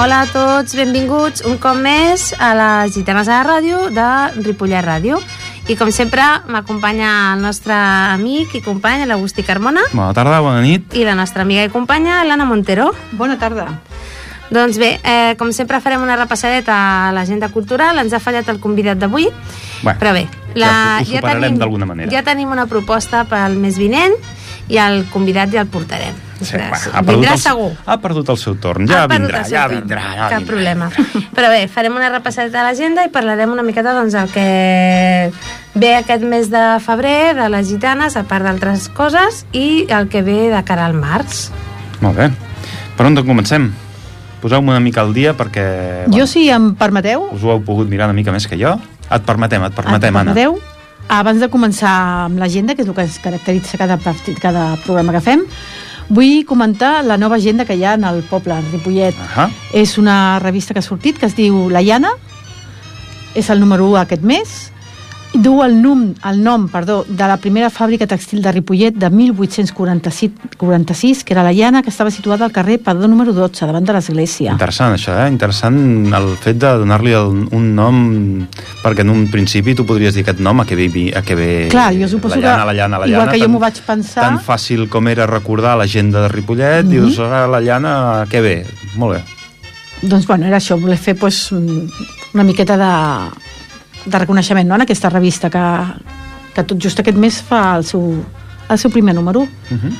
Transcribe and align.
Hola 0.00 0.22
a 0.22 0.26
tots, 0.32 0.72
benvinguts 0.78 1.42
un 1.44 1.58
cop 1.60 1.76
més 1.76 2.30
a 2.40 2.54
les 2.56 2.94
Gitanes 2.94 3.28
a 3.28 3.40
la 3.42 3.44
Ràdio 3.44 3.80
de 3.92 4.06
Ripollet 4.46 4.80
Ràdio. 4.86 5.18
I 5.68 5.76
com 5.76 5.90
sempre 5.92 6.24
m'acompanya 6.48 7.10
el 7.34 7.42
nostre 7.44 7.74
amic 7.76 8.54
i 8.56 8.62
company, 8.64 9.04
l'Agustí 9.06 9.44
Carmona, 9.44 9.82
Bona 9.92 10.14
tarda, 10.16 10.40
bona 10.40 10.62
nit. 10.64 10.94
i 10.96 11.04
la 11.04 11.14
nostra 11.14 11.42
amiga 11.44 11.66
i 11.66 11.68
companya, 11.68 12.22
l'Anna 12.24 12.46
Montero. 12.48 12.94
Bona 13.12 13.36
tarda. 13.38 13.66
Doncs 14.50 14.78
bé, 14.80 14.98
eh, 15.04 15.36
com 15.38 15.52
sempre 15.52 15.82
farem 15.84 16.02
una 16.02 16.16
repassadeta 16.16 16.78
a 17.08 17.12
l'agenda 17.12 17.50
cultural, 17.50 17.98
ens 17.98 18.12
ha 18.16 18.20
fallat 18.24 18.48
el 18.48 18.58
convidat 18.58 18.98
d'avui, 18.98 19.28
Bueno, 19.82 19.98
però 20.00 20.12
bé, 20.12 20.26
ja 20.56 20.98
ho 21.00 21.04
superarem 21.04 21.58
d'alguna 21.58 21.86
manera. 21.86 22.10
ja 22.10 22.22
tenim 22.22 22.50
una 22.50 22.66
proposta 22.66 23.24
pel 23.24 23.54
mes 23.56 23.76
vinent 23.78 24.16
i 24.68 24.78
el 24.78 25.04
convidat 25.12 25.52
ja 25.52 25.60
el 25.60 25.68
portarem. 25.68 26.29
Sí, 26.40 26.56
bueno, 26.56 26.74
ha, 26.92 27.02
perdut 27.02 27.10
vindrà 27.20 27.32
el, 27.34 27.40
segur. 27.42 27.70
ha 27.86 27.96
perdut 28.00 28.28
el 28.32 28.38
seu 28.40 28.54
torn. 28.56 28.86
Ja 28.88 29.06
vindrà, 29.10 29.42
ja 29.48 29.66
torn. 29.68 29.80
vindrà. 29.80 30.04
Ja 30.16 30.28
Cap 30.30 30.38
vindrà. 30.38 30.46
problema. 30.48 30.90
Però 31.36 31.50
bé, 31.52 31.66
farem 31.68 31.96
una 31.96 32.08
repassadeta 32.08 32.62
a 32.62 32.64
l'agenda 32.70 33.04
i 33.04 33.12
parlarem 33.12 33.52
una 33.52 33.62
miqueta 33.66 33.92
doncs, 33.92 34.14
el 34.14 34.30
que 34.32 35.32
ve 35.74 35.92
aquest 35.96 36.24
mes 36.24 36.48
de 36.50 36.64
febrer 36.80 37.34
de 37.36 37.48
les 37.52 37.68
gitanes, 37.68 38.16
a 38.16 38.24
part 38.24 38.44
d'altres 38.48 38.88
coses, 38.96 39.44
i 39.52 39.86
el 39.88 40.08
que 40.08 40.22
ve 40.22 40.48
de 40.54 40.64
cara 40.64 40.86
al 40.86 40.94
març. 40.96 41.50
Molt 42.00 42.16
bé. 42.16 42.30
Per 42.96 43.06
on 43.06 43.16
comencem? 43.24 43.70
Poseu-me 44.40 44.72
una 44.72 44.80
mica 44.80 45.02
al 45.04 45.12
dia 45.12 45.34
perquè... 45.36 46.06
Jo, 46.08 46.24
si 46.26 46.48
em 46.48 46.74
permeteu, 46.74 47.28
Us 47.36 47.42
ho 47.44 47.52
heu 47.52 47.60
pogut 47.64 47.88
mirar 47.88 48.08
una 48.08 48.16
mica 48.16 48.32
més 48.32 48.46
que 48.48 48.56
jo. 48.56 48.78
Et 49.10 49.24
permetem, 49.26 49.62
et 49.68 49.74
permetem, 49.76 50.14
em 50.14 50.20
Anna. 50.22 50.32
permeteu, 50.32 50.56
abans 51.10 51.40
de 51.42 51.48
començar 51.52 51.92
amb 52.26 52.38
l'agenda, 52.40 52.74
que 52.74 52.82
és 52.84 52.88
el 52.88 52.94
que 52.96 53.04
es 53.04 53.18
caracteritza 53.20 53.76
cada, 53.76 53.98
partit, 54.00 54.38
cada 54.40 54.76
programa 54.84 55.12
que 55.12 55.20
fem, 55.20 55.42
vull 56.10 56.44
comentar 56.44 57.04
la 57.06 57.16
nova 57.16 57.38
agenda 57.38 57.64
que 57.64 57.78
hi 57.78 57.84
ha 57.86 57.94
en 57.94 58.04
el 58.04 58.22
poble, 58.26 58.58
en 58.58 58.66
Ripollet. 58.72 59.16
Ahà. 59.30 59.48
És 59.72 59.96
una 59.98 60.38
revista 60.42 60.74
que 60.74 60.82
ha 60.82 60.86
sortit, 60.86 61.18
que 61.18 61.30
es 61.30 61.36
diu 61.38 61.68
La 61.70 61.82
Llana, 61.86 62.10
és 63.38 63.48
el 63.50 63.62
número 63.62 63.86
1 63.88 64.02
aquest 64.02 64.26
mes, 64.26 64.58
du 65.32 65.62
el 65.62 65.80
nom, 65.80 66.12
el 66.26 66.42
nom 66.42 66.66
perdó, 66.68 67.04
de 67.08 67.26
la 67.28 67.36
primera 67.38 67.68
fàbrica 67.70 68.06
textil 68.10 68.42
de 68.42 68.50
Ripollet 68.52 68.94
de 68.98 69.08
1846, 69.10 71.22
que 71.24 71.32
era 71.34 71.42
la 71.44 71.52
Llana, 71.52 71.82
que 71.82 71.90
estava 71.90 72.10
situada 72.10 72.44
al 72.44 72.50
carrer 72.52 72.80
Padó 72.82 73.06
número 73.08 73.32
12, 73.32 73.64
davant 73.66 73.84
de 73.86 73.92
l'església. 73.94 74.50
Interessant, 74.52 74.92
això, 74.96 75.14
eh? 75.22 75.28
Interessant 75.30 75.78
el 76.12 76.34
fet 76.42 76.56
de 76.58 76.72
donar-li 76.82 77.14
un 77.14 77.70
nom 77.76 78.00
perquè 78.82 79.00
en 79.06 79.10
un 79.14 79.28
principi 79.30 79.74
tu 79.78 79.86
podries 79.86 80.14
dir 80.14 80.22
aquest 80.26 80.40
nom 80.42 80.60
a 80.60 80.64
què 80.66 80.74
ve, 80.76 80.90
a 81.16 81.22
què 81.22 81.36
ve 81.38 81.68
Clar, 81.70 81.92
jo 81.94 82.08
suposo 82.08 82.34
la 82.36 82.42
llana, 82.42 82.62
que 82.62 82.66
la 82.66 82.74
llana, 82.74 82.98
la 82.98 83.06
igual 83.06 83.20
llana, 83.26 83.32
que 83.32 83.38
jo 83.38 83.44
tan- 83.46 83.52
m'ho 83.52 83.58
vaig 83.60 83.80
pensar- 83.86 84.24
Tan 84.24 84.40
fàcil 84.40 84.88
com 84.88 85.06
era 85.08 85.26
recordar 85.26 85.76
l'agenda 85.78 86.20
de 86.22 86.28
Ripollet, 86.28 86.84
Mhm. 86.84 86.90
dius, 86.90 87.18
ah, 87.20 87.46
la 87.46 87.60
llana, 87.60 88.22
a 88.22 88.26
què 88.26 88.40
ve? 88.42 88.66
Molt 88.96 89.18
bé. 89.18 89.22
Doncs 90.02 90.26
bueno, 90.26 90.46
era 90.46 90.56
això, 90.56 90.80
voler 90.80 90.96
fer 90.98 91.14
pues, 91.14 91.52
mm, 91.52 91.86
una 92.34 92.42
miqueta 92.42 92.76
de, 92.76 93.30
de 94.06 94.18
reconeixement 94.18 94.66
no? 94.68 94.74
en 94.76 94.82
aquesta 94.82 95.10
revista 95.10 95.50
que, 95.50 95.64
que 96.54 96.64
tot 96.64 96.78
just 96.82 97.00
aquest 97.00 97.16
mes 97.18 97.40
fa 97.42 97.76
el 97.76 97.84
seu, 97.84 98.24
el 98.68 98.78
seu 98.78 98.90
primer 98.90 99.14
número. 99.14 99.40
Uh 99.42 99.76
-huh. 99.76 99.92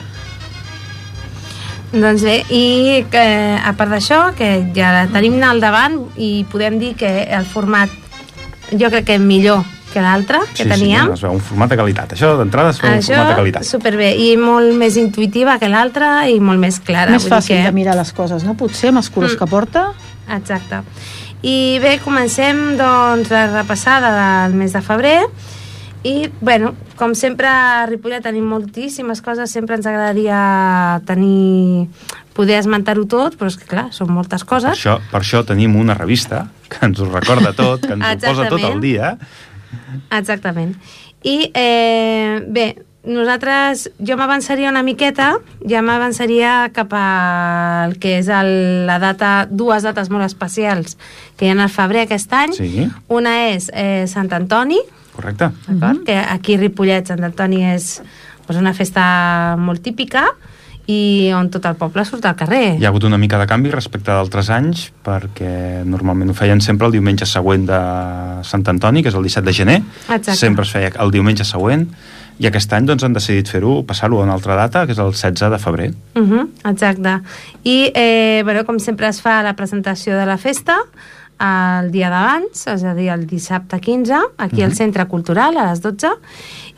Doncs 1.92 2.22
bé, 2.22 2.44
i 2.54 3.04
que, 3.10 3.58
a 3.58 3.72
part 3.74 3.90
d'això, 3.90 4.32
que 4.38 4.70
ja 4.76 5.08
tenim 5.10 5.42
al 5.42 5.58
davant 5.60 5.96
i 6.16 6.46
podem 6.50 6.78
dir 6.78 6.94
que 6.94 7.24
el 7.24 7.44
format 7.44 7.90
jo 8.70 8.86
crec 8.92 9.04
que 9.06 9.14
és 9.14 9.20
millor 9.20 9.64
que 9.92 10.00
l'altre 10.00 10.38
que 10.54 10.64
teníem. 10.70 11.06
Sí, 11.08 11.12
es 11.14 11.20
veu 11.24 11.32
un 11.32 11.40
format 11.40 11.68
de 11.72 11.76
qualitat. 11.76 12.12
Això 12.14 12.36
d'entrada 12.38 12.70
es 12.70 12.78
veu 12.80 12.92
un 12.92 13.02
format 13.02 13.26
de 13.26 13.32
Això, 13.32 13.34
qualitat. 13.40 13.64
superbé, 13.64 14.12
i 14.16 14.36
molt 14.36 14.72
més 14.78 14.96
intuïtiva 14.96 15.58
que 15.58 15.68
l'altre 15.68 16.30
i 16.30 16.38
molt 16.38 16.60
més 16.60 16.78
clara. 16.78 17.10
Més 17.10 17.22
vull 17.24 17.30
dir 17.30 17.36
fàcil 17.36 17.56
que... 17.56 17.64
de 17.64 17.72
mirar 17.72 17.96
les 17.96 18.12
coses, 18.12 18.44
no? 18.44 18.54
Potser 18.54 18.90
amb 18.90 18.98
els 18.98 19.10
colors 19.10 19.34
Mm. 19.34 19.38
que 19.38 19.46
porta. 19.46 19.92
Exacte. 20.28 20.82
I 21.42 21.78
bé, 21.80 21.94
comencem 22.04 22.76
doncs 22.76 23.30
la 23.32 23.46
repassada 23.48 24.10
del 24.12 24.56
mes 24.58 24.74
de 24.76 24.82
febrer 24.84 25.18
i, 26.04 26.30
bueno, 26.40 26.74
com 26.96 27.14
sempre 27.16 27.48
a 27.48 27.86
Ripollet 27.88 28.24
tenim 28.24 28.44
moltíssimes 28.48 29.20
coses, 29.24 29.52
sempre 29.52 29.76
ens 29.76 29.88
agradaria 29.88 31.00
tenir 31.08 31.88
poder 32.36 32.58
esmentar-ho 32.60 33.04
tot, 33.08 33.36
però 33.40 33.50
és 33.52 33.56
que 33.60 33.68
clar, 33.68 33.88
són 33.92 34.12
moltes 34.12 34.44
Per 34.44 34.48
coses. 34.54 34.72
això, 34.76 34.98
per 35.10 35.20
això 35.20 35.42
tenim 35.44 35.76
una 35.76 35.96
revista 35.96 36.46
que 36.68 36.84
ens 36.86 37.00
ho 37.00 37.08
recorda 37.08 37.52
tot, 37.56 37.84
que 37.84 37.96
ens 37.96 38.04
ho 38.04 38.16
posa 38.22 38.48
tot 38.52 38.64
al 38.64 38.80
dia. 38.80 39.16
Exactament. 40.16 40.76
I 41.24 41.50
eh, 41.52 42.40
bé, 42.48 42.66
nosaltres, 43.04 43.88
jo 43.96 44.16
m'avançaria 44.20 44.68
una 44.68 44.82
miqueta, 44.84 45.32
ja 45.68 45.80
m'avançaria 45.84 46.70
cap 46.76 46.92
al 46.96 47.96
que 48.00 48.18
és 48.18 48.28
el, 48.28 48.50
la 48.88 48.98
data, 49.00 49.46
dues 49.50 49.86
dates 49.86 50.10
molt 50.12 50.26
especials 50.26 50.98
que 51.36 51.46
hi 51.46 51.52
ha 51.52 51.56
al 51.56 51.72
febrer 51.72 52.04
aquest 52.04 52.32
any. 52.36 52.54
Sí. 52.56 52.86
Una 53.08 53.36
és 53.48 53.70
eh, 53.72 54.04
Sant 54.10 54.30
Antoni, 54.36 54.80
Correcte. 55.16 55.50
d'acord? 55.66 56.04
que 56.04 56.18
aquí 56.18 56.58
a 56.58 56.60
Ripollet 56.60 57.08
Sant 57.08 57.24
Antoni 57.24 57.64
és 57.72 57.98
doncs, 58.46 58.60
una 58.60 58.74
festa 58.74 59.56
molt 59.58 59.82
típica 59.82 60.28
i 60.90 61.30
on 61.36 61.50
tot 61.52 61.64
el 61.68 61.76
poble 61.78 62.04
surt 62.04 62.24
al 62.26 62.36
carrer. 62.36 62.76
Hi 62.80 62.84
ha 62.84 62.90
hagut 62.90 63.04
una 63.06 63.18
mica 63.20 63.38
de 63.38 63.46
canvi 63.46 63.70
respecte 63.70 64.10
d'altres 64.10 64.50
anys 64.52 64.88
perquè 65.06 65.84
normalment 65.86 66.32
ho 66.32 66.34
feien 66.34 66.60
sempre 66.60 66.88
el 66.88 66.96
diumenge 66.96 67.28
següent 67.30 67.68
de 67.68 67.80
Sant 68.44 68.66
Antoni, 68.72 69.04
que 69.04 69.12
és 69.12 69.18
el 69.18 69.22
17 69.22 69.46
de 69.46 69.54
gener. 69.54 69.82
Exacte. 70.08 70.34
Sempre 70.36 70.66
es 70.66 70.72
feia 70.74 70.90
el 71.00 71.14
diumenge 71.14 71.46
següent 71.46 71.86
i 72.40 72.48
aquest 72.48 72.72
any 72.72 72.88
doncs, 72.88 73.04
han 73.04 73.12
decidit 73.12 73.50
fer-ho, 73.52 73.82
passar-ho 73.84 74.20
a 74.20 74.24
una 74.24 74.32
altra 74.38 74.56
data, 74.56 74.86
que 74.88 74.96
és 74.96 75.00
el 75.02 75.12
16 75.12 75.50
de 75.52 75.58
febrer. 75.60 75.90
Uh 76.16 76.22
-huh, 76.22 76.48
exacte. 76.64 77.20
I, 77.62 77.92
eh, 77.94 78.40
bueno, 78.44 78.64
com 78.64 78.78
sempre 78.78 79.08
es 79.08 79.20
fa 79.20 79.42
la 79.42 79.54
presentació 79.54 80.16
de 80.16 80.26
la 80.26 80.38
festa 80.38 80.78
el 81.40 81.90
dia 81.90 82.10
d'abans, 82.12 82.66
és 82.68 82.84
a 82.84 82.92
dir, 82.94 83.08
el 83.08 83.26
dissabte 83.26 83.80
15, 83.80 84.18
aquí 84.44 84.62
al 84.62 84.74
Centre 84.76 85.06
Cultural, 85.08 85.56
a 85.56 85.70
les 85.70 85.80
12, 85.80 86.10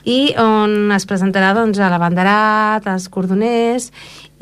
i 0.05 0.35
on 0.39 0.93
es 0.95 1.07
presentarà 1.07 1.53
doncs, 1.57 1.81
a 1.83 1.91
l'abanderat, 1.91 2.87
als 2.87 3.09
cordoners, 3.11 3.91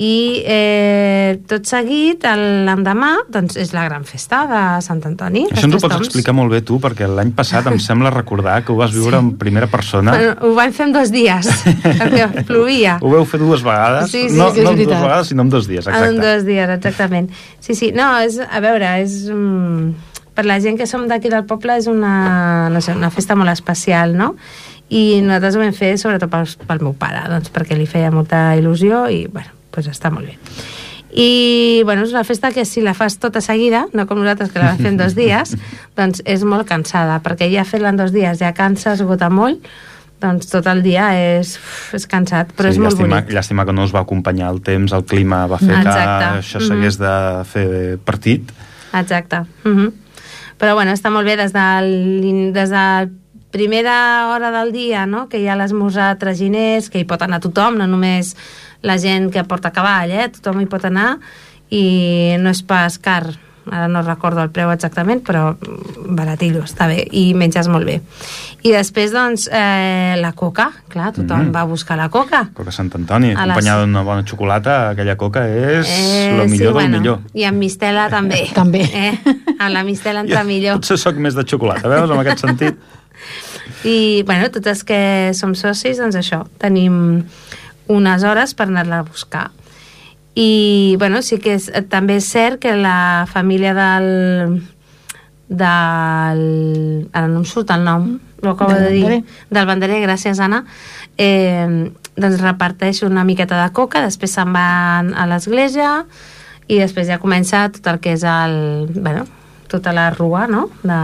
i 0.00 0.40
eh, 0.48 1.40
tot 1.44 1.66
seguit, 1.68 2.24
l'endemà, 2.24 3.10
doncs, 3.28 3.58
és 3.60 3.74
la 3.76 3.82
gran 3.84 4.06
festa 4.08 4.46
de 4.48 4.62
Sant 4.80 5.02
Antoni. 5.04 5.42
Això 5.52 5.68
ens 5.68 5.76
ho 5.76 5.80
pots 5.82 5.98
explicar 5.98 6.32
molt 6.36 6.54
bé 6.54 6.62
tu, 6.64 6.78
perquè 6.80 7.04
l'any 7.10 7.34
passat 7.36 7.68
em 7.68 7.76
sembla 7.82 8.12
recordar 8.14 8.62
que 8.64 8.72
ho 8.72 8.78
vas 8.78 8.94
viure 8.96 9.20
en 9.20 9.34
primera 9.40 9.68
persona. 9.68 10.16
Bueno, 10.16 10.32
ho 10.48 10.54
vam 10.56 10.72
fer 10.72 10.86
en 10.88 10.96
dos 10.96 11.12
dies, 11.12 11.50
perquè 12.00 12.46
plovia. 12.48 12.96
Ho 13.04 13.12
veu 13.12 13.28
fer 13.28 13.42
dues 13.44 13.66
vegades? 13.66 14.08
Sí, 14.08 14.24
sí, 14.32 14.40
no, 14.40 14.48
sí, 14.56 14.64
no 14.64 14.72
en 14.72 14.80
dues 14.80 14.96
vegades, 14.96 15.34
sinó 15.34 15.44
en 15.44 15.52
dos 15.52 15.68
dies, 15.68 15.84
exacte. 15.84 16.08
En 16.08 16.24
dos 16.24 16.48
dies, 16.48 16.74
exactament. 16.78 17.30
Sí, 17.60 17.76
sí, 17.76 17.92
no, 17.92 18.14
és, 18.24 18.40
a 18.40 18.64
veure, 18.64 18.96
és... 19.04 19.20
Mm, 19.28 20.08
per 20.30 20.46
la 20.46 20.60
gent 20.62 20.78
que 20.78 20.86
som 20.88 21.08
d'aquí 21.10 21.28
del 21.28 21.44
poble 21.44 21.74
és 21.76 21.90
una, 21.90 22.70
no 22.72 22.80
sé, 22.80 22.94
una 22.96 23.10
festa 23.12 23.36
molt 23.36 23.52
especial, 23.52 24.14
no? 24.16 24.32
I 24.88 25.20
nosaltres 25.20 25.58
ho 25.58 25.60
vam 25.66 25.74
fer 25.76 25.96
sobretot 26.00 26.30
pel, 26.32 26.48
pel 26.70 26.84
meu 26.86 26.94
pare, 26.96 27.26
doncs 27.28 27.52
perquè 27.52 27.76
li 27.76 27.84
feia 27.90 28.08
molta 28.14 28.54
il·lusió 28.56 29.08
i, 29.12 29.26
bueno, 29.28 29.59
doncs 29.74 29.88
està 29.92 30.10
molt 30.10 30.26
bé. 30.26 30.36
I, 31.10 31.82
bueno, 31.84 32.04
és 32.06 32.12
una 32.14 32.22
festa 32.22 32.52
que 32.54 32.64
si 32.64 32.80
la 32.80 32.94
fas 32.94 33.18
tota 33.18 33.40
seguida, 33.42 33.86
no 33.92 34.04
com 34.06 34.20
nosaltres 34.20 34.52
que 34.52 34.60
la 34.62 34.68
vam 34.72 34.78
fer 34.78 34.92
en 34.92 34.96
dos 35.00 35.16
dies, 35.18 35.56
doncs 35.98 36.22
és 36.24 36.44
molt 36.46 36.68
cansada, 36.68 37.18
perquè 37.24 37.48
ja 37.50 37.64
fer-la 37.66 37.90
en 37.90 37.98
dos 37.98 38.12
dies 38.14 38.38
ja 38.38 38.52
cansa, 38.54 38.92
esgota 38.94 39.28
molt, 39.30 39.64
doncs 40.20 40.50
tot 40.52 40.66
el 40.70 40.82
dia 40.84 41.08
és, 41.16 41.56
és 41.96 42.06
cansat, 42.06 42.52
però 42.54 42.68
és 42.70 42.78
molt 42.78 42.92
llàstima, 42.94 43.22
bonic. 43.22 43.32
llàstima 43.34 43.64
que 43.66 43.72
no 43.74 43.86
us 43.88 43.94
va 43.94 44.04
acompanyar 44.04 44.52
el 44.52 44.60
temps, 44.62 44.92
el 44.92 45.02
clima 45.08 45.46
va 45.50 45.58
fer 45.58 45.72
Exacte. 45.80 46.18
que 46.20 46.44
això 46.44 46.60
s'hagués 46.60 46.98
de 47.00 47.14
fer 47.48 47.68
partit. 48.04 48.52
Exacte. 48.92 49.42
Uh 49.64 49.70
-huh. 49.72 49.92
Però 50.60 50.74
bueno, 50.74 50.92
està 50.92 51.10
molt 51.10 51.24
bé 51.26 51.36
des 51.36 51.52
de, 51.52 51.66
l'in- 51.82 52.52
des 52.52 52.68
de 52.70 53.08
primera 53.50 54.28
hora 54.30 54.50
del 54.50 54.72
dia, 54.72 55.06
no? 55.06 55.28
que 55.28 55.38
hi 55.40 55.48
ha 55.48 55.56
l'esmorzar 55.56 56.18
traginers, 56.18 56.90
que 56.90 56.98
hi 57.00 57.04
pot 57.04 57.22
anar 57.22 57.40
tothom, 57.40 57.76
no 57.78 57.86
només 57.86 58.36
la 58.82 58.96
gent 58.98 59.30
que 59.32 59.44
porta 59.44 59.70
cavall, 59.72 60.10
eh? 60.10 60.28
tothom 60.32 60.60
hi 60.62 60.66
pot 60.66 60.84
anar 60.88 61.18
i 61.70 62.36
no 62.40 62.50
és 62.50 62.62
pas 62.66 62.98
car 62.98 63.24
ara 63.70 63.86
no 63.92 64.00
recordo 64.02 64.40
el 64.42 64.48
preu 64.50 64.70
exactament 64.72 65.20
però 65.22 65.52
baratillo, 66.16 66.62
està 66.64 66.86
bé 66.88 67.04
i 67.14 67.34
menges 67.36 67.68
molt 67.70 67.84
bé 67.86 67.98
i 68.66 68.72
després 68.72 69.12
doncs 69.12 69.44
eh, 69.52 70.16
la 70.18 70.32
coca, 70.32 70.70
clar, 70.90 71.12
tothom 71.14 71.44
Mm. 71.44 71.52
va 71.54 71.60
a 71.60 71.68
buscar 71.68 71.96
la 72.00 72.08
coca 72.08 72.48
Coca 72.56 72.72
Sant 72.72 72.90
Antoni, 72.96 73.28
A 73.28 73.30
les- 73.30 73.38
acompanyada 73.44 73.84
d'una 73.84 74.02
bona 74.02 74.24
xocolata, 74.26 74.88
aquella 74.90 75.14
coca 75.16 75.44
és 75.46 75.86
Eh, 75.86 76.46
millor 76.48 76.74
del 76.80 76.88
millor. 76.90 77.20
I 77.34 77.44
amb 77.44 77.58
mistela 77.58 78.08
també. 78.10 78.48
També. 78.54 78.80
Eh? 78.82 79.12
Amb 79.58 79.72
la 79.74 79.84
mistela 79.84 80.20
entra 80.24 80.42
millor. 80.42 80.80
Potser 80.80 80.98
sóc 80.98 81.14
més 81.16 81.34
de 81.36 81.44
xocolata, 81.44 81.86
veus, 81.88 82.10
en 82.10 82.18
aquest 82.18 82.40
sentit? 82.40 82.76
I, 83.84 84.22
bueno, 84.26 84.48
tots 84.50 84.66
els 84.66 84.82
que 84.84 85.30
som 85.36 85.54
socis, 85.54 85.98
doncs 86.00 86.16
això, 86.16 86.42
tenim 86.58 87.22
unes 87.90 88.22
hores 88.24 88.54
per 88.54 88.68
anar-la 88.70 89.00
a 89.02 89.06
buscar. 89.06 89.48
I, 90.38 90.94
bueno, 90.98 91.20
sí 91.26 91.40
que 91.42 91.56
és, 91.58 91.66
també 91.90 92.20
és 92.20 92.28
cert 92.30 92.60
que 92.62 92.76
la 92.78 93.26
família 93.30 93.74
del... 93.74 94.60
del... 95.50 96.42
Ara 97.12 97.26
no 97.28 97.42
em 97.42 97.46
surt 97.48 97.72
el 97.74 97.82
nom, 97.84 98.12
ho 98.40 98.52
acabo 98.54 98.72
Del 98.72 98.84
de 98.84 98.90
dir. 98.94 99.02
banderer. 99.02 99.24
Del 99.50 99.66
banderer, 99.66 99.98
gràcies, 100.06 100.40
Anna. 100.40 100.62
Eh, 101.18 101.90
doncs 102.16 102.40
reparteix 102.40 103.02
una 103.06 103.24
miqueta 103.26 103.58
de 103.58 103.68
coca, 103.76 104.04
després 104.06 104.32
se'n 104.38 104.54
van 104.54 105.12
a 105.18 105.26
l'església 105.28 106.04
i 106.70 106.78
després 106.78 107.08
ja 107.10 107.18
comença 107.18 107.66
tot 107.74 107.86
el 107.90 107.98
que 108.00 108.14
és 108.14 108.22
el, 108.22 108.86
bueno, 108.94 109.26
tota 109.70 109.92
la 109.92 110.10
rua, 110.14 110.46
no?, 110.46 110.68
de, 110.82 111.00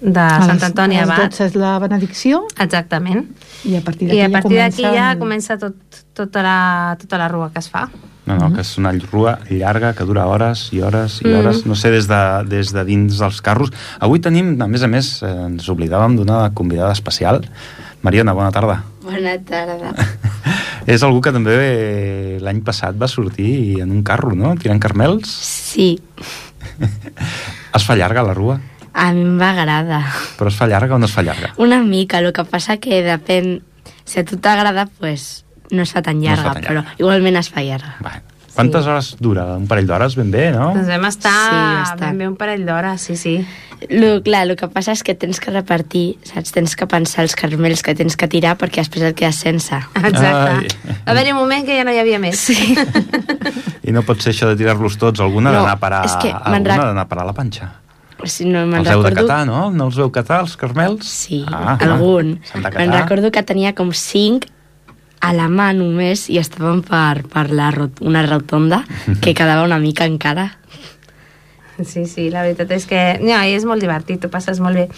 de 0.00 0.20
A 0.20 0.42
Sant 0.46 0.62
Antoni 0.62 0.96
a 0.96 1.02
les 1.06 1.10
Abat. 1.10 1.32
12 1.32 1.44
és 1.48 1.54
la 1.58 1.78
benedicció 1.82 2.44
Exactament. 2.58 3.24
i 3.64 3.74
a 3.76 3.80
partir 3.82 4.06
d'aquí 4.08 4.20
a 4.22 4.28
partir 4.30 4.58
d'aquí 4.58 4.82
ja 4.82 5.16
comença 5.18 5.56
tot, 5.58 5.74
tota, 6.14 6.42
la, 6.42 6.96
tota 7.00 7.18
la 7.18 7.26
rua 7.28 7.50
que 7.52 7.58
es 7.58 7.68
fa. 7.68 7.88
No, 8.28 8.36
no, 8.36 8.50
que 8.52 8.60
és 8.60 8.70
una 8.76 8.92
rua 9.10 9.38
llarga 9.48 9.94
que 9.96 10.04
dura 10.04 10.26
hores 10.28 10.68
i 10.76 10.82
hores 10.84 11.22
i 11.22 11.28
Mhm. 11.28 11.38
hores, 11.38 11.66
no 11.66 11.74
sé, 11.74 11.90
des 11.90 12.06
de, 12.06 12.44
des 12.46 12.72
de 12.72 12.84
dins 12.84 13.18
dels 13.18 13.40
carros. 13.40 13.70
Avui 13.98 14.20
tenim, 14.20 14.60
a 14.60 14.66
més 14.68 14.82
a 14.82 14.86
més, 14.88 15.22
eh, 15.22 15.26
ens 15.46 15.68
oblidàvem 15.68 16.14
d'una 16.16 16.52
convidada 16.54 16.92
especial. 16.92 17.40
Mariona, 18.02 18.32
bona 18.34 18.52
tarda. 18.52 18.84
Bona 19.02 19.38
tarda. 19.38 19.94
És 20.86 21.02
algú 21.02 21.20
que 21.20 21.32
també 21.32 21.54
eh, 21.56 22.38
l'any 22.40 22.60
passat 22.62 22.94
va 23.00 23.08
sortir 23.08 23.80
en 23.80 23.90
un 23.90 24.02
carro, 24.02 24.34
no?, 24.36 24.54
tirant 24.56 24.78
carmels. 24.78 25.26
Sí, 25.28 25.98
Es 27.74 27.84
fa 27.84 27.96
llarga 27.96 28.22
la 28.22 28.34
rua, 28.34 28.60
a 28.98 29.12
mi 29.14 29.24
m'agrada. 29.24 30.00
però 30.38 30.50
es 30.50 30.56
fa 30.58 30.66
llarga 30.66 30.96
o 30.96 30.98
no 30.98 31.06
es 31.06 31.12
fa 31.14 31.22
llarga? 31.22 31.52
Una 31.56 31.78
mica, 31.82 32.18
el 32.18 32.32
que 32.34 32.44
passa 32.44 32.78
que 32.82 33.02
depèn... 33.06 33.60
Si 34.08 34.18
a 34.20 34.24
tu 34.24 34.38
t'agrada, 34.40 34.86
pues, 34.98 35.44
no 35.70 35.82
es 35.84 35.92
fa 35.92 36.00
tan 36.02 36.16
No 36.18 36.24
es 36.24 36.28
llarga, 36.30 36.42
fa 36.48 36.54
tan 36.60 36.62
llarga. 36.64 36.82
però 36.96 36.98
igualment 37.04 37.36
es 37.36 37.50
fa 37.52 37.62
llarga. 37.62 37.94
Va. 38.04 38.18
Quantes 38.58 38.86
hores 38.90 39.12
dura? 39.22 39.44
Un 39.54 39.68
parell 39.70 39.86
d'hores 39.86 40.16
ben 40.18 40.32
bé, 40.34 40.48
no? 40.50 40.72
Doncs 40.74 40.88
vam 40.90 41.04
estar 41.06 41.30
Sí, 41.30 41.54
sí, 41.54 41.74
bastant. 41.78 42.00
ben 42.08 42.18
bé 42.18 42.26
un 42.28 42.36
parell 42.40 42.64
d'hores, 42.66 43.00
sí, 43.06 43.14
sí. 43.16 43.34
Lo, 43.90 44.16
clar, 44.26 44.40
el 44.48 44.56
que 44.58 44.66
passa 44.66 44.90
és 44.96 45.04
que 45.06 45.14
tens 45.14 45.38
que 45.38 45.52
repartir, 45.54 46.16
saps? 46.26 46.50
Tens 46.56 46.74
que 46.74 46.88
pensar 46.90 47.22
els 47.22 47.36
carmels 47.38 47.84
que 47.86 47.94
tens 47.94 48.16
que 48.18 48.26
tirar 48.26 48.56
perquè 48.58 48.82
després 48.82 49.04
et 49.12 49.14
quedes 49.14 49.36
sense. 49.38 49.78
Exacte. 49.94 50.24
Ai. 50.26 50.96
Va 51.06 51.12
haver-hi 51.14 51.30
un 51.36 51.38
moment 51.38 51.62
que 51.68 51.76
ja 51.78 51.84
no 51.86 51.94
hi 51.94 52.00
havia 52.02 52.18
més. 52.18 52.40
Sí. 52.48 52.74
I 53.86 53.92
no 53.94 54.02
pot 54.02 54.18
ser 54.24 54.32
això 54.34 54.48
de 54.50 54.56
tirar-los 54.58 54.98
tots, 54.98 55.20
alguna 55.22 55.52
No, 55.52 55.60
d'anar 55.60 55.76
a 55.76 55.78
parar, 55.78 56.02
alguna 56.08 56.80
d'anar 56.88 57.04
a 57.06 57.08
parar 57.08 57.22
a 57.22 57.30
la 57.30 57.36
panxa. 57.38 57.70
Si 58.26 58.44
no, 58.48 58.64
me'n 58.66 58.80
Els 58.82 58.88
heu 58.90 59.02
de 59.04 59.10
recordo... 59.10 59.28
catar, 59.28 59.46
no? 59.46 59.68
No 59.70 59.86
els 59.86 59.96
veu 60.00 60.10
catar, 60.10 60.40
els 60.42 60.56
carmels? 60.58 61.06
Sí, 61.06 61.44
ah, 61.46 61.76
algun. 61.80 62.38
Me'n 62.54 62.92
recordo 62.96 63.30
que 63.30 63.42
tenia 63.46 63.74
com 63.78 63.92
cinc 63.94 64.48
a 65.22 65.32
la 65.34 65.46
mà 65.50 65.72
només 65.74 66.28
i 66.30 66.38
estàvem 66.38 66.80
per, 66.86 67.24
per 67.30 67.48
la 67.50 67.70
rot 67.74 68.02
una 68.02 68.24
rotonda 68.26 68.82
que 69.22 69.34
quedava 69.38 69.64
una 69.66 69.78
mica 69.82 70.06
encara. 70.06 70.52
Sí, 71.78 72.06
sí, 72.10 72.24
la 72.34 72.42
veritat 72.42 72.72
és 72.74 72.88
que... 72.90 73.00
No, 73.22 73.36
i 73.46 73.52
és 73.54 73.62
molt 73.68 73.78
divertit, 73.82 74.18
t'ho 74.18 74.30
passes 74.32 74.58
molt 74.58 74.74
bé. 74.74 74.88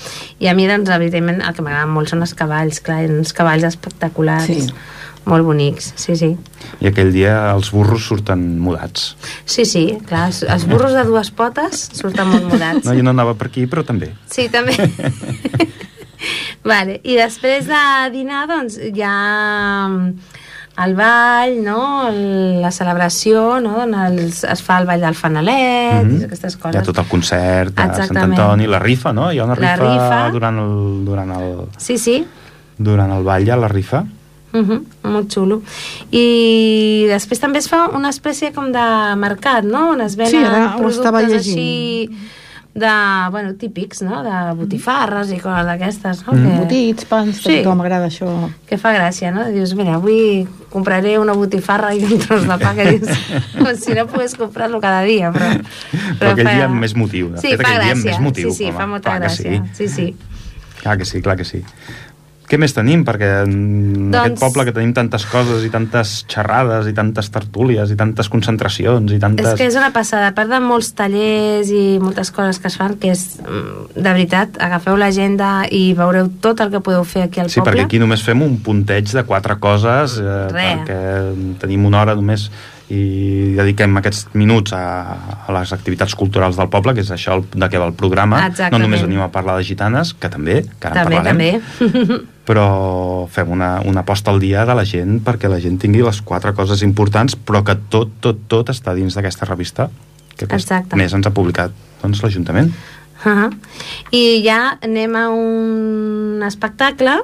I 0.41 0.49
a 0.49 0.55
mi, 0.57 0.65
doncs, 0.69 0.89
evidentment, 0.95 1.43
el 1.45 1.53
que 1.53 1.61
m'agrada 1.65 1.85
molt 1.93 2.09
són 2.09 2.25
els 2.25 2.33
cavalls, 2.33 2.81
clar, 2.81 3.03
uns 3.13 3.35
cavalls 3.37 3.67
espectaculars, 3.69 4.49
Sí. 4.49 4.73
Molt 5.27 5.45
bonics, 5.45 5.93
sí, 6.01 6.17
sí. 6.17 6.37
I 6.81 6.89
aquell 6.91 7.13
dia 7.13 7.51
els 7.53 7.71
burros 7.75 8.07
surten 8.09 8.59
mudats. 8.61 9.17
Sí, 9.45 9.65
sí, 9.69 9.99
clar, 10.09 10.27
els, 10.31 10.43
els 10.43 10.65
burros 10.67 10.93
de 10.97 11.05
dues 11.05 11.31
potes 11.31 11.89
surten 11.93 12.29
molt 12.29 12.45
mudats. 12.51 12.85
No, 12.87 12.95
jo 12.97 13.03
no 13.05 13.11
anava 13.15 13.35
per 13.39 13.49
aquí, 13.51 13.67
però 13.71 13.85
també. 13.87 14.13
Sí, 14.31 14.49
també. 14.53 14.75
vale. 16.65 17.01
I 17.05 17.17
després 17.17 17.67
de 17.69 17.83
dinar, 18.13 18.47
doncs, 18.51 18.77
ha 19.05 19.89
mm, 19.89 20.11
el 20.85 20.95
ball, 20.97 21.57
no? 21.65 21.81
El- 22.09 22.61
la 22.63 22.71
celebració, 22.73 23.61
no? 23.61 23.77
On 23.85 23.95
els, 23.95 24.43
es 24.45 24.63
fa 24.65 24.79
el 24.81 24.87
ball 24.89 25.01
del 25.05 25.15
fanalet, 25.15 26.05
Mhm. 26.05 26.21
i 26.21 26.25
aquestes 26.25 26.57
coses. 26.57 26.77
Hi 26.77 26.79
ha 26.83 26.87
tot 26.87 26.99
el 26.99 27.09
concert 27.09 27.75
de 27.75 27.83
Sant 27.83 27.91
Exactament. 27.91 28.39
Antoni, 28.39 28.67
la 28.67 28.79
rifa, 28.79 29.13
no? 29.13 29.31
Hi 29.33 29.39
ha 29.39 29.45
una 29.45 29.55
La 29.57 29.77
rifa, 29.77 29.93
rifa. 29.93 30.31
Durant, 30.33 30.59
el, 30.59 31.05
durant, 31.05 31.31
el, 31.37 31.67
Sí, 31.77 31.99
sí, 31.99 32.27
durant 32.79 33.13
el 33.13 33.23
ball, 33.25 33.45
hi 33.47 33.51
ha 33.51 33.57
la 33.57 33.69
rifa. 33.69 34.05
Uh 34.53 34.61
-huh, 34.67 34.83
molt 35.05 35.31
xulo. 35.33 35.63
I 36.11 37.07
després 37.09 37.39
també 37.41 37.59
es 37.59 37.69
fa 37.69 37.89
una 37.95 38.09
espècie 38.11 38.53
com 38.53 38.73
de 38.73 39.15
mercat, 39.17 39.65
no? 39.65 39.91
On 39.91 40.01
es 40.01 40.17
venen 40.17 40.31
Sí, 40.31 40.37
ara 40.45 40.77
productes 40.77 41.33
així 41.33 42.11
de, 42.73 42.91
bueno, 43.31 43.55
típics, 43.55 44.01
no? 44.03 44.23
De 44.23 44.55
botifarres 44.55 45.31
i 45.33 45.39
coses 45.39 45.67
d'aquestes, 45.67 46.25
no? 46.27 46.33
Mm. 46.33 46.45
Que, 46.47 46.59
Botits, 46.59 47.05
pans, 47.05 47.37
Sí. 47.43 47.59
a 47.59 47.63
tothom 47.63 47.81
agrada 47.81 48.07
això. 48.07 48.51
que 48.67 48.79
fa 48.79 48.93
gràcia, 48.95 49.33
no? 49.33 49.45
Dius, 49.51 49.75
mira, 49.75 49.95
avui 49.95 50.47
compraré 50.71 51.19
una 51.19 51.33
botifarra 51.33 51.95
i 51.95 52.05
un 52.05 52.19
tros 52.19 52.43
de 52.47 52.59
pa 52.59 52.75
que 52.75 52.91
dius, 52.93 53.09
com 53.59 53.75
si 53.77 53.93
no 53.93 54.07
pogués 54.07 54.35
comprar-lo 54.37 54.81
cada 54.81 55.03
dia, 55.03 55.33
però... 55.33 55.61
Però 56.21 56.31
aquell 56.31 56.47
dia 56.47 56.65
amb 56.67 56.81
més 56.81 56.95
motiu. 56.95 57.31
De 57.31 57.39
Sí, 57.41 57.49
fet, 57.49 57.61
fa 57.63 57.69
aquell 57.69 57.83
dia 57.83 57.93
amb 57.93 58.03
gràcia. 58.05 58.11
més 58.11 58.21
motiu, 58.21 58.51
Sí, 58.51 58.57
sí, 58.57 58.65
home, 58.65 58.79
fa 58.79 58.87
molta 58.87 59.11
clar 59.17 59.21
gràcia. 59.31 59.65
Sí, 59.75 59.89
sí. 59.89 60.15
Clar 60.83 60.97
que 60.99 61.05
sí, 61.05 61.21
clar 61.21 61.37
que 61.37 61.45
sí. 61.45 61.63
Què 62.51 62.59
més 62.59 62.73
tenim? 62.75 63.05
Perquè 63.07 63.29
en 63.45 63.53
Doncs- 64.11 64.17
aquest 64.25 64.41
poble 64.43 64.65
que 64.67 64.73
tenim 64.75 64.91
tantes 64.97 65.23
coses 65.31 65.63
i 65.63 65.71
tantes 65.71 66.25
xerrades 66.31 66.89
i 66.91 66.95
tantes 66.97 67.29
tertúlies 67.31 67.93
i 67.95 67.97
tantes 67.99 68.27
concentracions 68.33 69.13
i 69.15 69.21
tantes... 69.23 69.53
És 69.53 69.61
que 69.61 69.69
és 69.71 69.77
una 69.79 69.93
passada, 69.95 70.33
a 70.33 70.35
part 70.35 70.51
de 70.51 70.59
molts 70.65 70.91
tallers 70.99 71.71
i 71.71 71.85
moltes 72.03 72.33
coses 72.35 72.59
que 72.59 72.67
es 72.73 72.79
fan, 72.81 72.97
que 72.99 73.13
és, 73.15 73.23
mm, 73.45 73.95
de 73.95 74.09
veritat, 74.09 74.59
agafeu 74.67 74.99
l'agenda 74.99 75.53
i 75.71 75.93
veureu 75.95 76.27
tot 76.43 76.65
el 76.65 76.75
que 76.75 76.83
podeu 76.83 77.07
fer 77.07 77.29
aquí 77.29 77.39
al 77.39 77.53
Sí, 77.55 77.61
poble. 77.61 77.71
perquè 77.71 77.87
aquí 77.87 78.03
només 78.03 78.27
fem 78.27 78.43
un 78.43 78.59
punteig 78.67 79.15
de 79.15 79.23
quatre 79.31 79.55
coses, 79.63 80.19
eh, 80.19 80.43
Re. 80.51 80.69
perquè 80.83 81.59
tenim 81.63 81.87
una 81.87 82.03
hora 82.03 82.19
només 82.19 82.51
i 82.91 83.55
dediquem 83.55 83.95
aquests 84.01 84.33
minuts 84.35 84.75
a, 84.75 84.83
a 85.47 85.55
les 85.55 85.73
activitats 85.77 86.17
culturals 86.19 86.59
del 86.59 86.71
poble, 86.73 86.95
que 86.97 87.05
és 87.05 87.13
això 87.15 87.37
el, 87.39 87.45
de 87.55 87.69
què 87.71 87.79
va 87.79 87.87
el 87.87 87.95
programa. 87.95 88.43
Exactament. 88.49 88.75
No 88.75 88.89
només 88.89 89.05
venim 89.07 89.23
a 89.23 89.31
parlar 89.31 89.57
de 89.61 89.67
gitanes, 89.69 90.13
que 90.19 90.31
també, 90.33 90.61
que 90.83 90.91
ara 90.91 91.05
en 91.05 91.07
També, 91.07 91.21
parlarem, 91.21 91.39
també. 91.79 92.21
però 92.51 92.67
fem 93.31 93.51
una, 93.55 93.77
una 93.87 94.03
posta 94.07 94.33
al 94.35 94.41
dia 94.43 94.65
de 94.67 94.75
la 94.75 94.83
gent 94.89 95.21
perquè 95.23 95.47
la 95.47 95.61
gent 95.63 95.77
tingui 95.79 96.03
les 96.03 96.19
quatre 96.27 96.51
coses 96.59 96.83
importants, 96.83 97.37
però 97.39 97.63
que 97.67 97.77
tot, 97.93 98.17
tot, 98.25 98.41
tot 98.51 98.73
està 98.75 98.97
dins 98.99 99.15
d'aquesta 99.15 99.47
revista 99.47 99.87
que 100.35 100.49
Exacte. 100.49 100.99
mes 100.99 101.15
ens 101.15 101.29
ha 101.29 101.35
publicat 101.37 101.75
doncs, 102.01 102.25
l'Ajuntament. 102.25 102.73
Uh 103.21 103.31
-huh. 103.31 103.51
I 104.11 104.43
ja 104.43 104.79
anem 104.83 105.15
a 105.17 105.29
un 105.29 106.43
espectacle 106.43 107.21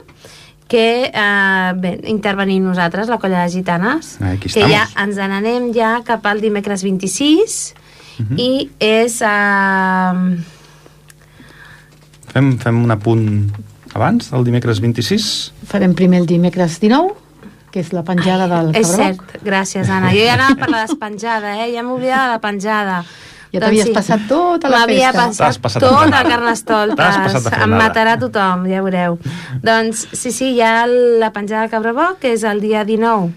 que 0.69 1.11
eh, 1.13 1.73
bé, 1.79 2.01
intervenim 2.11 2.65
nosaltres, 2.67 3.09
la 3.09 3.19
colla 3.23 3.45
de 3.45 3.51
gitanes, 3.53 4.17
aquí 4.21 4.41
que 4.41 4.49
estamos. 4.49 4.71
ja 4.73 4.87
ens 5.05 5.17
n'anem 5.17 5.69
ja 5.75 6.01
cap 6.05 6.25
al 6.27 6.41
dimecres 6.41 6.83
26 6.83 7.75
Mhm. 8.19 8.39
i 8.41 8.71
és... 8.81 9.21
Eh, 9.21 10.39
Fem, 12.33 12.59
fem 12.61 12.83
un 12.85 12.91
apunt 12.93 13.53
abans, 13.97 14.31
el 14.37 14.45
dimecres 14.45 14.81
26? 14.81 15.53
Farem 15.69 15.95
primer 15.97 16.21
el 16.21 16.27
dimecres 16.29 16.79
19, 16.81 17.15
que 17.73 17.81
és 17.81 17.93
la 17.97 18.03
penjada 18.05 18.47
del 18.51 18.75
és 18.77 18.89
cabró. 18.91 19.05
cert, 19.05 19.37
gràcies 19.45 19.89
Anna. 19.93 20.11
Jo 20.13 20.25
ja 20.27 20.35
anava 20.35 20.57
per 20.61 20.69
la 20.73 20.83
despenjada, 20.87 21.55
eh? 21.65 21.71
ja 21.75 21.83
m'oblidava 21.87 22.27
de 22.27 22.33
la 22.37 22.41
penjada. 22.45 22.99
Ja 23.53 23.61
t'havies 23.63 23.91
passat 23.95 24.27
tota 24.29 24.69
la 24.69 24.83
M'havia 24.83 25.13
festa. 25.15 25.45
T'has 25.47 25.59
passat 25.63 25.83
tot 25.83 25.95
frenada. 25.99 26.23
el 26.23 26.31
carnestoltes. 26.35 27.19
Passat 27.27 27.59
Em 27.63 27.71
matarà 27.79 28.17
tothom, 28.21 28.67
ja 28.71 28.83
veureu. 28.83 29.19
doncs 29.63 30.07
sí, 30.13 30.33
sí, 30.33 30.53
hi 30.57 30.61
ha 30.63 30.87
la 30.87 31.33
penjada 31.33 31.63
de 31.63 31.71
Cabrabó, 31.71 32.17
que 32.21 32.33
és 32.35 32.45
el 32.45 32.61
dia 32.61 32.85
19 32.85 33.33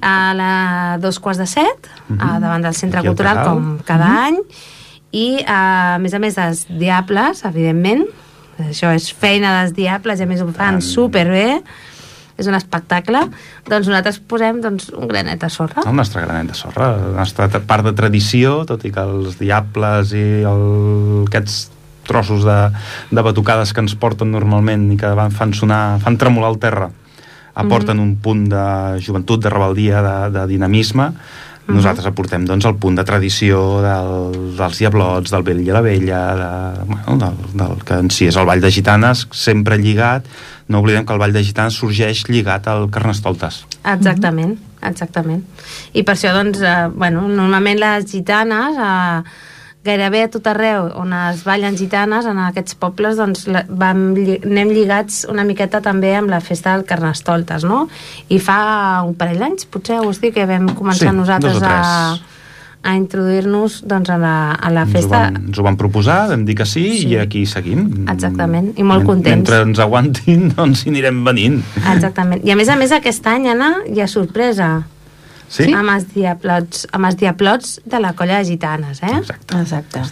a 0.00 0.32
la 0.38 0.98
dos 1.02 1.18
quarts 1.18 1.38
de 1.42 1.46
set, 1.46 1.88
a 2.20 2.38
davant 2.38 2.62
del 2.62 2.74
Centre 2.74 3.00
Aquí 3.00 3.08
al 3.08 3.14
Cultural, 3.16 3.44
com 3.44 3.78
cada 3.84 4.26
any, 4.28 4.38
i 5.10 5.42
a 5.46 5.98
més 5.98 6.14
a 6.14 6.20
més 6.22 6.36
dels 6.38 6.66
Diables, 6.68 7.44
evidentment, 7.48 8.04
això 8.62 8.92
és 8.94 9.10
feina 9.12 9.60
dels 9.60 9.74
Diables, 9.74 10.20
i 10.20 10.22
a 10.22 10.26
més 10.30 10.40
ho 10.44 10.48
fan 10.54 10.80
superbé, 10.80 11.62
és 12.38 12.46
un 12.46 12.54
espectacle, 12.54 13.24
doncs 13.66 13.88
nosaltres 13.90 14.20
posem 14.30 14.60
doncs, 14.62 14.92
un 14.94 15.10
granet 15.10 15.40
de 15.42 15.50
sorra. 15.50 15.82
El 15.84 15.96
nostre 15.98 16.22
granet 16.22 16.52
de 16.52 16.58
sorra, 16.58 16.92
la 16.96 17.24
nostra 17.24 17.48
part 17.66 17.84
de 17.84 17.92
tradició, 17.98 18.62
tot 18.68 18.84
i 18.86 18.92
que 18.94 19.02
els 19.02 19.40
diables 19.40 20.14
i 20.14 20.24
el, 20.46 20.64
aquests 21.26 21.58
trossos 22.08 22.46
de, 22.46 22.58
de 23.12 23.24
batucades 23.26 23.74
que 23.74 23.82
ens 23.84 23.96
porten 23.98 24.30
normalment 24.32 24.86
i 24.94 24.96
que 24.96 25.10
van, 25.18 25.34
fan 25.34 25.52
sonar, 25.52 25.98
fan 26.00 26.16
tremolar 26.16 26.54
el 26.54 26.62
terra, 26.62 26.88
aporten 27.58 27.98
Mhm. 27.98 28.02
un 28.06 28.16
punt 28.22 28.46
de 28.48 28.64
joventut, 29.02 29.42
de 29.42 29.50
rebeldia, 29.50 30.00
de, 30.00 30.16
de 30.38 30.46
dinamisme, 30.46 31.10
Mhm. 31.68 31.76
nosaltres 31.76 32.06
aportem 32.08 32.46
doncs, 32.48 32.64
el 32.64 32.76
punt 32.80 32.96
de 32.96 33.04
tradició 33.04 33.58
del, 33.84 34.54
dels 34.56 34.78
diablots, 34.80 35.30
del 35.30 35.42
vell 35.44 35.60
i 35.60 35.68
la 35.68 35.82
vella, 35.84 36.20
de, 36.38 36.84
bueno, 36.88 37.16
del, 37.20 37.42
del 37.60 37.82
que 37.84 37.98
en 38.00 38.08
si 38.10 38.24
és 38.30 38.38
el 38.40 38.46
ball 38.48 38.62
de 38.64 38.70
gitanes, 38.72 39.26
sempre 39.36 39.76
lligat, 39.76 40.24
no 40.68 40.80
oblidem 40.80 41.04
que 41.04 41.12
el 41.12 41.20
ball 41.20 41.36
de 41.36 41.44
gitanes 41.44 41.76
sorgeix 41.76 42.24
lligat 42.28 42.68
al 42.72 42.88
carnestoltes. 42.88 43.66
Exactament, 43.84 44.56
exactament. 44.80 45.44
I 45.92 46.04
per 46.08 46.16
això, 46.16 46.32
doncs, 46.32 46.64
eh, 46.64 46.88
bueno, 46.94 47.28
normalment 47.28 47.78
les 47.84 48.08
gitanes, 48.08 48.80
eh, 48.80 49.22
gairebé 49.84 50.24
a 50.26 50.28
tot 50.28 50.46
arreu 50.50 50.88
on 51.00 51.12
es 51.16 51.44
ballen 51.46 51.76
gitanes, 51.78 52.26
en 52.28 52.38
aquests 52.42 52.74
pobles, 52.76 53.16
doncs, 53.16 53.46
la, 53.48 53.62
vam, 53.68 54.10
anem 54.44 54.72
lligats 54.74 55.22
una 55.30 55.44
miqueta 55.48 55.80
també 55.80 56.14
amb 56.18 56.28
la 56.30 56.40
festa 56.44 56.74
del 56.76 56.84
Carnestoltes, 56.84 57.64
no? 57.64 57.86
I 58.28 58.40
fa 58.42 59.02
un 59.06 59.14
parell 59.16 59.38
d'anys, 59.40 59.64
potser, 59.72 60.00
us 60.04 60.20
dic, 60.20 60.34
que 60.34 60.44
vam 60.50 60.68
començar 60.76 61.08
Sí, 61.12 61.16
nosaltres 61.16 61.62
a, 61.62 62.18
a 62.82 62.94
introduir-nos 62.98 63.80
doncs, 63.88 64.10
a, 64.12 64.18
la, 64.20 64.34
a 64.52 64.70
la 64.74 64.82
Ens 64.84 64.90
ho, 64.90 64.98
festa. 64.98 65.22
van, 65.24 65.40
ens 65.48 65.58
ho 65.58 65.64
van 65.66 65.76
proposar, 65.80 66.18
vam 66.34 66.44
dir 66.44 66.58
que 66.58 66.66
sí, 66.66 66.84
Sí. 66.98 67.08
i 67.14 67.16
aquí 67.22 67.46
seguim. 67.46 68.04
Exactament, 68.10 68.74
i 68.76 68.82
molt 68.84 69.06
contents. 69.08 69.36
Mentre 69.48 69.62
ens 69.62 69.78
aguantin, 69.80 70.50
doncs 70.58 70.84
hi 70.84 70.92
anirem 70.92 71.24
venint. 71.24 71.62
Exactament. 71.94 72.44
I 72.44 72.52
a 72.52 72.56
més 72.60 72.68
a 72.68 72.76
més 72.76 72.92
aquest 72.92 73.26
any, 73.26 73.48
Anna, 73.54 73.76
hi 73.88 74.02
ha 74.04 74.06
sorpresa. 74.10 74.82
Sí? 75.48 75.70
Amb 75.72 75.88
els, 75.94 76.08
diablots, 76.14 76.86
amb 76.92 77.06
els 77.08 77.16
diablots 77.16 77.78
de 77.84 78.00
la 78.00 78.12
colla 78.12 78.38
de 78.42 78.44
gitanes, 78.44 79.02
eh? 79.02 79.14
Exacte. 79.18 79.56
Exacte. 79.62 80.02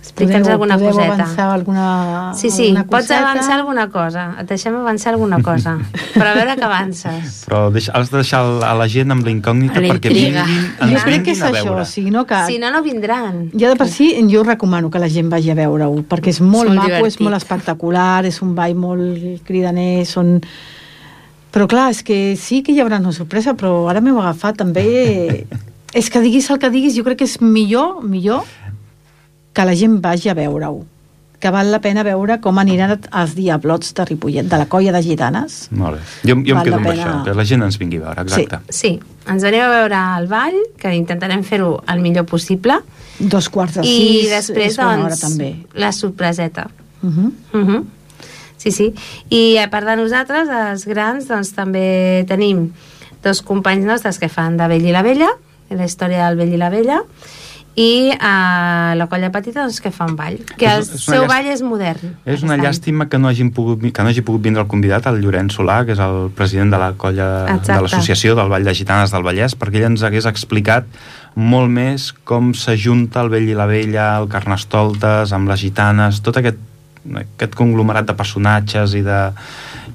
Explica'ns 0.00 0.48
alguna 0.48 0.74
podeu 0.76 0.90
coseta. 0.90 1.12
avançar 1.14 1.50
alguna, 1.52 2.32
Sí, 2.34 2.50
sí, 2.50 2.64
alguna 2.68 2.84
pots 2.86 3.06
coseta? 3.06 3.20
avançar 3.30 3.58
alguna 3.60 3.84
cosa. 3.90 4.22
Et 4.40 4.48
deixem 4.48 4.74
avançar 4.74 5.12
alguna 5.12 5.38
cosa. 5.42 5.76
Però 6.14 6.26
a 6.30 6.34
veure 6.34 6.56
que 6.56 6.64
avances. 6.64 7.44
Però 7.46 7.60
deixa, 7.70 7.92
has 7.94 8.10
de 8.10 8.16
deixar 8.18 8.40
a 8.66 8.72
la 8.74 8.88
gent 8.88 9.12
amb 9.14 9.24
la 9.24 9.30
incògnita 9.30 9.80
La 9.80 9.92
perquè 9.92 10.10
vinguin, 10.12 10.64
Jo 10.90 11.04
crec 11.04 11.22
que 11.28 11.34
és 11.36 11.42
això, 11.46 11.76
o 11.78 11.84
sigui, 11.86 12.10
no, 12.10 12.24
que 12.26 12.40
Si 12.48 12.58
no, 12.58 12.72
no 12.74 12.82
vindran. 12.82 13.50
Ja 13.54 13.70
de 13.70 13.76
per 13.78 13.86
si, 13.88 14.10
jo 14.32 14.42
recomano 14.42 14.90
que 14.90 14.98
la 14.98 15.08
gent 15.08 15.30
vagi 15.30 15.50
a 15.52 15.54
veure-ho, 15.54 16.02
perquè 16.10 16.30
és 16.34 16.40
molt 16.40 16.70
És 16.70 16.74
molt 16.74 16.76
maco, 16.80 16.90
és 16.90 16.98
divertit. 16.98 17.24
molt 17.28 17.36
espectacular, 17.42 18.24
és 18.26 18.42
un 18.42 18.54
ball 18.58 18.74
molt 18.74 19.46
cridaner, 19.46 20.04
són... 20.06 20.40
Però 21.50 21.66
clar, 21.70 21.90
és 21.90 22.04
que 22.06 22.36
sí 22.38 22.62
que 22.62 22.72
hi 22.72 22.80
haurà 22.82 23.00
una 23.02 23.12
sorpresa, 23.12 23.56
però 23.58 23.88
ara 23.90 24.02
m'heu 24.04 24.20
agafat 24.20 24.60
també... 24.62 25.46
és 26.00 26.06
que 26.06 26.22
diguis 26.22 26.46
el 26.50 26.60
que 26.62 26.70
diguis, 26.70 26.94
jo 26.94 27.02
crec 27.02 27.18
que 27.22 27.26
és 27.26 27.40
millor, 27.42 28.04
millor 28.06 28.46
que 29.52 29.66
la 29.66 29.74
gent 29.74 29.98
vagi 30.02 30.30
a 30.30 30.38
veure-ho 30.38 30.84
que 31.40 31.48
val 31.48 31.70
la 31.72 31.80
pena 31.80 32.02
veure 32.04 32.36
com 32.44 32.58
aniran 32.60 32.92
els 32.92 33.30
diablots 33.32 33.94
de 33.96 34.04
Ripollet, 34.04 34.44
de 34.44 34.58
la 34.60 34.66
colla 34.68 34.92
de 34.92 35.00
gitanes. 35.00 35.70
Molt 35.72 35.96
bé. 35.96 36.02
Jo, 36.28 36.34
jo 36.36 36.56
em 36.58 36.60
quedo 36.60 36.74
la 36.74 36.76
amb 36.76 36.88
pena. 36.90 36.96
això, 36.98 37.14
que 37.24 37.34
la 37.38 37.46
gent 37.48 37.64
ens 37.64 37.78
vingui 37.80 37.96
a 37.96 38.02
veure, 38.02 38.24
exacte. 38.26 38.58
Sí, 38.76 38.90
ens 39.24 39.46
anem 39.48 39.64
a 39.64 39.70
veure 39.72 40.02
el 40.18 40.28
ball, 40.28 40.58
que 40.76 40.92
intentarem 40.92 41.40
fer-ho 41.48 41.78
el 41.88 42.04
millor 42.04 42.28
possible, 42.28 42.76
Dos 43.20 43.50
quarts 43.52 43.76
de 43.76 43.82
i 43.84 43.90
sis 43.92 44.30
després, 44.32 44.72
és 44.72 44.76
bona 44.80 45.04
hora, 45.04 45.16
doncs, 45.16 45.20
també. 45.26 45.50
la 45.74 45.92
sorpreseta. 45.92 46.68
Uh 47.02 47.08
-huh. 47.10 47.32
Uh 47.52 47.68
-huh. 47.68 47.84
Sí, 48.60 48.70
sí. 48.76 48.90
I 49.32 49.56
a 49.56 49.70
part 49.72 49.88
de 49.88 49.94
nosaltres, 49.96 50.50
els 50.52 50.84
grans, 50.90 51.24
doncs 51.30 51.54
també 51.56 52.26
tenim 52.28 52.66
dos 53.24 53.40
companys 53.40 53.86
nostres 53.88 54.18
que 54.20 54.28
fan 54.28 54.58
de 54.60 54.66
Vell 54.68 54.84
i 54.84 54.92
la 54.92 55.00
Vella, 55.06 55.30
la 55.72 55.86
història 55.88 56.26
del 56.28 56.36
Vell 56.36 56.52
i 56.52 56.58
la 56.60 56.68
Vella, 56.72 56.98
i 57.78 58.10
a 58.20 58.92
la 58.98 59.06
colla 59.08 59.30
petita 59.32 59.62
doncs, 59.62 59.78
que 59.80 59.92
fan 59.94 60.16
ball 60.18 60.40
que 60.58 60.66
És- 60.66 60.90
el 60.90 60.96
és 60.98 61.04
seu 61.06 61.22
llàst- 61.22 61.28
ball 61.30 61.46
és 61.52 61.62
modern 61.62 62.16
És 62.26 62.42
una 62.42 62.54
any. 62.58 62.64
llàstima 62.66 63.08
que 63.08 63.16
no, 63.18 63.28
hagin 63.28 63.52
pogut, 63.54 63.80
que 63.80 64.02
no 64.02 64.08
hagi 64.10 64.20
pogut 64.26 64.42
vindre 64.42 64.60
el 64.60 64.68
convidat, 64.68 65.06
el 65.06 65.20
Llorenç 65.22 65.54
Solà, 65.56 65.84
que 65.86 65.92
és 65.92 65.98
el 66.02 66.30
president 66.34 66.72
de 66.74 66.78
la 66.82 66.92
colla 66.98 67.46
Exacte. 67.46 67.72
de 67.72 67.80
l'associació 67.80 68.34
del 68.34 68.48
Vall 68.50 68.64
de 68.64 68.74
Gitanes 68.74 69.12
del 69.14 69.22
Vallès, 69.22 69.54
perquè 69.56 69.76
ell 69.80 69.92
ens 69.92 70.02
hagués 70.02 70.26
explicat 70.26 70.84
molt 71.36 71.70
més 71.70 72.12
com 72.24 72.52
s'ajunta 72.52 73.22
el 73.22 73.30
vell 73.30 73.48
i 73.48 73.54
la 73.54 73.66
vella, 73.70 74.18
el 74.18 74.28
carnestoltes, 74.28 75.32
amb 75.32 75.48
les 75.48 75.60
gitanes, 75.60 76.20
tot 76.20 76.36
aquest, 76.36 76.58
aquest 77.16 77.54
conglomerat 77.56 78.06
de 78.06 78.14
personatges 78.14 78.94
i 78.94 79.02
de 79.02 79.20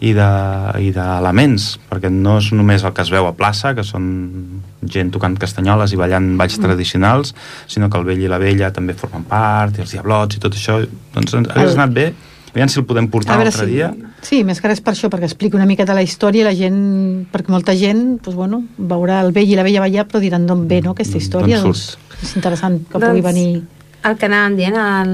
i 0.01 0.11
de- 0.11 0.81
i 0.83 0.89
d'elements, 0.91 1.79
perquè 1.89 2.09
no 2.11 2.37
és 2.41 2.49
només 2.51 2.83
el 2.83 2.91
que 2.93 3.01
es 3.01 3.09
veu 3.09 3.27
a 3.27 3.33
plaça, 3.33 3.73
que 3.73 3.83
són 3.83 4.61
gent 4.83 5.09
tocant 5.13 5.37
castanyoles 5.39 5.93
i 5.93 5.95
ballant 5.95 6.33
balls 6.37 6.57
tradicionals, 6.59 7.33
sinó 7.67 7.89
que 7.89 7.97
el 7.97 8.03
vell 8.03 8.19
i 8.25 8.27
la 8.27 8.37
vella 8.37 8.71
també 8.75 8.93
formen 8.93 9.23
part, 9.23 9.77
i 9.77 9.81
els 9.85 9.91
diablots 9.95 10.35
i 10.35 10.39
tot 10.43 10.53
això, 10.53 10.81
doncs 11.15 11.33
ens 11.33 11.47
hagués 11.49 11.75
anat 11.79 11.93
bé 11.95 12.13
aviam 12.55 12.69
si 12.71 12.79
el 12.79 12.85
podem 12.87 13.07
portar 13.11 13.35
l'altre 13.37 13.65
si... 13.65 13.71
dia. 13.73 13.89
Sí, 14.23 14.43
més 14.47 14.61
que 14.61 14.67
res 14.69 14.79
per 14.79 14.93
això, 14.93 15.09
perquè 15.11 15.27
explica 15.27 15.57
una 15.57 15.65
miqueta 15.67 15.93
la 15.93 16.03
història 16.05 16.41
i 16.41 16.45
la 16.45 16.53
gent, 16.55 17.27
perquè 17.31 17.51
molta 17.51 17.75
gent 17.75 18.17
doncs, 18.23 18.35
bueno, 18.35 18.61
veurà 18.77 19.21
el 19.25 19.33
vell 19.35 19.49
i 19.51 19.55
la 19.59 19.63
vella 19.63 19.81
ballar 19.83 20.05
però 20.07 20.21
diran 20.23 20.45
d'on 20.47 20.67
ve 20.67 20.81
no, 20.81 20.91
aquesta 20.95 21.17
Mm, 21.17 21.21
història 21.21 21.57
d'on 21.57 21.65
doncs, 21.71 21.81
surt. 21.97 22.21
és 22.23 22.35
interessant 22.37 22.79
que 22.87 22.97
Doncs- 22.99 23.09
pugui 23.09 23.21
venir 23.21 23.63
el 24.05 24.17
que 24.19 24.27
anàvem 24.29 24.55
dient, 24.59 24.75
el, 24.77 25.13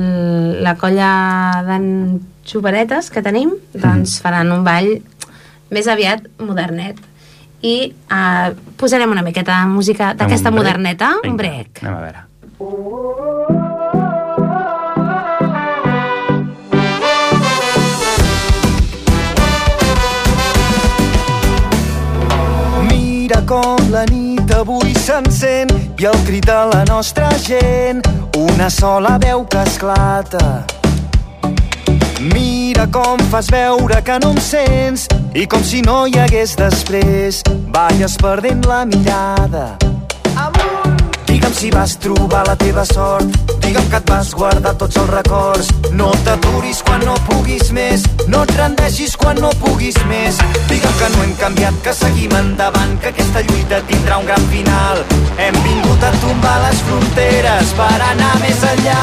la 0.65 0.75
colla 0.79 1.11
d'en 1.67 1.85
Xoperetes 2.47 3.11
que 3.13 3.21
tenim, 3.23 3.53
doncs 3.73 4.17
faran 4.23 4.51
un 4.51 4.65
ball 4.65 4.89
més 5.71 5.87
aviat 5.87 6.25
modernet. 6.41 6.97
I 7.61 7.93
uh, 8.09 8.49
posarem 8.81 9.11
una 9.13 9.21
miqueta 9.21 9.59
de 9.61 9.69
música 9.69 10.13
d'aquesta 10.17 10.49
un 10.49 10.55
break? 10.57 10.65
moderneta, 10.65 11.13
un 11.21 11.29
Vinga, 11.29 11.43
brec. 11.43 11.83
anem 11.85 11.95
a 11.95 12.01
veure 12.07 12.27
Mira 22.89 23.41
com 23.47 23.77
la 23.93 24.03
nit 24.09 24.51
avui 24.55 24.93
s'encén 24.97 25.69
i 26.01 26.07
el 26.09 26.17
crit 26.25 26.47
de 26.49 26.59
la 26.73 26.81
nostra 26.89 27.29
gent, 27.45 28.01
una 28.37 28.69
sola 28.69 29.17
veu 29.17 29.45
que 29.45 29.57
esclata. 29.57 30.65
Mira 32.33 32.87
com 32.87 33.17
fas 33.31 33.47
veure 33.47 34.01
que 34.01 34.19
no 34.19 34.31
em 34.35 34.41
sents 34.41 35.07
i 35.33 35.47
com 35.47 35.63
si 35.63 35.81
no 35.81 36.05
hi 36.07 36.19
hagués 36.19 36.55
després, 36.59 37.41
balles 37.73 38.17
perdent 38.21 38.65
la 38.69 38.83
mirada. 38.85 39.77
Digue'm 41.41 41.57
si 41.57 41.71
vas 41.71 41.97
trobar 41.97 42.45
la 42.45 42.55
teva 42.55 42.83
sort, 42.85 43.25
digue'm 43.65 43.87
que 43.89 43.97
et 43.97 44.09
vas 44.11 44.29
guardar 44.37 44.75
tots 44.77 44.95
els 45.01 45.09
records. 45.09 45.71
No 45.97 46.11
t'aturis 46.25 46.83
quan 46.85 47.01
no 47.01 47.15
puguis 47.25 47.71
més, 47.73 48.03
no 48.29 48.43
et 48.45 48.53
rendeixis 48.59 49.15
quan 49.17 49.41
no 49.41 49.49
puguis 49.63 49.97
més. 50.05 50.37
Digue'm 50.69 50.93
que 50.99 51.09
no 51.15 51.23
hem 51.23 51.33
canviat, 51.39 51.73
que 51.81 51.95
seguim 51.97 52.35
endavant, 52.37 52.93
que 53.01 53.09
aquesta 53.09 53.41
lluita 53.49 53.81
tindrà 53.89 54.19
un 54.21 54.29
gran 54.29 54.45
final. 54.53 55.01
Hem 55.41 55.57
vingut 55.65 56.05
a 56.05 56.13
tombar 56.21 56.61
les 56.67 56.85
fronteres 56.85 57.73
per 57.81 57.97
anar 58.11 58.37
més 58.45 58.61
enllà. 58.75 59.01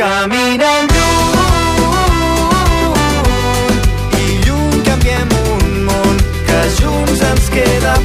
Caminem 0.00 0.88
lluny 0.96 2.16
i 4.24 4.26
lluny 4.48 4.80
canviem 4.88 5.38
un 5.44 5.80
món 5.92 6.26
que 6.48 6.60
junts 6.80 7.20
ens 7.34 7.52
queda 7.52 7.98
a 8.00 8.04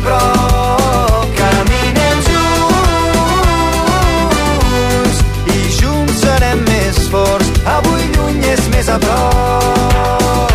a 8.92 9.00
prop. 9.00 10.52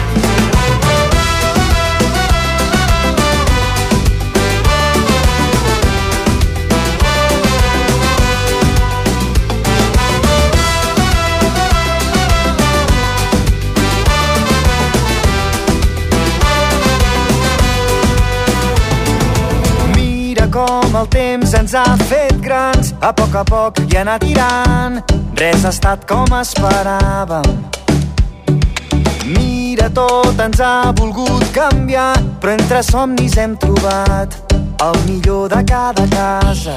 Mira 19.95 20.49
com 20.49 20.97
el 20.97 21.09
temps 21.09 21.55
ens 21.55 21.75
ha 21.75 21.85
fet 22.09 22.37
grans, 22.41 22.93
a 23.01 23.15
poc 23.17 23.35
a 23.35 23.47
poc 23.49 23.81
i 23.87 24.03
anar 24.03 24.19
tirant. 24.21 25.01
Res 25.37 25.65
ha 25.65 25.73
estat 25.73 26.05
com 26.09 26.37
esperàvem. 26.41 27.76
Mira, 29.27 29.89
tot 29.91 30.39
ens 30.39 30.61
ha 30.63 30.93
volgut 30.95 31.43
canviar, 31.55 32.15
però 32.41 32.53
entre 32.55 32.83
somnis 32.87 33.35
hem 33.37 33.57
trobat 33.59 34.37
el 34.87 34.99
millor 35.09 35.49
de 35.51 35.63
cada 35.67 36.05
casa. 36.13 36.77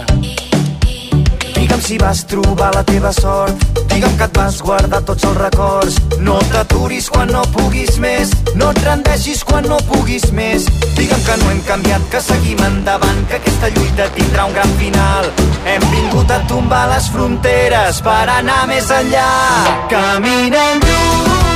Digue'm 1.53 1.81
si 1.83 1.97
vas 2.01 2.23
trobar 2.25 2.71
la 2.73 2.81
teva 2.87 3.11
sort, 3.13 3.61
digue'm 3.91 4.15
que 4.17 4.25
et 4.25 4.37
vas 4.37 4.57
guardar 4.65 5.01
tots 5.05 5.27
els 5.29 5.37
records. 5.37 5.99
No 6.25 6.39
t'aturis 6.49 7.09
quan 7.13 7.29
no 7.29 7.43
puguis 7.53 7.99
més, 8.01 8.31
no 8.55 8.71
et 8.71 8.81
rendeixis 8.85 9.43
quan 9.43 9.67
no 9.69 9.77
puguis 9.91 10.31
més. 10.31 10.65
Digue'm 10.97 11.21
que 11.27 11.37
no 11.43 11.51
hem 11.51 11.61
canviat, 11.67 12.07
que 12.09 12.23
seguim 12.23 12.63
endavant, 12.65 13.21
que 13.29 13.37
aquesta 13.37 13.69
lluita 13.75 14.09
tindrà 14.17 14.47
un 14.49 14.57
gran 14.57 14.73
final. 14.81 15.29
Hem 15.69 15.85
vingut 15.93 16.33
a 16.33 16.41
tombar 16.49 16.87
les 16.95 17.11
fronteres 17.13 18.01
per 18.01 18.23
anar 18.39 18.63
més 18.71 18.89
enllà. 19.01 19.29
Caminem 19.93 20.81
lluny 20.87 21.48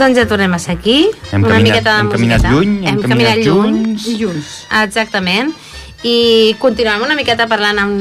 Doncs 0.00 0.16
ja 0.16 0.24
tornem 0.28 0.54
a 0.56 0.58
ser 0.62 0.78
aquí. 0.78 1.10
Hem 1.30 1.42
una 1.44 1.56
caminat- 1.58 1.66
miqueta 1.68 1.92
de 1.96 2.00
hem 2.00 2.08
caminat 2.14 2.46
lluny, 2.48 2.76
hem 2.88 3.02
caminat 3.04 3.42
junts. 3.44 4.06
I 4.08 4.14
junts. 4.22 4.54
Exactament. 4.82 5.52
I 6.02 6.56
continuem 6.56 7.02
una 7.04 7.12
miqueta 7.12 7.44
parlant 7.44 7.76
amb, 7.82 7.98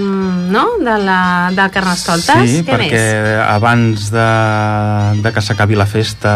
no? 0.53 0.61
de 0.79 0.93
la, 1.03 1.49
del 1.51 1.67
Carnestoltes. 1.73 2.45
Sí, 2.47 2.61
Què 2.63 2.71
perquè 2.71 3.01
més? 3.01 3.41
abans 3.51 4.05
de, 4.13 4.27
de 5.19 5.33
que 5.35 5.41
s'acabi 5.43 5.75
la 5.75 5.85
festa 5.85 6.31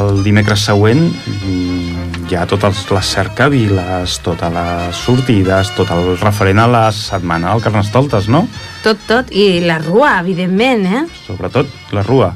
el 0.00 0.24
dimecres 0.26 0.64
següent 0.66 1.04
mm, 1.14 2.26
hi 2.26 2.34
ha 2.34 2.48
totes 2.50 2.82
les 2.90 3.06
cercaviles, 3.14 4.18
totes 4.26 4.50
les 4.58 4.96
sortides, 5.06 5.70
tot 5.78 5.94
el 5.94 6.16
referent 6.18 6.58
a 6.58 6.66
la 6.66 6.84
setmana 6.90 7.52
del 7.54 7.62
Carnestoltes, 7.62 8.26
no? 8.26 8.48
Tot, 8.82 8.98
tot. 9.06 9.30
I 9.30 9.60
la 9.62 9.78
rua, 9.78 10.16
evidentment, 10.18 10.82
eh? 10.86 11.04
Sobretot 11.28 11.70
la 11.94 12.02
rua. 12.02 12.34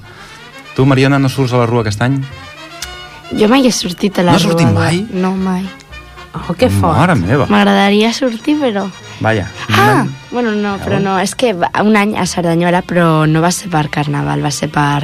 Tu, 0.77 0.87
Mariona, 0.87 1.19
no 1.19 1.27
surts 1.29 1.51
a 1.53 1.65
la 1.65 1.67
rua 1.67 1.83
aquest 1.83 2.07
any? 2.07 2.21
Jo 3.37 3.49
mai 3.49 3.67
he 3.67 3.73
sortit 3.73 4.19
a 4.19 4.23
la 4.23 4.33
No 4.33 4.37
has 4.37 4.45
rua. 4.45 4.53
sortit 4.53 4.69
de- 4.69 4.75
mai? 4.75 5.07
No, 5.13 5.35
mai. 5.37 5.69
Oh, 6.35 6.55
que 6.55 6.69
fort. 6.71 6.97
Mare 6.97 7.15
meva. 7.15 7.47
M'agradaria 7.47 8.13
sortir, 8.13 8.57
però... 8.61 8.87
Vaja. 9.21 9.49
Ah, 9.75 10.07
bueno, 10.31 10.53
no, 10.53 10.77
però 10.79 11.01
no, 11.01 11.19
és 11.19 11.35
que 11.35 11.53
un 11.55 11.97
any 11.97 12.17
a 12.17 12.27
Cerdanyola, 12.27 12.83
però 12.83 13.27
no 13.27 13.41
va 13.41 13.51
ser 13.51 13.69
per 13.71 13.89
Carnaval, 13.91 14.45
va 14.45 14.51
ser 14.53 14.69
per, 14.71 15.03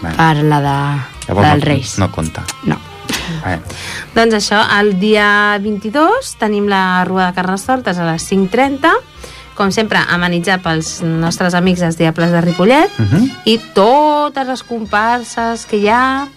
per 0.00 0.36
la 0.44 0.60
de, 0.60 0.76
Llavors 1.26 1.46
no, 1.48 1.52
dels 1.54 1.64
Reis. 1.64 1.98
no 1.98 2.10
compta. 2.12 2.44
No. 2.64 2.76
Vaja. 3.42 3.58
Doncs 4.14 4.34
això, 4.38 4.60
el 4.78 4.98
dia 5.00 5.58
22 5.60 6.36
tenim 6.38 6.68
la 6.68 7.02
Rua 7.08 7.26
de 7.30 7.34
Carnestoltes 7.34 7.98
a 7.98 8.06
les 8.12 8.22
5.30, 8.30 8.92
com 9.56 9.72
sempre, 9.74 9.98
amenitzat 9.98 10.62
pels 10.62 11.00
nostres 11.02 11.54
amics 11.58 11.80
dels 11.82 11.96
Diables 11.98 12.30
de 12.30 12.40
Ripollet, 12.40 12.92
Uh 13.00 13.04
-huh. 13.10 13.30
i 13.46 13.58
totes 13.74 14.46
les 14.46 14.62
comparses 14.62 15.66
que 15.66 15.78
hi 15.78 15.88
ha, 15.88 16.28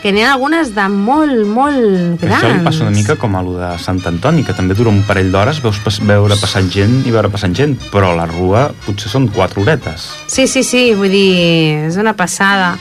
que 0.00 0.12
n'hi 0.12 0.22
ha 0.24 0.32
algunes 0.32 0.72
de 0.74 0.86
molt, 0.88 1.44
molt 1.44 2.20
grans. 2.22 2.40
això 2.40 2.54
li 2.56 2.64
passa 2.64 2.86
una 2.86 2.94
mica 2.94 3.16
com 3.20 3.36
a 3.36 3.42
lo 3.44 3.56
de 3.58 3.70
Sant 3.82 4.00
Antoni, 4.08 4.44
que 4.46 4.56
també 4.56 4.74
dura 4.78 4.92
un 4.92 5.02
parell 5.08 5.30
d'hores, 5.32 5.60
veus 5.64 5.80
pas, 5.84 6.00
veure 6.08 6.36
passant 6.40 6.70
gent 6.72 7.02
i 7.04 7.12
veure 7.12 7.30
passant 7.32 7.54
gent, 7.56 7.76
però 7.92 8.14
la 8.16 8.26
rua 8.30 8.70
potser 8.86 9.12
són 9.12 9.28
quatre 9.34 9.60
horetes. 9.60 10.08
Sí, 10.32 10.46
sí, 10.48 10.64
sí, 10.64 10.90
vull 10.96 11.12
dir, 11.12 11.86
és 11.90 12.00
una 12.00 12.16
passada. 12.16 12.74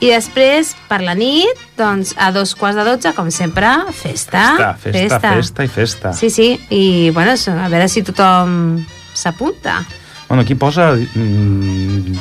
I 0.00 0.08
després, 0.14 0.72
per 0.88 1.02
la 1.04 1.12
nit, 1.18 1.58
doncs, 1.76 2.14
a 2.16 2.30
dos 2.32 2.54
quarts 2.56 2.78
de 2.78 2.86
dotze, 2.86 3.12
com 3.18 3.28
sempre, 3.34 3.68
festa. 3.92 4.46
Festa, 4.56 4.70
festa, 4.80 5.20
festa 5.20 5.66
i 5.66 5.68
festa. 5.68 6.12
Sí, 6.16 6.30
sí, 6.32 6.54
i 6.72 7.10
bueno, 7.12 7.34
a 7.36 7.68
veure 7.68 7.88
si 7.90 8.06
tothom 8.06 8.80
s'apunta. 9.12 9.82
Bueno, 10.30 10.44
aquí 10.46 10.54
posa 10.54 10.94
mm, 10.94 12.16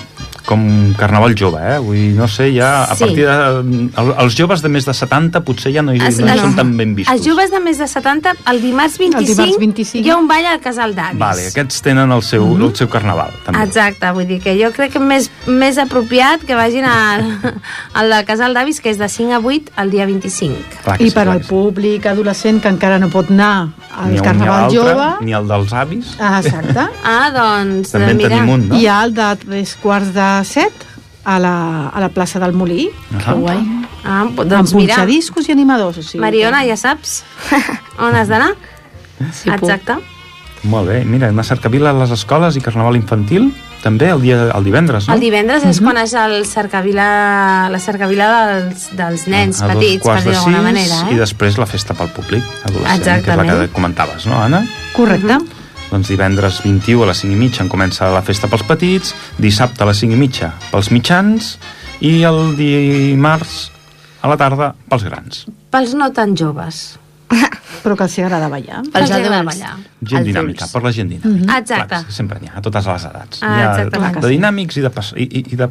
com 0.46 0.94
carnaval 0.98 1.36
jove, 1.38 1.60
eh? 1.62 1.78
Vull 1.80 1.96
dir, 1.98 2.14
no 2.18 2.28
sé, 2.28 2.50
ja 2.56 2.84
a 2.86 2.96
Sí. 2.96 3.04
partir 3.06 3.26
de... 3.26 3.90
el- 4.02 4.14
Els 4.20 4.36
joves 4.36 4.62
de 4.62 4.70
més 4.70 4.86
de 4.86 4.94
70 4.94 5.42
potser 5.46 5.72
ja 5.74 5.82
no, 5.82 5.94
hi, 5.94 6.00
Es- 6.06 6.20
no 6.20 6.28
hi 6.28 6.32
els- 6.32 6.42
són 6.42 6.56
tan 6.56 6.76
ben 6.78 6.96
vistos. 6.96 7.14
Els 7.16 7.26
joves 7.26 7.52
de 7.52 7.60
més 7.60 7.78
de 7.78 7.88
70, 7.88 8.34
el 8.52 8.62
dimarts 8.62 8.98
25, 8.98 9.26
dimarts 9.34 9.58
25. 9.60 10.06
hi 10.06 10.10
ha 10.10 10.18
un 10.18 10.28
ball 10.28 10.46
al 10.46 10.60
Casal 10.60 10.96
d'Avis. 10.96 11.20
Vale, 11.20 11.48
aquests 11.52 11.82
tenen 11.82 12.12
el 12.12 12.24
seu, 12.24 12.46
el 12.58 12.76
seu 12.76 12.90
carnaval, 12.90 13.32
també. 13.46 13.64
Exacte, 13.64 14.12
vull 14.12 14.28
dir 14.28 14.40
que 14.42 14.56
jo 14.62 14.72
crec 14.76 14.94
que 14.94 15.00
més, 15.00 15.30
més 15.48 15.78
apropiat 15.78 16.44
que 16.46 16.56
vagin 16.56 16.86
al, 16.86 17.26
al 17.94 18.10
del 18.10 18.26
Casal 18.26 18.54
d'Avis, 18.54 18.82
que 18.82 18.90
és 18.90 18.98
de 18.98 19.08
5 19.10 19.34
a 19.34 19.40
8 19.40 19.72
el 19.78 19.92
dia 19.92 20.06
25. 20.06 20.56
Clar 20.84 21.00
I 21.02 21.10
sí, 21.10 21.16
per 21.16 21.28
al 21.30 21.42
públic 21.48 22.06
adolescent 22.06 22.62
que 22.62 22.70
encara 22.70 23.00
no 23.00 23.10
pot 23.10 23.30
anar 23.32 23.70
Ni 23.70 24.16
al 24.16 24.20
un 24.20 24.24
Carnaval 24.24 24.68
ni 24.70 24.76
jove... 24.78 25.08
Ni 25.26 25.34
el 25.34 25.48
dels 25.48 25.74
avis. 25.74 26.14
Ah, 26.20 26.40
exacte. 26.44 26.86
Ah, 27.04 27.30
doncs, 27.34 27.92
També 27.92 28.14
mira, 28.14 28.30
tenim 28.30 28.50
un, 28.54 28.68
no? 28.70 28.76
Hi 28.80 28.86
ha 28.88 29.04
el 29.04 29.14
de 29.14 29.30
tres 29.46 29.76
quarts 29.82 30.14
de 30.14 30.39
set 30.48 30.74
a 31.26 31.38
la, 31.40 31.90
a 31.90 32.00
la 32.00 32.10
plaça 32.10 32.40
del 32.40 32.54
Molí, 32.54 32.90
Ahà. 33.14 33.26
Que 33.26 33.38
guai. 33.40 33.60
Ah, 34.04 34.22
amb 34.24 34.40
doncs 34.48 34.74
mira, 34.74 34.96
punxadiscos 34.96 35.50
i 35.50 35.52
animadors. 35.52 35.98
O 36.00 36.04
sigui, 36.04 36.22
Mariona, 36.24 36.64
ja 36.66 36.78
saps 36.80 37.24
on 38.00 38.16
has 38.16 38.30
d'anar. 38.32 38.54
Puc. 39.20 39.52
Exacte. 39.58 39.98
Molt 40.64 40.90
bé, 40.90 41.02
mira, 41.08 41.30
una 41.32 41.44
cercavila 41.44 41.92
a 41.92 41.94
les 42.02 42.12
escoles 42.12 42.56
i 42.60 42.62
carnaval 42.64 42.96
infantil, 43.00 43.50
també 43.84 44.10
el, 44.12 44.20
dia, 44.22 44.50
el 44.56 44.64
divendres, 44.66 45.06
no? 45.08 45.14
El 45.16 45.22
divendres 45.24 45.64
és 45.64 45.78
quan 45.80 45.96
és 46.02 46.12
el 46.20 46.42
cercavila, 46.48 47.70
la 47.72 47.80
cercavila 47.80 48.28
dels, 48.50 48.90
dels 49.00 49.24
nens 49.32 49.62
a 49.62 49.70
dos 49.70 49.78
petits, 49.80 50.04
per 50.04 50.18
dir 50.26 50.34
d'alguna 50.34 50.62
manera. 50.66 50.98
i 51.12 51.16
Eh? 51.16 51.20
després 51.22 51.56
la 51.62 51.66
festa 51.70 51.96
pel 51.96 52.12
públic 52.12 52.44
adolescent, 52.68 53.06
que 53.06 53.08
és 53.08 53.08
la 53.08 53.22
Exactament. 53.24 53.62
que 53.62 53.70
comentaves, 53.76 54.26
no, 54.28 54.42
Anna? 54.44 54.66
Correcte. 54.98 55.38
Doncs 55.90 56.12
divendres 56.12 56.62
21 56.64 57.02
a 57.04 57.10
les 57.10 57.24
5 57.24 57.34
i 57.34 57.40
mitja 57.40 57.64
en 57.66 57.70
comença 57.72 58.10
la 58.14 58.22
festa 58.26 58.48
pels 58.52 58.64
petits, 58.68 59.14
dissabte 59.42 59.84
a 59.84 59.90
les 59.90 59.98
5 60.04 60.14
i 60.14 60.20
mitja 60.20 60.52
pels 60.70 60.92
mitjans 60.94 61.56
i 62.06 62.20
el 62.30 62.54
dimarts 62.60 63.72
a 64.22 64.30
la 64.30 64.38
tarda 64.38 64.74
pels 64.90 65.06
grans. 65.08 65.46
Pels 65.74 65.96
no 65.98 66.12
tan 66.14 66.36
joves. 66.38 66.98
Però 67.84 67.96
que 67.96 68.04
els 68.06 68.16
agrada 68.20 68.50
ballar. 68.52 68.82
Pels 68.92 69.06
Els 69.08 69.16
agrada 69.18 69.44
ballar. 69.48 69.74
Gent 70.02 70.20
Adults. 70.22 70.28
dinàmica, 70.30 70.68
per 70.74 70.82
la 70.84 70.92
gent 70.96 71.10
dinàmica. 71.14 71.58
Exacte. 71.62 71.88
Clar, 71.88 72.00
és 72.02 72.10
que 72.10 72.16
sempre 72.18 72.40
n'hi 72.42 72.50
ha, 72.52 72.58
a 72.60 72.64
totes 72.66 72.90
les 72.90 73.06
edats. 73.10 73.42
Ah, 73.46 73.52
N'hi 73.54 73.62
ha 73.64 73.70
exactament. 73.78 74.20
de 74.26 74.32
dinàmics 74.34 74.78
i 74.80 74.86
de, 74.86 74.92
i, 75.16 75.28
i, 75.30 75.44
i 75.54 75.60
de 75.62 75.70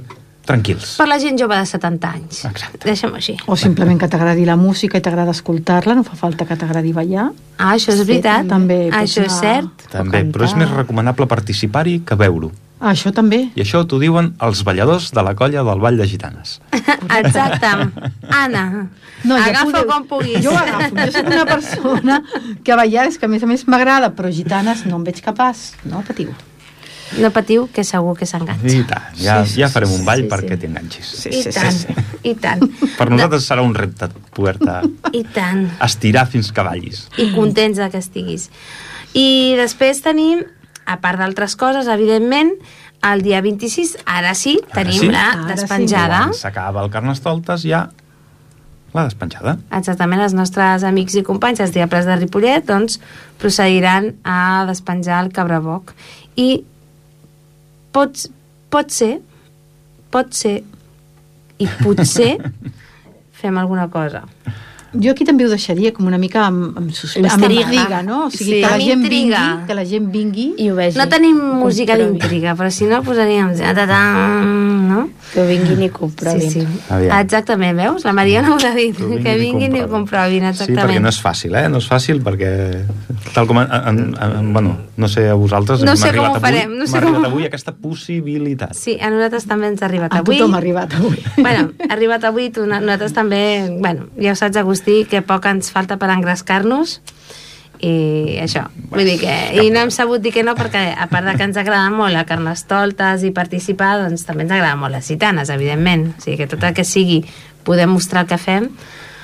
tranquils. 0.49 0.95
Per 0.99 1.07
la 1.09 1.19
gent 1.23 1.37
jove 1.41 1.57
de 1.61 1.67
70 1.69 2.11
anys. 2.17 2.43
Exacte. 2.49 2.81
Deixa'm 2.89 3.15
així. 3.21 3.37
O 3.47 3.57
simplement 3.61 4.01
que 4.01 4.09
t'agradi 4.09 4.47
la 4.49 4.57
música 4.57 4.99
i 4.99 5.05
t'agrada 5.05 5.31
escoltar-la, 5.37 5.95
no 5.99 6.05
fa 6.07 6.17
falta 6.17 6.47
que 6.49 6.57
t'agradi 6.57 6.93
ballar. 6.97 7.29
Ah, 7.59 7.75
això 7.77 7.93
és 7.93 8.01
Sí, 8.01 8.09
veritat. 8.09 8.47
també 8.49 8.87
pots 8.91 9.03
això 9.03 9.27
és 9.29 9.37
cert. 9.43 9.89
També, 9.93 10.25
però 10.33 10.45
és 10.49 10.55
més 10.57 10.71
recomanable 10.73 11.27
participar-hi 11.29 12.01
que 12.07 12.17
veure-ho. 12.17 12.51
Ah, 12.81 12.93
això 12.93 13.11
també. 13.13 13.49
I 13.59 13.63
això 13.65 13.81
t'ho 13.91 13.99
diuen 13.99 14.37
els 14.41 14.61
balladors 14.63 15.09
de 15.11 15.23
la 15.27 15.33
colla 15.35 15.65
del 15.67 15.81
Ball 15.83 15.97
de 15.99 16.07
Gitanes. 16.07 16.61
Exacte. 17.19 17.67
Anna, 18.31 18.89
No, 19.25 19.35
ja 19.37 19.47
agafa 19.51 19.65
podeu- 19.67 19.87
com 19.91 20.05
puguis. 20.07 20.39
Jo 20.45 20.53
agafo. 20.55 20.95
Jo 20.95 21.11
soc 21.11 21.27
una 21.27 21.45
persona 21.45 22.23
que 22.63 22.71
a 22.73 22.77
ballar 22.79 23.09
és 23.09 23.19
que 23.19 23.27
a 23.27 23.29
més 23.29 23.43
a 23.43 23.47
més 23.51 23.67
m'agrada, 23.67 24.13
però 24.15 24.31
gitanes 24.31 24.85
no 24.87 25.01
em 25.01 25.05
veig 25.09 25.19
capaç. 25.25 25.73
No 25.91 26.05
patiu. 26.07 26.31
No 27.17 27.31
patiu, 27.33 27.69
que 27.73 27.85
segur 27.89 28.13
que 28.19 28.27
s'enganxa. 28.29 28.69
I 28.69 28.83
tant, 28.85 29.15
ja, 29.17 29.39
Sí, 29.47 29.55
sí, 29.55 29.61
ja 29.63 29.69
farem 29.73 29.93
un 29.97 30.05
ball 30.05 30.21
sí, 30.21 30.27
sí. 30.27 30.31
perquè 30.35 30.59
t'enganxis. 30.61 31.13
Sí, 31.23 31.31
I 31.33 31.43
sí, 31.43 31.53
tant, 31.57 31.73
sí, 31.73 31.95
sí. 31.95 32.19
i 32.29 32.35
tant. 32.37 32.65
Per 32.99 33.07
nosaltres 33.11 33.47
serà 33.49 33.63
un 33.65 33.73
repte 33.75 34.11
poder-te 34.37 34.81
I 35.21 35.23
tant. 35.35 35.65
estirar 35.85 36.27
fins 36.29 36.53
que 36.53 36.63
ballis. 36.67 37.07
I 37.17 37.31
contents 37.35 37.81
de 37.81 37.89
que 37.91 37.99
estiguis. 38.03 38.51
I 39.17 39.55
després 39.57 40.03
tenim, 40.05 40.45
a 40.85 40.99
part 41.01 41.19
d'altres 41.23 41.57
coses, 41.57 41.89
evidentment, 41.89 42.53
el 43.09 43.23
dia 43.23 43.41
26, 43.41 43.97
ara 44.05 44.35
sí, 44.35 44.59
Ara 44.73 44.83
tenim 44.83 45.01
sí. 45.07 45.09
la 45.15 45.31
Ara 45.33 45.43
sí. 45.47 45.55
despenjada. 45.55 46.23
Quan 46.29 46.35
s'acaba 46.35 46.83
el 46.85 46.91
Carnestoltes 46.91 47.63
ja 47.65 47.87
la 48.97 49.05
despenjada. 49.05 49.59
Exactament, 49.77 50.21
els 50.25 50.33
nostres 50.35 50.83
amics 50.89 51.15
i 51.21 51.23
companys, 51.23 51.61
els 51.61 51.75
Diables 51.75 52.07
de 52.09 52.17
Ripollet, 52.17 52.65
doncs, 52.67 52.97
procediran 53.39 54.15
a 54.25 54.65
despenjar 54.67 55.21
el 55.27 55.33
cabraboc. 55.33 55.93
I 56.41 56.65
pot, 57.93 58.25
pot 58.73 58.93
ser, 58.95 59.13
pot 60.15 60.33
ser, 60.37 60.57
i 61.59 61.67
potser 61.83 62.33
fem 63.41 63.59
alguna 63.59 63.89
cosa. 63.91 64.25
Jo 64.93 65.13
aquí 65.13 65.25
també 65.29 65.45
ho 65.45 65.51
deixaria 65.51 65.93
com 65.93 66.07
una 66.09 66.17
mica 66.19 66.47
amb, 66.47 66.77
amb, 66.79 66.91
suspe- 66.97 67.21
amb 67.29 67.45
Intriga. 67.45 68.03
no? 68.03 68.27
O 68.27 68.31
sigui, 68.31 68.55
Sí. 68.59 68.61
que 68.63 68.69
la 68.71 68.79
gent 68.79 69.03
intriga. 69.05 69.41
vingui, 69.43 69.67
que 69.67 69.75
la 69.75 69.85
gent 69.85 70.11
vingui 70.13 70.55
I 70.59 70.71
ho 70.71 70.75
vegi. 70.77 70.97
No 70.99 71.09
tenim 71.09 71.37
música 71.37 71.97
d'intriga, 71.97 72.55
però 72.57 72.71
si 72.71 72.85
no 72.87 73.03
posaríem... 73.03 73.55
ta-ta-tan, 73.57 74.89
No? 74.89 75.09
Que 75.35 75.43
vinguin 75.45 75.83
i 75.83 75.89
comprovin. 75.91 76.41
Sí, 76.51 76.63
sí. 76.63 76.67
Aviam. 76.89 77.19
Exactament, 77.21 77.77
veus? 77.77 78.05
La 78.07 78.15
Mariona 78.15 78.55
ho 78.55 78.57
ha 78.57 78.71
dit, 78.75 78.97
Que 78.97 79.05
vinguin 79.05 79.23
que 79.23 79.35
i 79.37 79.41
vinguin 79.41 79.77
i 79.77 79.81
comprovin. 79.83 79.91
comprovin, 79.91 80.41
Sí, 80.41 80.49
exactament. 80.49 80.81
perquè 80.89 81.01
no 81.03 81.09
és 81.11 81.19
fàcil, 81.23 81.55
eh? 81.55 81.69
No 81.69 81.79
és 81.83 81.89
fàcil 81.91 82.23
perquè, 82.25 82.87
tal 83.35 83.47
com... 83.47 83.59
En, 83.59 83.69
en, 83.71 83.99
en, 84.17 84.53
bueno, 84.55 84.79
no 84.97 85.07
sé 85.09 85.29
a 85.29 85.35
vosaltres... 85.35 85.83
No 85.85 85.95
sé 85.97 86.09
com 86.15 86.25
ho 86.25 86.31
avui, 86.31 86.41
farem, 86.41 86.73
no 86.79 86.87
sé 86.87 87.03
com 87.05 87.23
avui 87.29 87.45
aquesta 87.45 87.73
possibilitat. 87.77 88.73
Sí, 88.75 88.97
a 89.01 89.11
nosaltres 89.11 89.45
també 89.47 89.69
ens 89.69 89.83
ha 89.83 89.87
arribat 89.91 90.15
a 90.17 90.23
avui. 90.23 90.39
tothom 90.39 90.55
ha 90.55 90.59
arribat 90.63 90.95
avui. 90.97 91.21
Bueno, 91.37 91.69
ha 91.89 91.93
arribat 91.93 92.25
avui, 92.25 92.49
tu, 92.51 92.65
nosaltres 92.67 93.13
també, 93.13 93.69
bueno, 93.79 94.07
ja 94.17 94.33
ho 94.33 94.35
saps, 94.41 94.57
Agustí, 94.57 94.78
que 94.83 95.23
poc 95.23 95.47
ens 95.47 95.71
falta 95.75 95.99
per 95.99 96.11
engrescar-nos 96.15 97.01
i 97.79 98.39
això, 98.43 98.65
vull 98.91 99.07
dir 99.07 99.19
que 99.21 99.35
i 99.63 99.69
no 99.71 99.85
hem 99.85 99.91
sabut 99.95 100.23
dir 100.23 100.33
que 100.35 100.43
no 100.43 100.57
perquè 100.59 100.97
a 100.99 101.07
part 101.07 101.29
de 101.29 101.37
que 101.39 101.47
ens 101.47 101.57
agrada 101.61 101.91
molt 101.95 102.19
a 102.19 102.25
Carnestoltes 102.27 103.23
i 103.23 103.31
participar, 103.31 104.01
doncs 104.03 104.27
també 104.27 104.43
ens 104.47 104.55
agrada 104.57 104.77
molt 104.77 104.97
les 104.97 105.07
gitanes, 105.07 105.51
evidentment, 105.55 106.09
o 106.17 106.25
sigui 106.25 106.41
que 106.41 106.49
tot 106.51 106.65
el 106.67 106.75
que 106.75 106.85
sigui 106.85 107.23
poder 107.63 107.87
mostrar 107.87 108.25
el 108.25 108.33
que 108.33 108.39
fem 108.41 108.73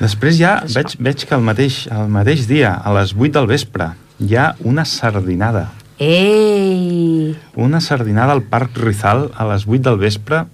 Després 0.00 0.38
ja 0.38 0.56
Això. 0.58 0.74
veig, 0.80 0.96
veig 1.06 1.24
que 1.28 1.36
el 1.36 1.44
mateix, 1.46 1.84
el 1.92 2.10
mateix 2.10 2.48
dia, 2.50 2.74
a 2.74 2.92
les 2.96 3.14
8 3.14 3.30
del 3.38 3.46
vespre, 3.50 3.92
hi 4.18 4.36
ha 4.36 4.54
una 4.66 4.84
sardinada. 4.84 5.68
Ei! 6.02 7.36
Una 7.54 7.80
sardinada 7.80 8.34
al 8.34 8.42
Parc 8.42 8.76
Rizal 8.82 9.28
a 9.36 9.46
les 9.52 9.68
8 9.68 9.82
del 9.86 10.00
vespre, 10.02 10.44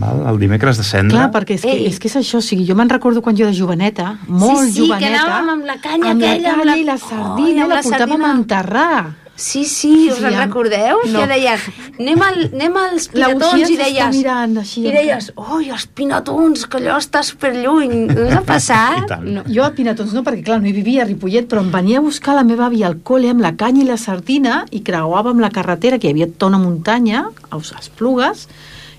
val? 0.00 0.22
el 0.32 0.38
dimecres 0.38 0.76
de 0.78 0.84
cendra. 0.84 1.18
Clar, 1.18 1.30
perquè 1.32 1.54
és 1.58 1.62
que, 1.62 1.72
Ei. 1.72 1.86
és 1.90 1.98
que 1.98 2.08
és 2.08 2.16
això, 2.16 2.38
o 2.38 2.44
sigui, 2.44 2.66
jo 2.68 2.74
me'n 2.78 2.88
recordo 2.92 3.22
quan 3.22 3.36
jo 3.36 3.44
era 3.48 3.54
joveneta, 3.56 4.18
molt 4.28 4.64
sí, 4.66 4.72
sí, 4.72 4.80
que 4.80 4.86
joveneta, 4.88 5.22
anàvem 5.26 5.52
amb 5.58 5.64
la 5.72 5.78
canya 5.80 6.10
amb 6.10 6.22
aquella, 6.22 6.42
la 6.42 6.50
amb 6.54 6.58
canya 6.64 6.72
la- 6.72 6.76
i 6.78 6.84
la 6.84 6.98
sardina, 6.98 7.62
amb 7.62 7.70
la, 7.70 7.74
la 7.76 7.82
portàvem 7.82 8.08
sardina. 8.08 8.32
a 8.32 8.36
enterrar. 8.40 9.06
Sí, 9.36 9.66
sí, 9.68 10.08
us 10.08 10.16
Sí, 10.16 10.24
en 10.24 10.32
recordeu? 10.38 10.96
No. 11.12 11.20
Que 11.20 11.26
deien, 11.28 11.58
anem, 12.00 12.22
al, 12.24 12.38
anem 12.54 12.76
als 12.80 13.10
La 13.12 13.26
pinatons 13.28 13.68
i 13.68 13.74
deies... 13.76 14.14
mirant 14.16 14.54
així. 14.62 14.80
I 14.88 14.92
deies, 14.94 15.26
oi, 15.36 15.66
els 15.68 15.84
pinatons, 15.92 16.62
que 16.72 16.78
allò 16.78 16.94
està 16.96 17.20
superlluny. 17.22 18.06
No 18.14 18.22
us 18.24 18.32
ha 18.32 18.40
I 18.46 18.46
passat? 18.48 19.12
No. 19.26 19.42
Jo 19.44 19.66
a 19.66 19.74
Pinatons 19.76 20.14
no, 20.16 20.22
perquè 20.24 20.40
clar, 20.46 20.56
no 20.62 20.70
hi 20.70 20.72
vivia 20.72 21.02
a 21.04 21.06
Ripollet, 21.10 21.50
però 21.50 21.60
em 21.60 21.68
venia 21.70 21.98
a 22.00 22.04
buscar 22.06 22.32
la 22.38 22.44
meva 22.48 22.64
àvia 22.70 22.86
al 22.88 22.96
col·le 23.04 23.28
amb 23.34 23.44
la 23.44 23.52
canya 23.60 23.84
i 23.84 23.86
la 23.90 23.98
sardina 24.00 24.62
i 24.72 24.80
creuàvem 24.80 25.38
la 25.44 25.50
carretera, 25.52 25.98
que 25.98 26.08
hi 26.08 26.16
havia 26.16 26.30
tota 26.32 26.46
una 26.54 26.62
muntanya, 26.64 27.26
a 27.50 27.60
Esplugues, 27.60 28.48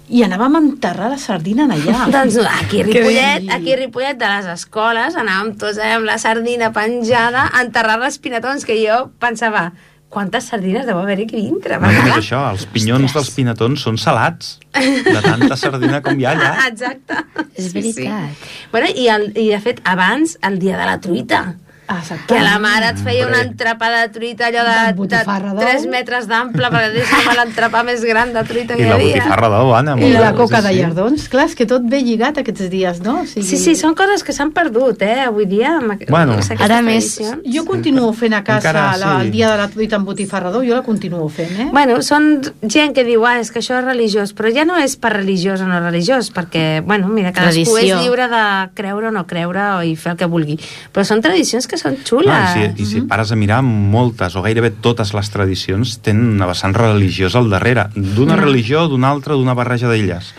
i 0.08 0.24
anàvem 0.24 0.56
a 0.56 0.62
enterrar 0.64 1.10
la 1.12 1.20
sardina 1.20 1.66
en 1.68 1.76
allà. 1.76 2.06
Doncs 2.16 2.40
aquí 2.44 2.82
a 2.82 2.88
Ripollet, 2.88 3.50
aquí 3.54 3.74
a 3.74 3.82
Ripollet 3.82 4.20
de 4.22 4.32
les 4.32 4.48
escoles 4.54 5.18
anàvem 5.20 5.54
tots 5.60 5.82
allà 5.82 6.00
amb 6.00 6.10
la 6.10 6.18
sardina 6.22 6.72
penjada 6.76 7.50
a 7.52 7.62
enterrar 7.66 8.00
els 8.06 8.20
pinatons, 8.24 8.66
que 8.68 8.78
jo 8.80 9.04
pensava, 9.20 9.68
quantes 10.10 10.48
sardines 10.48 10.88
deu 10.88 11.00
haver 11.02 11.20
aquí 11.26 11.42
dintre? 11.42 11.80
No 11.84 11.92
només 11.92 12.16
això, 12.22 12.46
els 12.54 12.66
pinyons 12.72 13.14
dels 13.16 13.32
pinatons 13.36 13.84
són 13.84 14.00
salats, 14.00 14.58
de 14.72 15.20
tanta 15.24 15.60
sardina 15.60 16.02
com 16.06 16.20
hi 16.20 16.28
ha 16.28 16.36
allà. 16.38 16.52
Exacte. 16.72 17.24
És 17.56 17.72
veritat. 17.76 18.48
Bueno, 18.72 18.92
i, 18.94 19.10
el, 19.12 19.32
i 19.36 19.50
de 19.52 19.62
fet, 19.64 19.84
abans, 19.84 20.38
el 20.48 20.60
dia 20.64 20.80
de 20.80 20.88
la 20.88 21.00
truita, 21.04 21.44
Exacte. 21.88 22.34
que 22.34 22.42
la 22.44 22.58
mare 22.60 22.90
et 22.92 22.98
feia 23.00 23.26
Hombre. 23.26 23.40
un 23.42 23.48
entrepà 23.48 23.88
de 23.94 24.10
truita 24.12 24.48
allò 24.48 24.64
de, 24.68 24.76
de 24.88 24.94
botifarra 24.98 25.54
d'ou. 25.54 25.62
3 25.64 25.86
metres 25.88 26.28
d'ample 26.28 26.68
perquè 26.74 26.92
deixava 26.94 27.34
l'entrepà 27.40 27.84
més 27.88 28.04
gran 28.04 28.34
de 28.34 28.44
truita 28.44 28.76
que 28.76 28.82
I 28.82 28.86
hi 28.86 28.90
la 28.90 28.96
havia. 28.96 29.16
botifarra 29.22 29.50
d'ou, 29.54 29.74
Anna. 29.76 29.96
I 29.98 30.12
la 30.14 30.34
coca 30.34 30.62
sí, 30.62 30.68
de 30.68 30.74
sí. 30.74 30.80
llardons. 30.82 31.28
Clar, 31.30 31.46
és 31.48 31.56
que 31.56 31.66
tot 31.66 31.82
ve 31.88 32.02
lligat 32.04 32.38
aquests 32.44 32.70
dies, 32.70 33.00
no? 33.06 33.22
O 33.22 33.26
sigui, 33.26 33.46
Sí, 33.48 33.58
sí, 33.58 33.76
són 33.80 33.96
coses 33.96 34.24
que 34.24 34.34
s'han 34.36 34.52
perdut, 34.52 35.02
eh, 35.02 35.22
avui 35.28 35.46
dia. 35.46 35.78
Amb, 35.78 36.04
Bueno. 36.10 36.38
Ara 36.60 36.82
més-. 36.82 37.20
Jo 37.46 37.64
continuo 37.66 38.12
fent 38.14 38.34
a 38.34 38.44
casa 38.44 38.70
Encara, 38.70 38.98
la, 38.98 39.14
sí. 39.20 39.26
el 39.26 39.32
dia 39.32 39.50
de 39.52 39.58
la 39.58 39.68
truita 39.70 39.96
amb 39.96 40.06
botifarrador, 40.08 40.66
jo 40.68 40.76
la 40.76 40.84
continuo 40.84 41.28
fent, 41.30 41.56
eh? 41.60 41.70
Bueno, 41.72 42.02
són 42.02 42.42
gent 42.64 42.94
que 42.94 43.04
diu, 43.08 43.24
ah, 43.26 43.40
és 43.40 43.52
que 43.52 43.60
això 43.60 43.80
és 43.80 43.86
religiós, 43.86 44.34
però 44.36 44.52
ja 44.54 44.66
no 44.66 44.76
és 44.78 44.96
per 44.98 45.14
religiós 45.14 45.62
o 45.62 45.68
no 45.68 45.80
religiós, 45.80 46.32
perquè, 46.34 46.82
bueno, 46.84 47.08
mira, 47.08 47.32
cadascú 47.32 47.64
Tradició. 47.74 47.98
és 47.98 48.04
lliure 48.04 48.28
de 48.28 48.44
creure 48.74 49.08
o 49.08 49.12
no 49.12 49.26
creure 49.28 49.64
o 49.78 49.82
i 49.84 49.96
fer 49.96 50.12
el 50.14 50.18
que 50.18 50.26
vulgui. 50.26 50.60
Però 50.94 51.04
són 51.08 51.22
tradicions 51.22 51.68
que 51.68 51.77
són 51.78 51.98
xules. 52.04 52.28
Ah, 52.30 52.56
i, 52.58 52.70
si, 52.76 52.84
I 52.84 52.86
si 52.86 53.02
pares 53.08 53.32
a 53.32 53.36
mirar, 53.40 53.62
moltes 53.64 54.36
o 54.36 54.42
gairebé 54.46 54.72
totes 54.72 55.14
les 55.14 55.30
tradicions 55.34 55.98
tenen 56.06 56.34
una 56.36 56.48
vessant 56.50 56.74
religiosa 56.76 57.40
al 57.40 57.50
darrere. 57.50 57.88
D'una 57.96 58.36
Mm. 58.36 58.40
religió, 58.40 58.88
d'una 58.88 59.10
altra, 59.10 59.34
d'una 59.36 59.54
barreja 59.54 59.88
d'elles. 59.90 60.34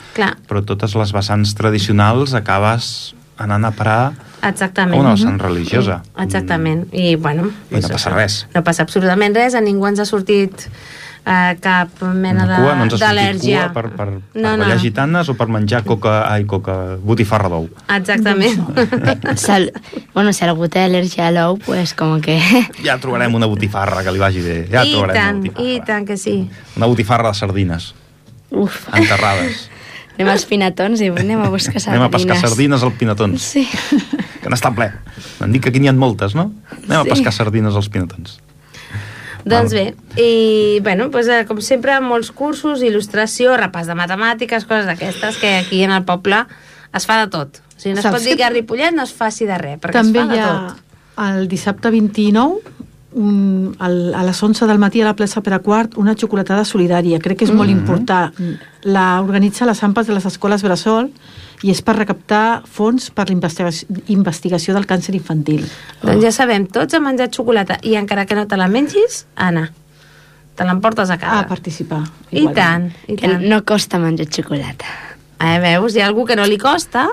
Però 0.48 0.64
totes 0.64 0.94
les 0.94 1.12
vessants 1.12 1.54
tradicionals 1.54 2.34
acabes 2.34 3.14
anant 3.38 3.64
a 3.64 3.70
parar 3.70 4.12
a 4.42 4.48
exactament. 4.50 4.98
una 5.00 5.12
vessant 5.14 5.38
religiosa. 5.40 6.02
Exactament. 6.18 6.86
I, 6.92 7.14
bueno... 7.16 7.50
I 7.70 7.80
no 7.80 7.88
passa 7.88 8.10
res. 8.10 8.46
No 8.54 8.64
passa 8.64 8.82
absolutament 8.82 9.34
res, 9.34 9.54
a 9.54 9.60
ningú 9.60 9.86
ens 9.86 10.00
ha 10.00 10.04
sortit 10.06 10.66
eh, 11.26 11.56
cap 11.60 12.02
mena 12.02 12.44
Una 12.44 12.56
de- 12.56 12.62
cua, 12.62 12.74
no 12.76 12.84
ens 12.84 12.94
ha 12.94 12.98
d'al·lèrgia. 13.02 13.72
per, 13.72 13.90
per, 13.90 13.96
per 13.96 14.40
no, 14.40 14.56
ballar 14.58 14.76
no. 14.76 14.80
gitanes 14.82 15.28
o 15.28 15.34
per 15.34 15.48
menjar 15.48 15.84
coca, 15.84 16.30
ai, 16.32 16.44
coca, 16.44 16.96
botifarra 17.02 17.48
d'ou. 17.48 17.68
Exactament. 17.96 18.64
Sal... 19.36 19.72
Bueno, 20.18 20.32
si 20.32 20.42
algú 20.44 20.66
té 20.66 20.80
al·lèrgia 20.82 21.28
a 21.28 21.30
l'ou, 21.30 21.58
pues 21.62 21.92
com 21.94 22.16
que... 22.20 22.38
Ja 22.82 22.96
trobarem 22.98 23.34
una 23.38 23.46
botifarra 23.46 24.02
que 24.02 24.10
li 24.10 24.18
vagi 24.18 24.40
bé. 24.42 24.56
Ja 24.72 24.82
I 24.84 24.92
trobarem 24.96 25.14
tant, 25.14 25.36
una 25.38 25.52
botifarra. 25.52 25.74
i 25.76 25.80
tant 25.86 26.06
que 26.08 26.16
sí. 26.18 26.36
Una 26.76 26.86
botifarra 26.90 27.28
de 27.30 27.38
sardines, 27.38 27.92
Uf, 28.50 28.88
enterrades. 28.96 29.68
anem 30.18 30.32
als 30.32 30.42
pinatons 30.50 30.98
i 31.04 31.12
anem 31.12 31.38
a 31.44 31.48
buscar 31.52 31.78
sardines. 31.78 31.92
Anem 31.94 32.06
a 32.08 32.10
pescar 32.10 32.36
sardines 32.40 32.82
al 32.82 32.90
Pinatons, 32.98 33.44
Sí. 33.54 33.62
que 34.42 34.50
n'està 34.50 34.72
ple. 34.74 34.88
M'han 35.38 35.52
dit 35.54 35.62
que 35.62 35.70
aquí 35.70 35.78
n'hi 35.78 35.86
ha 35.86 35.94
moltes, 35.94 36.34
no? 36.34 36.48
Anem 36.72 36.88
Sí. 36.90 36.98
a 36.98 37.14
pescar 37.14 37.32
sardines 37.36 37.76
als 37.78 37.86
Pinatons. 37.94 38.40
Doncs 39.44 39.72
bé, 39.72 39.94
i 40.16 40.80
bueno, 40.82 41.08
doncs, 41.08 41.28
eh, 41.28 41.44
com 41.48 41.60
sempre, 41.64 42.00
molts 42.00 42.30
cursos, 42.32 42.82
il·lustració, 42.82 43.54
repàs 43.56 43.86
de 43.86 43.94
matemàtiques, 43.94 44.64
coses 44.68 44.86
d'aquestes 44.86 45.38
que 45.38 45.54
aquí 45.58 45.82
en 45.84 45.92
el 45.92 46.04
poble 46.04 46.42
es 46.94 47.06
fa 47.06 47.20
de 47.24 47.30
tot. 47.30 47.60
O 47.76 47.80
sigui, 47.80 47.94
no 47.94 48.00
es 48.00 48.02
Saps 48.02 48.16
pot 48.18 48.24
dir 48.26 48.36
que- 48.36 48.44
a 48.44 48.50
Ripollet 48.50 48.92
no 48.94 49.02
es 49.04 49.12
faci 49.14 49.46
de 49.46 49.56
res, 49.58 49.78
perquè 49.80 49.92
També 49.92 50.18
es 50.20 50.26
fa 50.26 50.34
hi 50.34 50.36
de 50.36 50.42
ha 50.42 50.66
tot. 50.68 50.84
el 51.28 51.48
dissabte 51.48 51.90
29 51.90 52.60
un, 53.12 53.74
al, 53.78 54.14
a 54.14 54.22
les 54.22 54.42
11 54.42 54.66
del 54.66 54.78
matí 54.78 55.00
a 55.00 55.06
la 55.06 55.16
plaça 55.16 55.40
per 55.42 55.54
a 55.54 55.58
quart 55.60 55.96
una 55.96 56.14
xocolatada 56.14 56.64
solidària. 56.64 57.18
Crec 57.18 57.38
que 57.38 57.44
és 57.46 57.52
molt 57.52 57.70
Mhm. 57.70 57.78
important. 57.78 58.32
La 58.82 59.20
organitza 59.20 59.64
les 59.66 59.82
AMPAs 59.82 60.06
de 60.06 60.14
les 60.14 60.26
escoles 60.26 60.62
Bressol 60.62 61.10
i 61.62 61.70
és 61.70 61.82
per 61.82 61.96
recaptar 61.96 62.62
fons 62.66 63.10
per 63.10 63.28
la 63.28 63.32
investigació, 63.32 63.88
investigació 64.08 64.74
del 64.74 64.86
càncer 64.86 65.14
infantil. 65.14 65.64
Doncs 66.02 66.22
ja 66.22 66.30
sabem, 66.32 66.66
tots 66.66 66.94
a 66.94 67.00
menjar 67.00 67.30
xocolata 67.34 67.78
i 67.82 67.94
encara 67.96 68.26
que 68.26 68.34
no 68.34 68.46
te 68.46 68.56
la 68.56 68.68
mengis, 68.68 69.26
Anna, 69.34 69.72
te 70.54 70.64
l'emportes 70.64 71.10
a 71.10 71.16
casa. 71.18 71.40
A 71.40 71.46
participar. 71.46 72.04
I 72.30 72.46
tant, 72.54 72.92
i 73.08 73.16
Que 73.16 73.28
tant. 73.28 73.42
no 73.42 73.64
costa 73.64 73.98
menjar 73.98 74.26
xocolata. 74.28 74.84
Eh, 75.38 75.60
veus, 75.62 75.94
hi 75.94 76.00
ha 76.02 76.06
algú 76.08 76.24
que 76.26 76.34
no 76.34 76.42
li 76.50 76.56
costa 76.58 77.04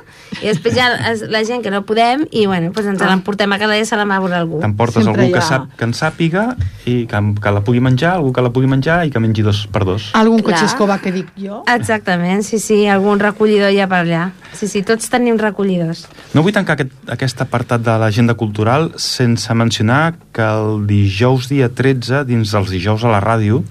i 0.42 0.48
després 0.48 0.74
hi 0.74 0.80
ha 0.82 0.88
la 1.30 1.44
gent 1.46 1.62
que 1.62 1.70
no 1.70 1.84
podem 1.86 2.24
i 2.34 2.48
bueno, 2.50 2.72
doncs 2.74 2.88
ens 2.90 3.02
Ah. 3.04 3.12
l'emportem 3.12 3.52
a 3.54 3.60
cada 3.62 3.76
dia 3.78 3.86
se 3.86 3.96
la 3.96 4.04
va 4.10 4.16
a 4.16 4.20
veure 4.20 4.34
algú. 4.36 4.60
T'emportes 4.64 5.04
Sempre 5.06 5.28
algú 5.28 5.34
que, 5.36 5.42
sap, 5.46 5.68
que 5.78 5.84
en 5.86 5.94
sàpiga 5.94 6.56
i 6.90 7.06
que, 7.06 7.22
que 7.40 7.52
la 7.54 7.62
pugui 7.62 7.80
menjar, 7.86 8.16
algú 8.16 8.34
que 8.34 8.42
la 8.42 8.50
pugui 8.50 8.66
menjar 8.66 9.06
i 9.06 9.12
que 9.14 9.20
mengi 9.22 9.44
dos 9.46 9.68
per 9.68 9.86
dos. 9.86 10.10
Algun 10.18 10.42
Clar. 10.42 10.56
cotxe 10.56 10.66
escova 10.66 10.98
que 11.04 11.12
dic 11.14 11.30
jo. 11.38 11.62
Exactament, 11.70 12.42
sí, 12.42 12.58
sí, 12.58 12.88
algun 12.88 13.20
recollidor 13.22 13.70
hi 13.70 13.80
ha 13.80 13.88
per 13.88 14.02
allà. 14.08 14.32
Sí, 14.58 14.68
sí, 14.68 14.82
tots 14.82 15.08
tenim 15.14 15.38
recollidors. 15.38 16.08
No 16.34 16.42
vull 16.42 16.52
tancar 16.56 16.80
aquest, 16.80 16.92
aquest 17.08 17.42
apartat 17.46 17.82
de 17.86 17.94
l'agenda 18.02 18.34
cultural 18.34 18.92
sense 18.98 19.54
mencionar 19.54 20.16
que 20.34 20.42
el 20.42 20.88
dijous 20.88 21.48
dia 21.48 21.70
13, 21.70 22.26
dins 22.26 22.50
dels 22.52 22.70
dijous 22.74 23.04
a 23.06 23.14
la 23.14 23.22
ràdio, 23.22 23.62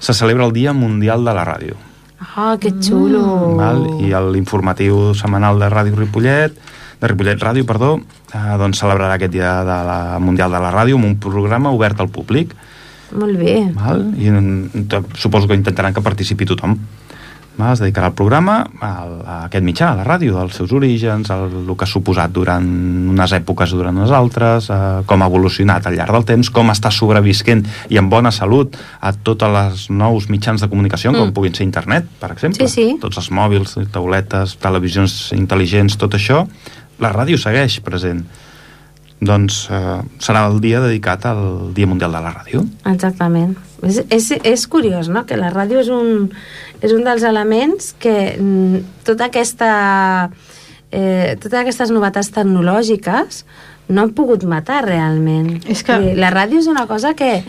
se 0.00 0.14
celebra 0.14 0.46
el 0.46 0.52
Dia 0.56 0.72
Mundial 0.72 1.24
de 1.24 1.34
la 1.34 1.44
Ràdio. 1.44 1.76
Oh, 2.36 2.54
que 2.58 2.70
xulo! 2.78 3.56
Val? 3.58 3.82
I 3.98 4.14
l'informatiu 4.32 5.10
setmanal 5.18 5.58
de 5.58 5.68
Ràdio 5.68 5.98
Ripollet, 5.98 6.54
de 7.02 7.10
Ripollet 7.10 7.40
Ràdio, 7.42 7.66
perdó, 7.66 7.96
eh, 8.30 8.54
doncs 8.60 8.78
celebrarà 8.78 9.18
aquest 9.18 9.34
Dia 9.34 9.58
de 9.66 9.78
la 9.88 9.98
Mundial 10.22 10.54
de 10.54 10.60
la 10.62 10.70
Ràdio 10.70 11.00
amb 11.00 11.08
un 11.10 11.16
programa 11.18 11.74
obert 11.74 12.00
al 12.00 12.12
públic. 12.14 12.54
Molt 13.12 13.36
bé. 13.36 13.56
Val? 13.74 14.06
I 14.16 14.30
mm, 14.30 14.86
suposo 15.18 15.50
que 15.50 15.58
intentaran 15.58 15.92
que 15.92 16.04
participi 16.04 16.46
tothom. 16.48 16.78
Es 17.52 17.82
dedicarà 17.82 18.08
al 18.08 18.14
programa 18.16 18.54
a, 18.80 18.88
a 18.88 19.34
aquest 19.46 19.64
mitjà, 19.64 19.90
a 19.92 19.98
la 19.98 20.06
ràdio, 20.06 20.38
als 20.40 20.56
seus 20.56 20.72
orígens, 20.72 21.28
al 21.30 21.50
el 21.52 21.74
que 21.76 21.84
ha 21.84 21.90
suposat 21.90 22.32
durant 22.32 22.64
unes 23.12 23.34
èpoques 23.36 23.74
i 23.74 23.78
durant 23.78 23.98
unes 24.00 24.12
altres, 24.16 24.70
eh, 24.72 25.02
com 25.06 25.22
ha 25.22 25.28
evolucionat 25.30 25.86
al 25.86 25.98
llarg 25.98 26.16
del 26.16 26.26
temps, 26.32 26.50
com 26.50 26.72
està 26.72 26.90
sobrevisquent 26.90 27.62
i 27.92 28.00
amb 28.00 28.10
bona 28.10 28.32
salut 28.32 28.78
a 29.00 29.12
tots 29.12 29.44
els 29.46 29.88
nous 29.92 30.28
mitjans 30.32 30.64
de 30.64 30.70
comunicació, 30.72 31.12
mm. 31.12 31.20
com 31.20 31.34
puguin 31.36 31.54
ser 31.58 31.68
internet, 31.68 32.08
per 32.22 32.32
exemple. 32.32 32.66
Sí, 32.66 32.72
sí. 32.72 32.96
Tots 33.02 33.20
els 33.20 33.30
mòbils, 33.30 33.76
tauletes, 33.92 34.56
televisions 34.62 35.18
intel·ligents, 35.36 36.00
tot 36.00 36.16
això, 36.18 36.46
la 37.02 37.12
ràdio 37.12 37.38
segueix 37.40 37.82
present. 37.84 38.24
Doncs 39.22 39.68
eh, 39.70 40.00
serà 40.18 40.46
el 40.50 40.56
dia 40.60 40.80
dedicat 40.82 41.24
al 41.30 41.70
Dia 41.76 41.86
Mundial 41.86 42.10
de 42.16 42.20
la 42.24 42.32
Ràdio. 42.34 42.64
Exactament. 42.90 43.54
És, 43.86 44.00
és, 44.10 44.30
és 44.42 44.64
curiós, 44.70 45.08
no?, 45.10 45.24
que 45.26 45.36
la 45.38 45.50
ràdio 45.54 45.78
és 45.82 45.88
un, 45.94 46.28
és 46.82 46.90
un 46.94 47.04
dels 47.06 47.22
elements 47.26 47.92
que 48.02 48.14
mm, 48.34 48.80
tota 49.06 49.28
aquesta, 49.30 50.30
eh, 50.90 51.36
totes 51.42 51.58
aquestes 51.60 51.90
novetats 51.94 52.30
tecnològiques 52.34 53.44
no 53.92 54.02
han 54.06 54.12
pogut 54.16 54.44
matar 54.48 54.84
realment. 54.86 55.60
És 55.70 55.82
que- 55.86 56.14
La 56.18 56.30
ràdio 56.34 56.58
és 56.62 56.66
una 56.70 56.86
cosa 56.86 57.14
que 57.14 57.44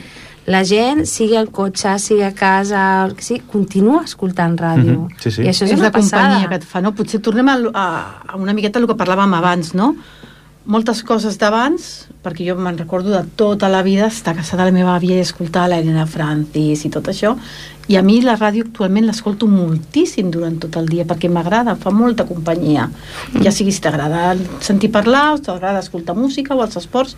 la 0.46 0.64
gent, 0.68 1.06
sigui 1.08 1.38
al 1.40 1.50
cotxe, 1.56 1.98
sigui 2.00 2.24
a 2.26 2.34
casa, 2.36 3.10
sigui, 3.18 3.42
continua 3.48 4.02
escoltant 4.04 4.58
ràdio. 4.60 5.06
Mhm, 5.08 5.20
sí, 5.22 5.32
sí. 5.32 5.42
I 5.46 5.48
això 5.54 5.64
és, 5.66 5.72
és 5.72 5.80
una 5.80 5.90
la 5.90 5.92
companyia 5.92 6.28
passada. 6.44 6.50
que 6.50 6.56
et 6.56 6.66
fa, 6.66 6.82
no? 6.82 6.92
Potser 6.94 7.22
tornem 7.22 7.48
a, 7.50 7.56
a, 7.74 7.88
a 8.28 8.36
una 8.38 8.54
miqueta 8.54 8.80
el 8.82 8.88
que 8.90 8.98
parlàvem 9.00 9.34
abans, 9.38 9.74
no? 9.74 9.96
Moltes 10.64 11.02
coses 11.04 11.36
d'abans, 11.36 11.86
perquè 12.24 12.46
jo 12.48 12.54
me'n 12.56 12.78
recordo 12.80 13.12
de 13.12 13.20
tota 13.36 13.68
la 13.68 13.82
vida 13.84 14.06
estar 14.08 14.32
a 14.32 14.38
casa 14.38 14.56
de 14.56 14.64
la 14.64 14.72
meva 14.72 14.94
àvia 14.96 15.18
i 15.18 15.24
escoltar 15.26 15.66
l'Helena 15.68 16.06
Francis 16.08 16.86
i 16.88 16.92
tot 16.94 17.10
això, 17.12 17.34
i 17.92 17.98
a 18.00 18.04
mi 18.06 18.22
la 18.24 18.38
ràdio 18.40 18.64
actualment 18.64 19.04
l'escolto 19.10 19.50
moltíssim 19.52 20.30
durant 20.32 20.56
tot 20.64 20.78
el 20.80 20.88
dia, 20.88 21.04
perquè 21.04 21.28
m'agrada, 21.28 21.76
fa 21.76 21.92
molta 21.92 22.24
companyia. 22.24 22.88
Ja 23.44 23.52
sigui 23.52 23.74
si 23.76 23.84
t'agrada 23.84 24.38
sentir 24.64 24.88
parlar, 24.94 25.34
o 25.34 25.42
t'agrada 25.44 25.84
escoltar 25.84 26.16
música 26.16 26.56
o 26.56 26.64
els 26.64 26.80
esports, 26.80 27.18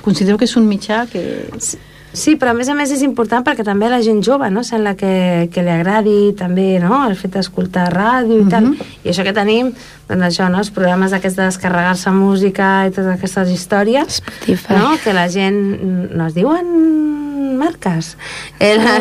considero 0.00 0.40
que 0.40 0.48
és 0.48 0.56
un 0.56 0.64
mitjà 0.64 1.04
que... 1.12 1.26
Sí, 1.60 1.76
Sí, 2.16 2.32
però 2.40 2.54
a 2.54 2.56
més 2.56 2.70
a 2.72 2.74
més 2.74 2.88
és 2.94 3.02
important 3.04 3.44
perquè 3.44 3.64
també 3.66 3.90
la 3.92 3.98
gent 4.04 4.22
jove, 4.24 4.48
no? 4.48 4.62
Sembla 4.64 4.94
que, 4.96 5.50
que 5.52 5.64
li 5.64 5.72
agradi 5.74 6.32
també, 6.38 6.78
no?, 6.80 7.02
el 7.10 7.16
fet 7.20 7.36
d'escoltar 7.36 7.90
ràdio 7.92 8.40
i 8.40 8.48
tal. 8.48 8.70
Mhm. 8.70 8.94
I 9.04 9.12
això 9.12 9.26
que 9.26 9.34
tenim, 9.36 9.68
doncs 10.08 10.30
això, 10.30 10.48
no?, 10.48 10.62
els 10.64 10.72
programes 10.72 11.12
aquests 11.12 11.36
de 11.36 11.50
descarregar-se 11.50 12.14
música 12.16 12.70
i 12.88 12.94
totes 12.94 13.12
aquestes 13.18 13.52
històries, 13.52 14.22
Spotify. 14.22 14.80
no?, 14.80 14.96
que 15.04 15.12
la 15.12 15.28
gent... 15.28 15.60
no 16.16 16.30
es 16.30 16.34
diuen 16.38 16.72
marques. 17.56 18.16
Eh, 18.60 18.76
la, 18.80 18.96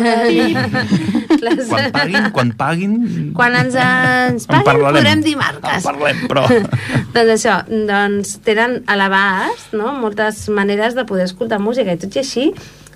les, 1.45 1.67
Quan 1.69 1.91
paguin, 1.95 2.30
quan 2.36 2.51
paguin... 2.60 2.93
quan 3.36 3.56
ens, 3.60 3.75
ens 3.80 4.45
en 4.45 4.51
paguin 4.51 4.67
parlarem. 4.69 4.99
podrem 4.99 5.23
dir 5.25 5.36
marques. 5.39 5.80
En 5.80 5.88
parlem, 5.88 6.23
però... 6.32 6.45
doncs 7.15 7.36
això, 7.36 7.60
doncs 7.67 8.38
tenen 8.47 8.82
a 8.88 8.97
l'abast 8.99 9.75
no? 9.75 9.93
moltes 9.99 10.47
maneres 10.49 10.95
de 10.99 11.06
poder 11.08 11.30
escoltar 11.30 11.60
música 11.63 11.95
i 11.95 12.01
tot 12.01 12.15
i 12.15 12.23
així 12.23 12.49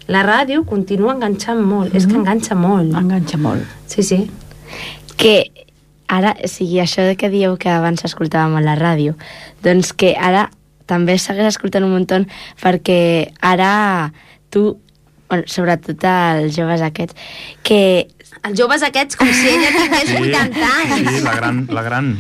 la 0.10 0.24
ràdio 0.26 0.66
continua 0.68 1.14
enganxant 1.14 1.62
molt, 1.62 1.94
és 1.96 2.08
que 2.10 2.18
enganxa 2.18 2.58
molt. 2.58 2.96
Enganxa 2.98 3.38
molt. 3.42 3.66
Sí, 3.90 4.04
sí. 4.04 4.24
que 5.20 5.52
ara, 6.08 6.34
o 6.40 6.48
sigui, 6.48 6.80
això 6.82 7.04
de 7.06 7.16
que 7.20 7.30
dieu 7.30 7.58
que 7.60 7.70
abans 7.70 8.06
escoltàvem 8.08 8.56
a 8.58 8.64
la 8.64 8.76
ràdio, 8.80 9.18
doncs 9.66 9.92
que 9.94 10.14
ara 10.16 10.48
també 10.90 11.18
segueix 11.22 11.52
escoltant 11.52 11.86
un 11.86 11.94
munt 11.94 12.30
perquè 12.62 13.02
ara 13.46 14.12
tu, 14.50 14.80
bueno, 15.30 15.44
sobretot 15.46 16.08
els 16.10 16.56
joves 16.56 16.82
aquests, 16.82 17.16
que 17.64 18.08
Els 18.40 18.56
joves 18.56 18.84
aquests, 18.86 19.18
com 19.20 19.28
si 19.36 19.50
ella 19.52 19.70
tingués 19.76 20.12
80 20.16 20.68
anys. 20.80 21.10
Sí, 21.12 21.24
la 21.26 21.34
gran... 21.36 21.58
La 21.76 21.82
gran 21.84 22.14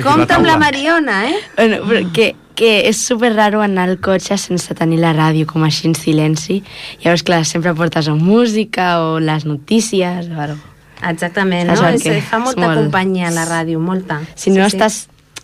Compte 0.00 0.32
amb 0.32 0.46
la. 0.48 0.54
Mariona, 0.56 1.18
eh? 1.28 1.40
Bueno, 1.58 1.82
però 1.84 2.00
que, 2.16 2.30
que 2.56 2.86
és 2.88 2.96
super 2.96 3.34
raro 3.36 3.60
anar 3.60 3.84
al 3.90 3.98
cotxe 4.00 4.38
sense 4.40 4.74
tenir 4.74 4.98
la 5.02 5.12
ràdio 5.12 5.44
com 5.46 5.62
així 5.66 5.86
en 5.90 5.94
silenci. 5.94 6.62
Llavors, 7.04 7.22
clar, 7.26 7.42
sempre 7.44 7.74
portes 7.76 8.08
o 8.08 8.16
música 8.16 8.94
o 9.04 9.18
les 9.20 9.44
notícies 9.44 10.30
o 10.32 10.40
alguna 10.40 10.72
Exactament, 11.06 11.68
Saps 11.76 11.82
no? 11.82 11.98
que 12.02 12.22
fa 12.24 12.38
molta 12.40 12.62
molt- 12.70 12.78
companyia 12.80 13.28
la 13.30 13.44
ràdio, 13.44 13.78
molta. 13.78 14.22
Si 14.34 14.48
no 14.50 14.64
sí, 14.64 14.76
estàs 14.78 15.02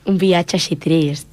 un 0.09 0.17
viatge 0.19 0.57
així 0.57 0.77
trist. 0.81 1.29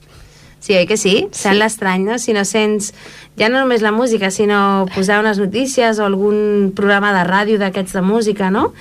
Sí, 0.59 0.73
oi 0.75 0.83
que 0.85 0.97
sí? 0.99 1.29
Sent 1.31 1.55
l'estrany, 1.55 2.03
no? 2.03 2.17
Si 2.19 2.33
no 2.35 2.43
sents 2.43 2.91
ja 3.39 3.47
no 3.47 3.61
només 3.61 3.81
la 3.81 3.93
música, 3.95 4.27
sinó 4.29 4.85
posar 4.93 5.21
unes 5.23 5.39
notícies 5.39 5.99
o 5.99 6.05
algun 6.05 6.73
programa 6.75 7.13
de 7.15 7.23
ràdio 7.23 7.57
d'aquests 7.57 7.95
de 7.95 8.01
música, 8.03 8.51
no? 8.51 8.73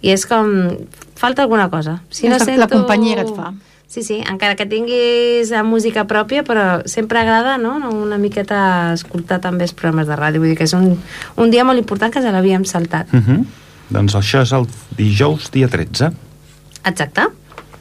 I 0.00 0.14
és 0.14 0.26
com... 0.30 0.46
Falta 1.18 1.42
alguna 1.42 1.66
cosa. 1.70 2.02
Si 2.10 2.28
no 2.28 2.38
la- 2.38 2.44
sento... 2.44 2.60
la 2.60 2.68
companyia 2.70 3.16
que 3.16 3.26
et 3.26 3.34
fa. 3.34 3.50
Sí, 3.88 4.02
sí, 4.02 4.16
encara 4.26 4.56
que 4.58 4.66
tinguis 4.66 5.52
la 5.54 5.62
música 5.62 6.02
pròpia, 6.10 6.42
però 6.42 6.82
sempre 6.90 7.20
agrada, 7.20 7.58
no?, 7.62 7.76
una 7.92 8.18
miqueta 8.18 8.92
escoltar 8.94 9.38
també 9.44 9.68
els 9.68 9.74
programes 9.76 10.08
de 10.10 10.16
ràdio. 10.18 10.42
Vull 10.42 10.50
dir 10.50 10.58
que 10.58 10.66
és 10.66 10.74
un, 10.74 10.96
un 11.38 11.52
dia 11.52 11.64
molt 11.64 11.78
important 11.78 12.10
que 12.10 12.22
ja 12.24 12.32
l'havíem 12.34 12.64
saltat. 12.64 13.12
Uh 13.14 13.22
-huh. 13.22 13.44
Doncs 13.90 14.14
això 14.14 14.42
és 14.42 14.52
el 14.52 14.66
dijous 14.96 15.50
dia 15.52 15.68
13. 15.68 16.10
Exacte. 16.84 17.28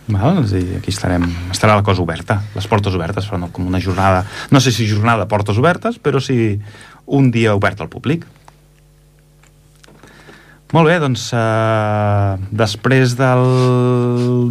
Val? 0.07 0.43
És 0.43 0.51
dir, 0.51 0.77
aquí 0.77 0.91
estarem, 0.91 1.23
estarà 1.51 1.75
la 1.75 1.83
cosa 1.83 2.01
oberta, 2.01 2.41
les 2.55 2.67
portes 2.67 2.93
obertes, 2.93 3.27
però 3.29 3.39
no 3.39 3.51
com 3.51 3.67
una 3.67 3.79
jornada, 3.79 4.25
no 4.51 4.59
sé 4.59 4.71
si 4.71 4.87
jornada 4.87 5.23
de 5.23 5.29
portes 5.31 5.57
obertes, 5.57 5.97
però 5.97 6.19
sí 6.19 6.59
un 7.05 7.31
dia 7.31 7.55
obert 7.55 7.81
al 7.81 7.89
públic. 7.89 8.25
Molt 10.73 10.89
bé, 10.89 10.97
doncs 10.97 11.27
eh, 11.37 12.31
després 12.49 13.13
del 13.19 13.43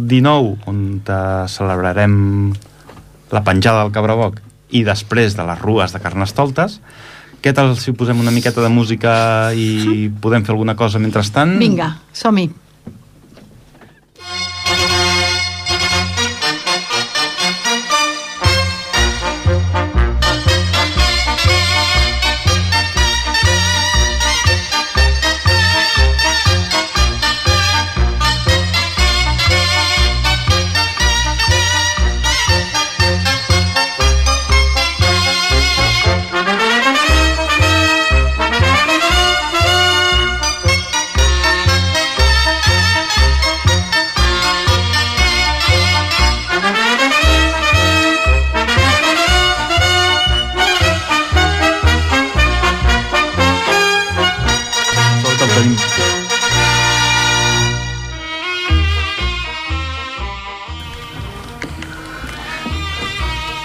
19, 0.07 0.53
on 0.71 0.79
eh, 1.03 1.17
celebrarem 1.51 2.15
la 3.33 3.41
penjada 3.43 3.83
del 3.83 3.91
Cabraboc, 3.91 4.39
i 4.71 4.85
després 4.87 5.35
de 5.35 5.43
les 5.45 5.59
rues 5.61 5.91
de 5.91 6.01
Carnestoltes, 6.01 6.79
què 7.43 7.51
tal 7.51 7.73
si 7.75 7.91
posem 7.91 8.23
una 8.23 8.31
miqueta 8.31 8.63
de 8.63 8.71
música 8.71 9.13
i 9.51 10.07
podem 10.23 10.45
fer 10.47 10.55
alguna 10.55 10.77
cosa 10.79 11.01
mentrestant? 11.03 11.57
Vinga, 11.59 11.89
som-hi. 12.15 12.47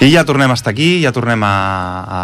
I 0.01 0.11
ja 0.13 0.25
tornem 0.25 0.51
a 0.51 0.55
estar 0.55 0.71
aquí, 0.71 1.01
ja 1.03 1.11
tornem 1.13 1.43
a, 1.43 1.55
a, 2.07 2.21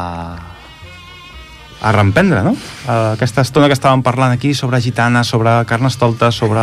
a 1.83 1.93
reemprendre, 1.93 2.45
no? 2.47 2.55
Eh, 2.55 3.15
Aquesta 3.17 3.43
estona 3.43 3.67
que 3.67 3.75
estàvem 3.75 4.03
parlant 4.07 4.35
aquí 4.37 4.55
sobre 4.55 4.81
gitana, 4.81 5.25
sobre 5.27 5.57
carnestoltes, 5.67 6.39
sobre 6.39 6.63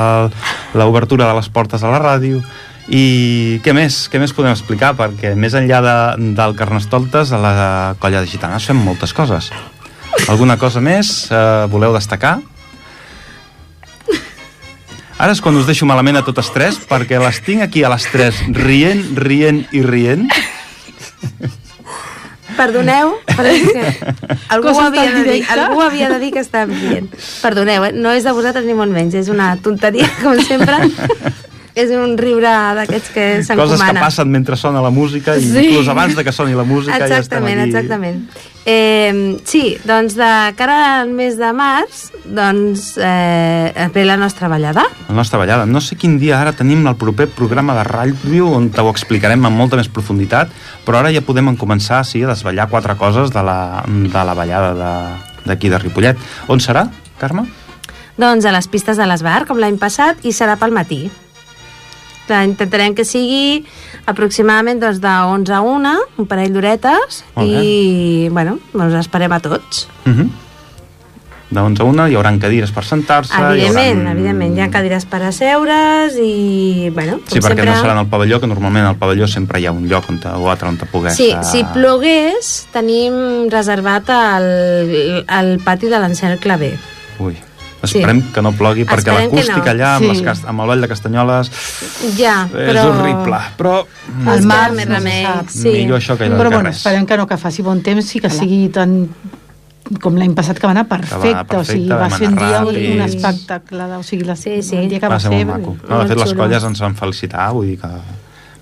l'obertura 0.74 1.28
de 1.28 1.36
les 1.36 1.50
portes 1.52 1.84
a 1.84 1.92
la 1.92 2.00
ràdio, 2.00 2.40
i 2.92 3.60
què 3.64 3.76
més? 3.76 4.06
Què 4.12 4.20
més 4.24 4.32
podem 4.34 4.56
explicar? 4.56 4.94
Perquè 4.98 5.36
més 5.36 5.54
enllà 5.56 5.82
de, 5.84 5.98
del 6.38 6.56
carnestoltes, 6.58 7.32
a 7.36 7.40
la 7.44 7.52
colla 8.00 8.24
de 8.24 8.32
gitanes 8.32 8.66
fem 8.68 8.80
moltes 8.80 9.14
coses. 9.14 9.52
Alguna 10.32 10.58
cosa 10.60 10.82
més 10.84 11.28
eh, 11.32 11.68
voleu 11.72 11.94
destacar? 11.96 12.40
Ara 15.22 15.36
és 15.36 15.42
quan 15.44 15.54
us 15.60 15.68
deixo 15.68 15.86
malament 15.86 16.18
a 16.18 16.24
totes 16.26 16.48
tres, 16.56 16.80
perquè 16.90 17.20
les 17.22 17.38
tinc 17.46 17.62
aquí 17.68 17.84
a 17.86 17.92
les 17.94 18.08
tres 18.10 18.40
rient, 18.56 19.04
rient 19.20 19.68
i 19.76 19.84
rient. 19.86 20.26
Perdoneu, 22.58 23.14
però 23.32 23.48
és 23.48 23.70
que 23.72 23.84
algú, 24.54 24.74
havia 24.84 25.06
de 25.14 25.22
dir, 25.26 25.40
algú 25.54 25.82
havia 25.86 26.10
de 26.12 26.20
dir 26.22 26.34
que 26.36 26.44
estàvem 26.44 26.74
dient. 26.82 27.08
Perdoneu, 27.42 27.88
eh? 27.88 27.94
no 27.96 28.12
és 28.16 28.28
de 28.28 28.34
vosaltres 28.36 28.68
ni 28.68 28.76
molt 28.78 28.92
menys, 28.94 29.16
és 29.18 29.32
una 29.32 29.54
tonteria, 29.64 30.10
com 30.24 30.40
sempre. 30.46 30.82
És 31.82 31.92
un 31.96 32.18
riure 32.18 32.52
d'aquests 32.78 33.10
que 33.10 33.26
Coses 33.42 33.50
que 33.50 33.56
s'encomana. 33.78 34.00
passen 34.06 34.30
mentre 34.32 34.56
sona 34.58 34.82
la 34.82 34.90
música, 34.90 35.36
i 35.38 35.42
Sí. 35.42 35.68
inclús 35.70 35.88
abans 35.88 36.16
de 36.16 36.24
que 36.24 36.32
soni 36.32 36.54
la 36.54 36.64
música 36.64 36.98
ja 36.98 37.06
estem 37.06 37.18
Exactament, 37.18 37.60
aquí. 37.62 37.70
exactament. 37.70 38.30
Eh, 38.66 39.40
sí, 39.44 39.78
doncs 39.84 40.14
de 40.16 40.54
cara 40.56 41.02
al 41.02 41.10
mes 41.10 41.38
de 41.38 41.50
març, 41.52 42.12
doncs 42.26 42.94
eh, 43.02 43.90
ve 43.94 44.06
la 44.06 44.18
nostra 44.18 44.48
ballada. 44.48 44.84
La 45.10 45.16
nostra 45.16 45.40
ballada. 45.40 45.66
No 45.66 45.82
sé 45.82 45.96
quin 45.96 46.20
dia 46.20 46.40
ara 46.40 46.54
tenim 46.54 46.86
el 46.88 46.96
proper 46.96 47.28
programa 47.28 47.74
de 47.76 47.84
ràdio 47.90 48.52
on 48.54 48.70
t'ho 48.70 48.90
explicarem 48.92 49.44
amb 49.46 49.58
molta 49.58 49.78
més 49.78 49.90
profunditat, 49.90 50.50
però 50.86 51.00
ara 51.02 51.12
ja 51.12 51.22
podem 51.26 51.56
començar 51.58 52.04
sí, 52.06 52.22
a 52.24 52.28
desballar 52.28 52.70
quatre 52.70 52.96
coses 52.98 53.32
de 53.34 53.42
la, 53.42 53.84
de 53.88 54.24
la 54.30 54.34
ballada 54.38 54.74
de- 54.76 55.50
d'aquí 55.50 55.70
de, 55.70 55.78
de 55.78 55.84
Ripollet. 55.84 56.18
On 56.48 56.60
serà, 56.60 56.88
Carme? 57.18 57.48
Doncs 58.18 58.46
a 58.46 58.52
les 58.52 58.68
pistes 58.68 58.98
de 58.98 59.06
l'Esbar, 59.08 59.48
com 59.48 59.58
l'any 59.58 59.78
passat, 59.82 60.20
i 60.24 60.32
serà 60.36 60.56
pel 60.60 60.70
matí. 60.76 61.10
Intentarem 62.30 62.94
que 62.96 63.04
sigui 63.04 63.66
aproximadament 64.06 64.80
doncs, 64.80 65.02
de 65.02 65.08
11 65.10 65.54
a 65.54 65.62
1, 65.62 65.96
un 66.18 66.26
parell 66.30 66.54
d'horetes, 66.54 67.24
i, 67.44 68.30
bueno, 68.32 68.60
doncs 68.74 68.94
esperem 69.02 69.32
a 69.34 69.40
tots. 69.40 69.88
Uh 70.06 70.12
-huh. 70.14 70.30
De 71.52 71.60
11 71.60 71.82
a 71.82 71.86
1 71.86 72.08
hi 72.08 72.16
haurà 72.16 72.32
cadires 72.40 72.72
per 72.72 72.86
sentar-se. 72.86 73.34
hi 73.34 73.42
Evidentment, 73.44 74.00
hauran- 74.00 74.12
evidentment, 74.14 74.58
hi 74.58 74.62
ha 74.62 74.70
cadires 74.72 75.04
per 75.06 75.22
asseure's 75.24 76.16
i, 76.16 76.90
bueno, 76.94 77.18
com 77.20 77.28
Sí, 77.28 77.40
perquè 77.40 77.48
sempre... 77.48 77.66
no 77.66 77.76
serà 77.76 77.92
en 77.92 77.98
el 77.98 78.08
pavelló, 78.08 78.40
que 78.40 78.48
normalment 78.48 78.86
al 78.86 78.96
pavelló 78.96 79.28
sempre 79.28 79.60
hi 79.60 79.66
ha 79.66 79.72
un 79.74 79.90
lloc 79.90 80.10
on 80.10 80.20
te, 80.20 80.30
o 80.30 80.50
altre 80.50 80.70
on 80.70 80.78
te 80.78 80.86
pogués... 80.86 81.14
Sí, 81.14 81.32
eh, 81.32 81.44
si 81.44 81.66
plogués, 81.74 82.68
tenim 82.72 83.50
reservat 83.50 84.08
el, 84.10 85.26
el 85.28 85.60
pati 85.60 85.88
de 85.88 86.00
l'Encel 86.00 86.40
Clavé. 86.40 86.78
Ui, 87.20 87.36
esperem 87.84 88.22
que 88.34 88.42
no 88.42 88.52
plogui, 88.54 88.86
perquè 88.86 89.14
l'acústica 89.16 89.58
no. 89.66 89.72
allà, 89.72 89.96
amb, 89.96 90.06
Sí. 90.06 90.10
les, 90.12 90.22
cast- 90.22 90.46
amb 90.48 90.62
el 90.62 90.68
Vall 90.68 90.82
de 90.82 90.88
Castanyoles, 90.88 91.52
Ja, 92.18 92.48
és 92.54 92.76
però... 92.76 92.86
horrible. 92.90 93.40
Però 93.58 93.86
mm, 93.86 94.28
El 94.28 94.36
Ens 94.38 94.46
mar 94.46 94.72
més 94.72 94.88
no 94.88 94.96
se 94.96 95.00
remei. 95.00 95.26
Sí. 95.50 95.70
millor 95.70 96.00
això 96.00 96.18
que, 96.18 96.26
Però 96.30 96.50
que 96.50 96.56
bueno, 96.56 96.70
res. 96.70 96.78
esperem 96.78 97.06
que 97.06 97.18
no 97.18 97.28
que 97.28 97.38
faci 97.38 97.62
bon 97.62 97.82
temps 97.82 98.16
i 98.16 98.20
que 98.20 98.30
sigui 98.30 98.70
tan 98.70 99.10
com 100.00 100.16
l'any 100.16 100.34
passat 100.34 100.58
que 100.60 100.68
va 100.68 100.72
anar 100.72 100.88
perfecte, 100.88 101.58
o 101.58 101.64
sigui, 101.66 101.90
perfecte, 101.90 101.96
va 101.96 102.10
ser 102.18 102.28
un 102.30 102.36
dia 102.36 102.62
ràpid. 102.62 102.94
un 102.94 103.02
espectacle, 103.02 103.84
o 103.98 104.04
sigui, 104.04 104.24
la, 104.24 104.36
Sí, 104.38 104.62
sí. 104.64 104.76
el 104.78 104.88
dia 104.88 105.00
que 105.02 105.08
va 105.08 105.16
va, 105.16 105.20
ser 105.20 105.32
molt 105.32 105.48
maco. 105.48 105.76
No, 105.90 106.00
de 106.00 106.08
fet, 106.08 106.18
les 106.18 106.34
colles 106.34 106.64
ens 106.64 106.80
van 106.80 106.96
felicitar, 106.96 107.52
vull 107.52 107.68
dir 107.68 107.80
que 107.82 107.88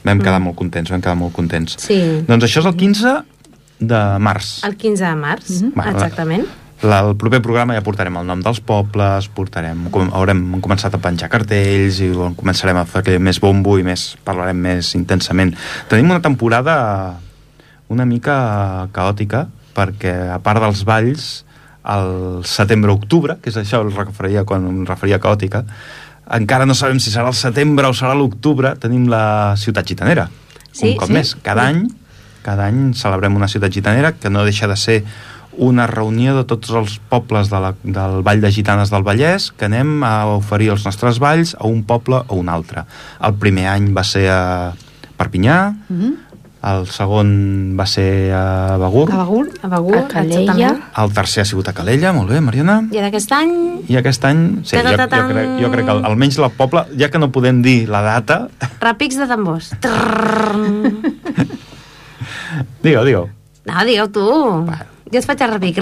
vam 0.05 0.19
quedar 0.23 0.39
molt 0.39 0.55
contents, 0.55 0.89
vam 0.89 1.01
quedar 1.01 1.15
molt 1.19 1.33
contents. 1.35 1.75
Sí. 1.77 2.23
Doncs 2.25 2.43
això 2.45 2.59
és 2.63 2.65
el 2.65 2.75
15 2.75 3.13
de 3.79 3.99
març. 4.19 4.63
El 4.65 4.75
15 4.75 5.05
de 5.05 5.15
març, 5.15 5.49
Mhm. 5.61 5.71
Vale, 5.75 5.91
exactament. 5.91 6.45
La, 6.81 7.01
el 7.03 7.17
proper 7.19 7.41
programa 7.43 7.75
ja 7.75 7.83
portarem 7.83 8.15
el 8.21 8.27
nom 8.27 8.39
dels 8.43 8.61
pobles, 8.63 9.27
portarem, 9.35 9.89
com, 9.91 10.07
haurem 10.15 10.45
començat 10.63 10.93
a 10.95 11.01
penjar 11.03 11.27
cartells 11.31 11.99
i 12.05 12.07
començarem 12.15 12.79
a 12.79 12.85
fer 12.87 13.17
més 13.19 13.41
bombo 13.43 13.75
i 13.79 13.83
més 13.83 14.13
parlarem 14.23 14.61
més 14.63 14.93
intensament. 14.95 15.51
Tenim 15.91 16.07
una 16.07 16.23
temporada 16.23 16.75
una 17.89 18.05
mica 18.05 18.87
caòtica 18.95 19.47
perquè 19.75 20.15
a 20.31 20.39
part 20.43 20.63
dels 20.63 20.85
balls 20.87 21.29
el 21.89 22.43
setembre-octubre, 22.47 23.39
que 23.41 23.51
és 23.51 23.57
això 23.59 23.81
el 23.83 23.91
referia 23.95 24.45
quan 24.47 24.67
em 24.69 24.83
referia 24.87 25.17
a 25.19 25.23
caòtica, 25.23 25.65
encara 26.37 26.67
no 26.69 26.75
sabem 26.77 26.99
si 27.01 27.11
serà 27.11 27.31
el 27.31 27.37
setembre 27.37 27.89
o 27.89 27.95
serà 27.97 28.13
l'octubre, 28.15 28.75
tenim 28.79 29.07
la 29.09 29.55
ciutat 29.57 29.87
gitanera. 29.87 30.29
Sí, 30.71 30.91
un 30.93 30.99
cop 30.99 31.09
sí. 31.09 31.17
més, 31.17 31.33
cada 31.43 31.65
any 31.65 31.87
cada 32.43 32.69
any 32.69 32.93
celebrem 32.95 33.35
una 33.35 33.49
ciutat 33.51 33.73
gitanera 33.73 34.13
que 34.15 34.29
no 34.31 34.45
deixa 34.47 34.67
de 34.67 34.77
ser 34.79 35.03
una 35.59 35.87
reunió 35.87 36.35
de 36.37 36.45
tots 36.47 36.71
els 36.71 36.97
pobles 37.11 37.49
de 37.51 37.59
la, 37.59 37.73
del 37.83 38.23
Vall 38.23 38.41
de 38.41 38.51
Gitanes 38.51 38.89
del 38.93 39.03
Vallès 39.03 39.51
que 39.51 39.67
anem 39.67 40.03
a 40.07 40.25
oferir 40.37 40.71
els 40.73 40.85
nostres 40.87 41.19
valls 41.19 41.55
a 41.59 41.67
un 41.67 41.83
poble 41.83 42.23
o 42.27 42.39
un 42.39 42.49
altre. 42.49 42.85
El 43.19 43.35
primer 43.41 43.67
any 43.71 43.91
va 43.95 44.05
ser 44.07 44.29
a 44.31 44.73
Perpinyà, 45.19 45.75
mm 45.75 45.99
-hmm. 45.99 46.13
el 46.71 46.87
segon 46.87 47.75
va 47.79 47.85
ser 47.85 48.31
a 48.33 48.77
Begur. 48.77 49.11
A 49.11 49.17
Begur, 49.23 49.47
a, 49.61 49.67
Begur, 49.67 49.97
a 49.97 50.07
Calella. 50.07 50.75
El 50.97 51.13
tercer 51.13 51.41
ha 51.41 51.45
sigut 51.45 51.67
a 51.67 51.73
Calella, 51.73 52.13
molt 52.13 52.29
bé, 52.29 52.39
Mariona. 52.39 52.87
I 52.91 52.97
aquest 52.97 53.31
any... 53.31 53.83
I 53.87 53.97
aquest 53.97 54.23
any, 54.25 54.63
sí, 54.63 54.77
jo, 54.77 54.83
jo, 54.83 54.95
crec, 54.95 55.61
jo 55.61 55.71
crec 55.71 55.85
que 55.85 55.91
almenys 55.91 56.37
la 56.37 56.49
poble, 56.49 56.85
ja 56.97 57.09
que 57.09 57.19
no 57.19 57.31
podem 57.31 57.61
dir 57.61 57.87
la 57.89 58.01
data... 58.01 58.47
Ràpics 58.79 59.17
de 59.17 59.27
tambors. 59.27 59.73
digue, 62.83 63.03
digue. 63.05 63.27
No, 63.65 63.85
digue-ho 63.85 64.07
tu. 64.09 64.25
Bueno, 64.65 64.98
jo 65.09 65.17
es 65.17 65.25
faig 65.25 65.41
a 65.41 65.47
repic. 65.49 65.79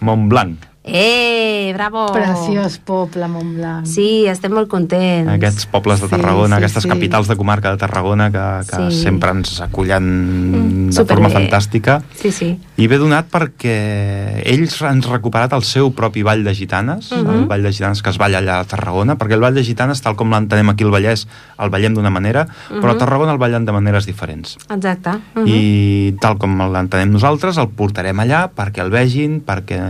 Montblanc. 0.00 0.72
Eh, 0.86 1.72
bravo! 1.74 2.06
Preciós 2.14 2.78
poble, 2.78 3.26
Montblanc. 3.26 3.86
Sí, 3.90 4.26
estem 4.30 4.54
molt 4.54 4.70
contents. 4.70 5.32
Aquests 5.34 5.66
pobles 5.70 6.02
de 6.02 6.08
Tarragona, 6.10 6.54
sí, 6.54 6.60
sí, 6.60 6.64
aquestes 6.64 6.86
sí. 6.86 6.90
capitals 6.90 7.30
de 7.30 7.36
comarca 7.38 7.72
de 7.74 7.80
Tarragona 7.82 8.30
que, 8.30 8.44
que 8.70 8.84
sí. 8.90 9.02
sempre 9.02 9.34
ens 9.34 9.60
acullen 9.66 10.06
mm, 10.06 10.94
de 10.94 11.06
forma 11.10 11.30
fantàstica. 11.34 12.00
Sí, 12.14 12.30
sí. 12.30 12.52
I 12.76 12.86
ve 12.92 12.98
donat 13.00 13.30
perquè 13.32 14.42
ells 14.44 14.74
han 14.84 15.00
recuperat 15.00 15.54
el 15.56 15.62
seu 15.64 15.94
propi 15.96 16.20
ball 16.22 16.42
de 16.44 16.52
gitanes, 16.54 17.10
Mhm. 17.10 17.30
el 17.32 17.46
ball 17.46 17.62
de 17.62 17.72
gitanes 17.72 18.02
que 18.02 18.10
es 18.10 18.18
balla 18.18 18.38
allà 18.40 18.60
a 18.60 18.64
Tarragona, 18.64 19.16
perquè 19.16 19.32
el 19.32 19.40
ball 19.40 19.54
de 19.54 19.64
gitanes, 19.64 20.02
tal 20.02 20.14
com 20.14 20.30
l'entenem 20.30 20.68
aquí 20.68 20.84
al 20.84 20.90
Vallès, 20.90 21.26
el 21.58 21.70
ballem 21.70 21.94
d'una 21.94 22.10
manera, 22.10 22.46
però 22.68 22.90
a 22.90 22.92
Mhm. 22.92 22.98
Tarragona 22.98 23.32
el 23.32 23.38
ballen 23.38 23.64
de 23.64 23.72
maneres 23.72 24.04
diferents. 24.04 24.58
Exacte. 24.68 25.08
Uh 25.34 25.40
-huh. 25.40 25.48
I 25.48 26.16
tal 26.20 26.36
com 26.36 26.58
l'entenem 26.70 27.10
nosaltres, 27.10 27.56
el 27.56 27.68
portarem 27.70 28.16
allà 28.20 28.50
perquè 28.54 28.82
el 28.82 28.90
vegin, 28.90 29.42
perquè, 29.44 29.80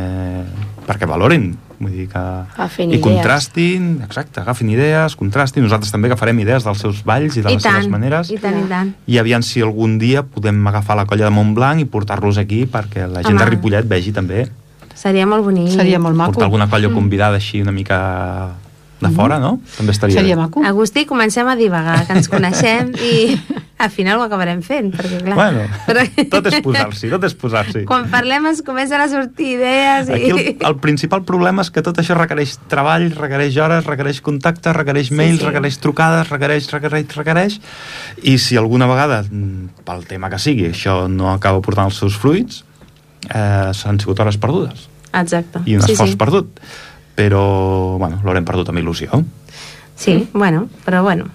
perquè 0.87 1.07
valorin. 1.07 1.59
Vull 1.79 1.93
dir 1.93 2.07
que... 2.09 2.19
Agafin 2.57 2.89
I 2.91 2.95
idees. 2.97 3.05
contrastin, 3.05 3.89
exacte, 4.05 4.41
agafin 4.41 4.71
idees, 4.73 5.17
contrastin. 5.17 5.63
Nosaltres 5.67 5.93
també 5.93 6.09
agafarem 6.09 6.39
idees 6.41 6.65
dels 6.65 6.81
seus 6.81 7.03
balls 7.05 7.37
i 7.37 7.43
de 7.45 7.51
I 7.51 7.59
les 7.59 7.63
tant, 7.63 7.75
seves 7.81 7.91
maneres. 7.93 8.31
i 8.33 8.39
tant, 8.41 8.57
i 8.63 8.69
tant. 8.71 8.95
I 9.07 9.19
aviam 9.21 9.43
si 9.45 9.61
algun 9.61 9.99
dia 10.01 10.23
podem 10.23 10.61
agafar 10.67 10.97
la 10.97 11.05
colla 11.07 11.29
de 11.29 11.35
Montblanc 11.37 11.81
i 11.81 11.85
portar-los 11.85 12.39
aquí 12.39 12.65
perquè 12.67 13.05
la 13.07 13.21
gent 13.23 13.35
Home. 13.37 13.45
de 13.45 13.51
Ripollet 13.51 13.89
vegi 13.89 14.13
també. 14.17 14.47
Seria 14.97 15.27
molt 15.29 15.45
bonic. 15.45 15.69
Seria 15.77 15.99
molt 16.01 16.17
maco. 16.17 16.33
Portar 16.33 16.47
alguna 16.49 16.71
colla 16.73 16.89
convidada 16.89 17.37
així 17.37 17.61
una 17.61 17.73
mica 17.73 17.99
de 19.01 19.11
fora, 19.13 19.37
no? 19.39 19.59
També 19.77 19.93
estaria 19.93 20.17
Seria 20.17 20.37
bé. 20.37 20.43
maco. 20.43 20.63
Agustí, 20.65 21.05
comencem 21.05 21.47
a 21.49 21.57
divagar, 21.57 22.07
que 22.07 22.15
ens 22.17 22.31
coneixem 22.33 22.95
i 22.97 23.37
al 23.85 23.91
final 23.93 24.23
ho 24.23 24.25
acabarem 24.25 24.63
fent, 24.65 24.89
perquè 24.97 25.19
clar... 25.21 25.37
Bueno, 25.37 25.67
però- 25.85 26.05
tot 26.33 26.49
és 26.49 26.57
posar-s'hi, 26.65 27.11
tot 27.13 27.27
és 27.29 27.37
posar-s'hi. 27.37 27.83
Quan 27.89 28.09
parlem 28.13 28.49
es 28.49 28.63
comencen 28.65 29.05
a 29.05 29.09
sortir 29.13 29.51
idees 29.59 30.09
i... 30.09 30.17
Aquí 30.17 30.31
el, 30.33 30.41
el 30.71 30.79
principal 30.81 31.27
problema 31.29 31.67
és 31.67 31.71
que 31.75 31.85
tot 31.85 32.01
això 32.01 32.17
requereix 32.17 32.57
treball, 32.73 33.11
requereix 33.19 33.61
hores, 33.61 33.85
requereix 33.85 34.23
contacte, 34.25 34.73
requereix 34.73 35.13
mails, 35.13 35.43
sí. 35.43 35.49
requereix 35.51 35.77
trucades, 35.85 36.33
requereix, 36.33 36.71
requereix, 36.73 37.13
requereix, 37.21 37.61
i 38.25 38.39
si 38.41 38.57
alguna 38.57 38.89
vegada, 38.89 39.21
pel 39.85 40.09
tema 40.09 40.33
que 40.33 40.41
sigui, 40.41 40.71
això 40.73 41.03
no 41.13 41.35
acaba 41.35 41.61
portant 41.61 41.93
els 41.93 42.01
seus 42.01 42.17
fruits, 42.17 42.65
eh, 43.29 43.73
s'han 43.77 44.01
sigut 44.01 44.25
hores 44.25 44.41
perdudes 44.41 44.89
Exacte. 45.17 45.63
i 45.65 45.77
un 45.77 45.85
sí, 45.85 45.93
esforç 45.95 46.15
sí. 46.15 46.21
perdut. 46.21 46.61
Però, 47.17 47.97
bueno, 47.99 48.21
l'haurem 48.25 48.45
perdut 48.45 48.71
amb 48.71 48.83
il·lusió. 48.83 49.23
Sí, 49.97 50.29
bueno, 50.35 50.69
però 50.85 51.03
bueno. 51.03 51.31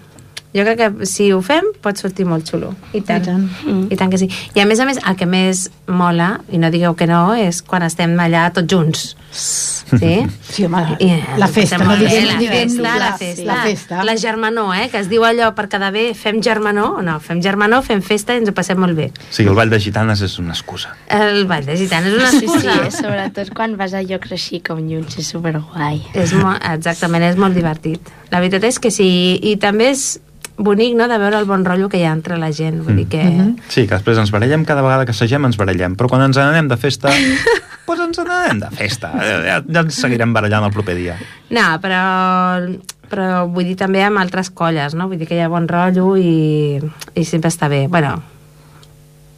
Jo 0.53 0.65
crec 0.67 0.77
que 0.81 1.05
si 1.07 1.29
ho 1.31 1.39
fem 1.41 1.63
pot 1.81 1.95
sortir 1.97 2.25
molt 2.27 2.43
xulo. 2.49 2.73
I 2.93 2.99
tant. 3.07 3.21
I 3.23 3.25
tant. 3.29 3.45
Mm. 3.65 3.85
I 3.91 3.95
tant 3.99 4.11
que 4.11 4.17
sí. 4.19 4.27
I 4.55 4.59
a 4.59 4.65
més 4.67 4.79
a 4.83 4.85
més, 4.85 4.97
el 5.07 5.15
que 5.15 5.25
més 5.29 5.69
mola, 5.87 6.41
i 6.51 6.59
no 6.59 6.67
digueu 6.73 6.95
que 6.99 7.07
no, 7.07 7.33
és 7.39 7.61
quan 7.63 7.83
estem 7.87 8.17
allà 8.19 8.49
tots 8.55 8.67
junts. 8.71 9.11
Sí? 9.91 10.21
Sí, 10.47 10.63
home, 10.63 10.95
I, 11.03 11.07
la 11.35 11.49
festa, 11.51 11.75
no 11.77 11.97
diguem, 11.99 12.29
la 12.31 12.37
festa, 12.39 12.81
la 12.81 12.93
la, 12.95 13.09
festa, 13.19 13.43
la 13.43 13.55
festa. 13.65 14.03
la 14.07 14.13
germanor, 14.15 14.69
eh? 14.79 14.85
que 14.87 15.01
es 15.01 15.09
diu 15.11 15.25
allò 15.27 15.49
per 15.57 15.65
quedar 15.67 15.89
bé, 15.91 16.13
fem 16.15 16.37
germanor, 16.41 17.01
no, 17.03 17.17
fem 17.19 17.41
germanor, 17.43 17.83
fem 17.83 17.99
festa 17.99 18.37
i 18.37 18.39
ens 18.39 18.47
ho 18.47 18.53
passem 18.55 18.79
molt 18.79 18.95
bé. 18.95 19.09
O 19.11 19.33
sigui, 19.35 19.49
el 19.51 19.57
ball 19.59 19.67
de 19.73 19.81
gitanes 19.83 20.23
és 20.23 20.37
una 20.39 20.55
excusa. 20.55 20.93
El 21.11 21.43
ball 21.49 21.67
de 21.67 21.75
gitanes 21.75 22.13
és 22.13 22.21
una 22.21 22.31
Sí, 22.31 22.39
sí, 22.39 22.45
excusa. 22.47 22.77
és, 22.87 23.01
sobretot 23.03 23.51
quan 23.57 23.75
vas 23.75 23.91
a 23.91 23.99
llocs 24.07 24.31
així 24.31 24.61
com 24.63 24.79
junts, 24.87 25.19
és 25.19 25.27
superguai. 25.35 25.99
És 26.15 26.31
molt, 26.39 26.63
exactament, 26.71 27.27
és 27.27 27.35
molt 27.35 27.59
divertit. 27.59 28.13
La 28.31 28.39
veritat 28.39 28.63
és 28.71 28.79
que 28.79 28.93
sí, 28.95 29.09
i 29.43 29.57
també 29.59 29.91
és 29.91 30.05
bonic, 30.63 30.95
no?, 30.97 31.07
de 31.11 31.17
veure 31.21 31.39
el 31.41 31.45
bon 31.49 31.65
rotllo 31.65 31.89
que 31.89 31.99
hi 31.99 32.05
ha 32.07 32.13
entre 32.15 32.37
la 32.41 32.51
gent. 32.55 32.81
Vull 32.85 33.01
dir 33.01 33.07
que... 33.11 33.23
Sí, 33.67 33.85
que 33.87 33.95
després 33.97 34.17
ens 34.21 34.31
barallem, 34.33 34.63
cada 34.67 34.81
vegada 34.85 35.05
que 35.07 35.15
assagem 35.15 35.45
ens 35.49 35.57
barallem, 35.59 35.97
però 35.99 36.09
quan 36.11 36.23
ens 36.27 36.37
n'anem 36.39 36.69
de 36.71 36.77
festa, 36.81 37.11
doncs 37.87 38.05
ens 38.07 38.21
n'anem 38.23 38.61
de 38.63 38.71
festa. 38.77 39.11
Ja, 39.19 39.59
ja 39.65 39.83
ens 39.85 39.99
seguirem 39.99 40.33
barallant 40.33 40.67
el 40.69 40.73
proper 40.75 40.95
dia. 40.99 41.17
No, 41.51 41.65
però, 41.83 42.01
però 43.11 43.29
vull 43.51 43.67
dir 43.71 43.77
també 43.79 44.03
amb 44.07 44.21
altres 44.21 44.49
colles, 44.55 44.95
no? 44.95 45.09
Vull 45.11 45.19
dir 45.21 45.27
que 45.29 45.35
hi 45.39 45.43
ha 45.43 45.49
bon 45.51 45.67
rotllo 45.67 46.13
i, 46.19 46.77
i 47.15 47.25
sempre 47.27 47.51
està 47.51 47.67
bé. 47.71 47.85
Bueno, 47.91 48.15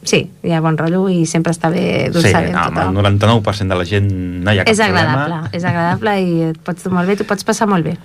sí, 0.04 0.20
hi 0.44 0.52
ha 0.54 0.60
bon 0.64 0.76
rotllo 0.78 1.06
i 1.10 1.24
sempre 1.26 1.54
està 1.56 1.70
bé 1.72 2.10
dur 2.12 2.22
Sí, 2.22 2.30
no, 2.36 2.60
amb 2.68 2.78
el 2.78 2.88
tothom. 2.92 3.00
99% 3.00 3.72
de 3.72 3.80
la 3.80 3.86
gent 3.88 4.10
no 4.44 4.52
hi 4.52 4.60
ha 4.60 4.66
cap 4.68 4.72
És 4.76 4.80
agradable, 4.84 5.24
problema. 5.24 5.50
és 5.56 5.64
agradable 5.72 6.16
i 6.22 6.40
et 6.52 6.58
pots 6.66 6.84
dur 6.84 6.92
molt 6.94 7.08
bé, 7.10 7.16
t'ho 7.18 7.26
pots 7.28 7.46
passar 7.48 7.66
molt 7.70 7.88
bé. 7.88 7.96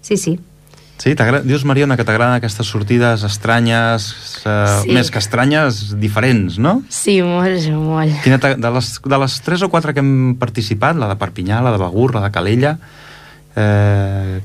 Sí, 0.00 0.16
sí. 0.16 0.36
Sí, 0.98 1.12
dius, 1.44 1.64
Mariona, 1.68 1.96
que 1.98 2.04
t'agraden 2.08 2.38
aquestes 2.38 2.66
sortides 2.66 3.22
estranyes, 3.22 4.06
eh, 4.46 4.80
Sí. 4.82 4.92
més 4.96 5.10
que 5.10 5.18
estranyes, 5.20 5.98
diferents, 6.00 6.58
no? 6.58 6.82
Sí, 6.88 7.20
molt, 7.22 7.68
molt. 7.70 8.22
Quina 8.24 8.38
de, 8.38 8.70
les, 8.70 9.00
de 9.04 9.18
les 9.18 9.40
tres 9.44 9.62
o 9.62 9.68
quatre 9.68 9.92
que 9.92 10.00
hem 10.00 10.36
participat, 10.40 10.96
la 10.96 11.08
de 11.12 11.16
Perpinyà, 11.20 11.60
la 11.62 11.72
de 11.72 11.78
Begur, 11.78 12.14
la 12.14 12.22
de 12.22 12.30
Calella, 12.32 12.78
eh, 13.54 14.40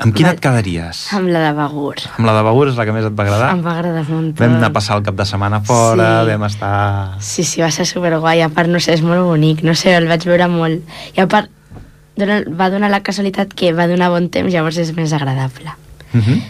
amb 0.00 0.14
quina 0.16 0.30
et 0.32 0.40
quedaries? 0.40 1.12
Amb 1.12 1.28
la 1.28 1.42
de 1.44 1.52
Begur. 1.58 1.96
Amb 2.16 2.26
la 2.26 2.32
de 2.38 2.42
Begur 2.48 2.68
és 2.70 2.76
la 2.80 2.86
que 2.88 2.92
més 2.96 3.04
et 3.04 3.12
va 3.12 3.24
agradar? 3.26 3.50
Em 3.52 3.60
va 3.64 3.74
agradar 3.76 4.04
molt. 4.08 4.32
Vam 4.40 4.54
anar 4.56 4.70
a 4.70 4.72
passar 4.72 4.96
el 4.96 5.04
cap 5.04 5.14
de 5.20 5.26
setmana 5.28 5.60
fora, 5.60 6.22
Sí. 6.24 6.30
vam 6.30 6.44
estar... 6.48 6.74
Sí, 7.20 7.44
sí, 7.44 7.60
va 7.60 7.70
ser 7.70 7.84
superguai. 7.84 8.40
A 8.40 8.48
part, 8.48 8.68
no 8.72 8.80
sé, 8.80 8.94
és 8.94 9.02
molt 9.02 9.20
bonic. 9.28 9.62
No 9.62 9.74
sé, 9.74 9.94
el 9.96 10.08
vaig 10.08 10.24
veure 10.24 10.48
molt. 10.48 10.80
I 11.14 11.20
a 11.20 11.28
part, 11.28 11.50
dona, 12.16 12.40
va 12.48 12.70
donar 12.70 12.88
la 12.90 13.02
casualitat 13.02 13.52
que 13.52 13.74
va 13.76 13.86
donar 13.86 14.08
bon 14.10 14.30
temps, 14.30 14.50
llavors 14.52 14.78
és 14.78 14.94
més 14.96 15.12
agradable. 15.12 15.76
Uh 16.12 16.20
-huh. 16.20 16.40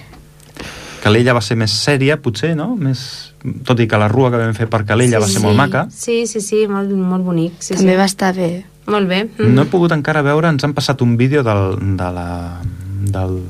Calella 1.02 1.32
va 1.32 1.40
ser 1.40 1.56
més 1.56 1.70
sèria, 1.70 2.20
potser, 2.20 2.54
no? 2.56 2.76
Més... 2.76 3.32
Tot 3.64 3.80
i 3.80 3.86
que 3.88 3.96
la 3.96 4.08
rua 4.08 4.30
que 4.30 4.36
vam 4.36 4.54
fer 4.54 4.68
per 4.68 4.84
Calella 4.84 5.18
va 5.18 5.26
ser 5.26 5.40
molt 5.40 5.56
maca. 5.56 5.86
Sí, 5.90 6.26
sí, 6.26 6.40
sí, 6.40 6.66
molt, 6.68 6.90
molt 6.90 7.24
bonic. 7.24 7.52
Sí, 7.58 7.74
També 7.74 7.92
sí. 7.92 7.96
va 7.96 8.04
estar 8.04 8.34
bé. 8.36 8.64
Molt 8.86 9.08
bé. 9.08 9.24
Mm. 9.38 9.54
No 9.54 9.62
he 9.62 9.70
pogut 9.72 9.92
encara 9.92 10.22
veure, 10.22 10.48
ens 10.48 10.64
han 10.64 10.74
passat 10.74 11.00
un 11.00 11.16
vídeo 11.16 11.42
del, 11.42 11.96
de 11.96 12.12
la... 12.12 12.60
del 13.00 13.42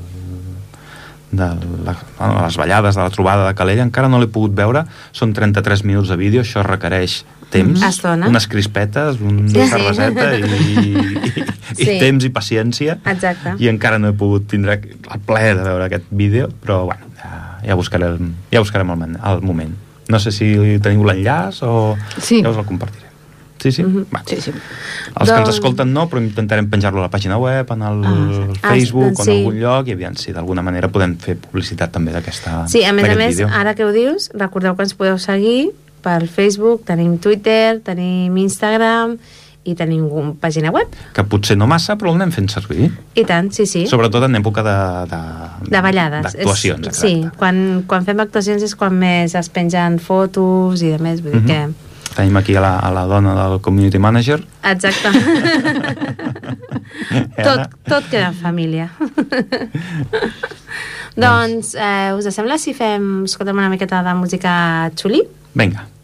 de 1.33 1.47
la, 1.85 1.95
bueno, 2.19 2.45
les 2.45 2.57
ballades 2.57 2.95
de 2.97 3.03
la 3.03 3.11
trobada 3.11 3.47
de 3.49 3.55
Calella 3.55 3.85
encara 3.87 4.09
no 4.11 4.19
l'he 4.19 4.27
pogut 4.27 4.55
veure 4.57 4.85
són 5.15 5.33
33 5.37 5.85
minuts 5.87 6.09
de 6.11 6.17
vídeo, 6.19 6.43
això 6.43 6.65
requereix 6.67 7.21
temps, 7.51 7.83
Estona. 7.87 8.29
unes 8.31 8.47
crispetes 8.51 9.21
una 9.21 9.47
Sí, 9.49 9.61
sí. 9.63 9.69
cerveseta 9.71 10.27
i, 10.39 10.43
i, 10.43 11.45
i 11.79 11.85
Sí. 11.85 11.99
temps 12.01 12.25
i 12.27 12.31
paciència 12.35 12.99
Exacte. 13.07 13.55
i 13.63 13.69
encara 13.71 13.99
no 14.03 14.09
he 14.11 14.13
pogut 14.19 14.49
tindre 14.51 14.79
el 14.83 15.21
plaer 15.27 15.57
de 15.59 15.63
veure 15.69 15.85
aquest 15.87 16.07
vídeo 16.11 16.49
però 16.63 16.85
bueno, 16.87 17.07
ja, 17.23 17.59
ja 17.67 17.75
buscaré 17.79 18.07
el, 18.11 18.19
ja 18.51 18.59
buscarem 18.63 18.91
el, 18.91 18.97
moment- 18.99 19.19
el 19.23 19.43
moment 19.43 19.75
no 20.11 20.19
sé 20.19 20.33
si 20.35 20.51
teniu 20.83 21.05
l'enllaç 21.07 21.63
o 21.63 21.97
Sí. 22.19 22.43
ja 22.43 22.51
us 22.51 22.57
el 22.59 22.67
compartiré 22.67 23.07
sí, 23.61 23.71
sí? 23.73 23.83
Mhm. 23.85 24.07
Va. 24.15 24.23
Sí, 24.27 24.41
sí. 24.41 24.51
Els 24.51 24.59
que 25.15 25.21
ens 25.21 25.31
Doncs- 25.31 25.55
escolten 25.55 25.93
no, 25.93 26.09
però 26.09 26.23
intentarem 26.23 26.69
penjar-lo 26.71 27.01
a 27.01 27.03
la 27.09 27.11
pàgina 27.11 27.37
web, 27.39 27.71
en 27.73 27.83
el 27.83 28.05
Ah, 28.63 28.71
Facebook 28.71 29.05
doncs 29.13 29.21
o 29.21 29.23
en 29.23 29.27
sí. 29.27 29.37
algun 29.39 29.61
lloc, 29.61 29.89
i 29.89 29.93
aviam 29.93 30.17
si 30.17 30.33
d'alguna 30.33 30.63
manera 30.63 30.89
podem 30.89 31.17
fer 31.19 31.37
publicitat 31.37 31.93
també 31.93 32.13
d'aquesta 32.13 32.67
Sí, 32.69 32.85
a 32.85 32.93
més 32.93 33.09
a 33.09 33.15
més, 33.15 33.37
vídeo. 33.37 33.49
ara 33.53 33.75
que 33.75 33.85
ho 33.85 33.93
dius, 33.93 34.31
recordeu 34.35 34.75
que 34.77 34.83
ens 34.83 34.95
podeu 34.95 35.19
seguir 35.19 35.71
per 36.03 36.27
Facebook, 36.27 36.85
tenim 36.87 37.19
Twitter, 37.19 37.81
tenim 37.85 38.37
Instagram 38.39 39.19
i 39.63 39.75
tenim 39.77 40.07
una 40.11 40.33
pàgina 40.41 40.71
web. 40.73 40.89
Que 41.13 41.23
potser 41.23 41.55
no 41.55 41.67
massa, 41.69 41.95
però 42.01 42.13
l'anem 42.15 42.31
fent 42.33 42.49
servir. 42.49 42.91
I 43.15 43.25
tant, 43.29 43.51
sí, 43.53 43.67
sí. 43.67 43.87
Sobretot 43.87 44.25
en 44.25 44.35
època 44.37 44.63
de... 44.65 44.77
De, 45.11 45.21
de 45.77 45.83
ballades. 45.83 46.23
D'actuacions, 46.33 46.87
exacte. 46.89 47.09
Sí, 47.09 47.29
quan, 47.37 47.85
quan 47.87 48.07
fem 48.07 48.19
actuacions 48.25 48.63
és 48.65 48.75
quan 48.75 48.97
més 48.99 49.35
es 49.37 49.51
pengen 49.51 49.99
fotos 50.01 50.81
i 50.81 50.89
de 50.95 50.99
més, 50.99 51.21
vull 51.23 51.33
dir 51.33 51.43
Mhm. 51.43 51.47
que... 51.47 51.90
Tenim 52.15 52.37
aquí 52.37 52.57
a 52.57 52.63
la, 52.65 52.79
a 52.79 52.91
la 52.91 53.05
dona 53.07 53.35
del 53.37 53.61
community 53.61 53.99
manager. 53.99 54.43
Exacte. 54.65 55.11
tot, 57.47 57.77
tot 57.87 58.09
queda 58.11 58.33
en 58.33 58.35
família. 58.35 58.91
doncs, 61.25 61.75
eh, 61.75 62.11
us 62.17 62.27
sembla 62.35 62.59
si 62.59 62.75
fem, 62.75 63.25
escoltem 63.29 63.59
una 63.59 63.71
miqueta 63.71 64.03
de 64.03 64.15
música 64.19 64.91
xuli? 64.99 65.23
Vinga. 65.55 65.87
In 65.87 66.00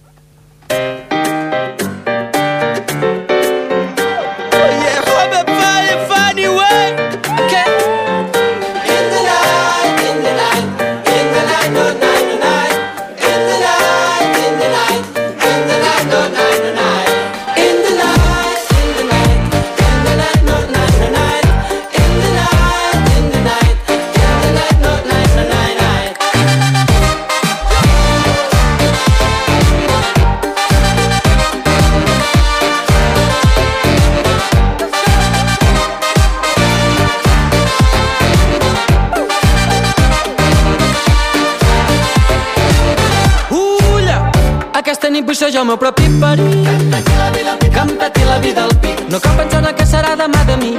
Jo 45.56 45.62
el 45.62 45.68
meu 45.70 45.78
propi 45.80 46.04
em 46.04 46.20
peti 47.98 48.24
la 48.24 48.38
vida 48.40 48.64
al 48.64 48.74
pic. 48.80 48.98
No 49.08 49.18
cal 49.20 49.36
pensar 49.38 49.60
en 49.62 49.68
el 49.70 49.74
que 49.74 49.86
serà 49.88 50.10
demà 50.20 50.42
de 50.44 50.56
mi. 50.60 50.72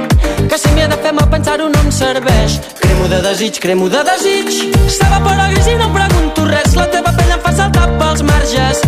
Que 0.50 0.58
si 0.58 0.70
m'hi 0.74 0.84
he 0.84 0.88
de 0.92 0.98
fer 1.02 1.12
mal 1.16 1.26
pensar-ho 1.32 1.66
no 1.72 1.80
em 1.82 1.90
serveix. 1.90 2.60
Cremo 2.78 3.08
de 3.10 3.18
desig, 3.24 3.58
cremo 3.64 3.88
de 3.90 4.04
desig. 4.06 4.52
S'evapora 4.98 5.48
gris 5.50 5.66
i 5.72 5.74
no 5.80 5.90
pregunto 5.96 6.46
res. 6.46 6.76
La 6.78 6.86
teva 6.94 7.10
pell 7.16 7.34
em 7.38 7.42
fa 7.42 7.56
saltar 7.58 7.88
pels 7.98 8.22
marges. 8.30 8.84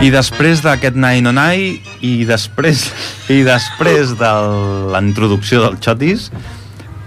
I 0.00 0.08
després 0.08 0.62
d'aquest 0.64 0.96
Nine 0.96 1.28
on 1.28 1.38
I 1.52 1.74
i 2.06 2.12
després, 2.28 2.86
i 3.28 3.42
després 3.44 4.14
de 4.18 4.30
la 4.94 5.00
introducció 5.04 5.60
del 5.66 5.76
Xotis, 5.82 6.30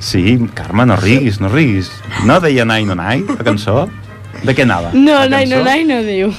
sí, 0.04 0.38
Carme, 0.54 0.86
no 0.86 0.98
riguis, 1.00 1.40
no 1.42 1.50
riguis. 1.50 1.90
No 2.28 2.38
deia 2.44 2.66
Nine 2.70 2.94
on 2.94 3.02
I, 3.02 3.24
la 3.34 3.46
cançó? 3.48 3.88
De 4.44 4.54
què 4.54 4.66
anava? 4.68 4.92
No, 4.94 5.24
nai, 5.32 5.48
no, 5.50 5.64
nai, 5.66 5.82
no 5.90 6.02
diu. 6.06 6.34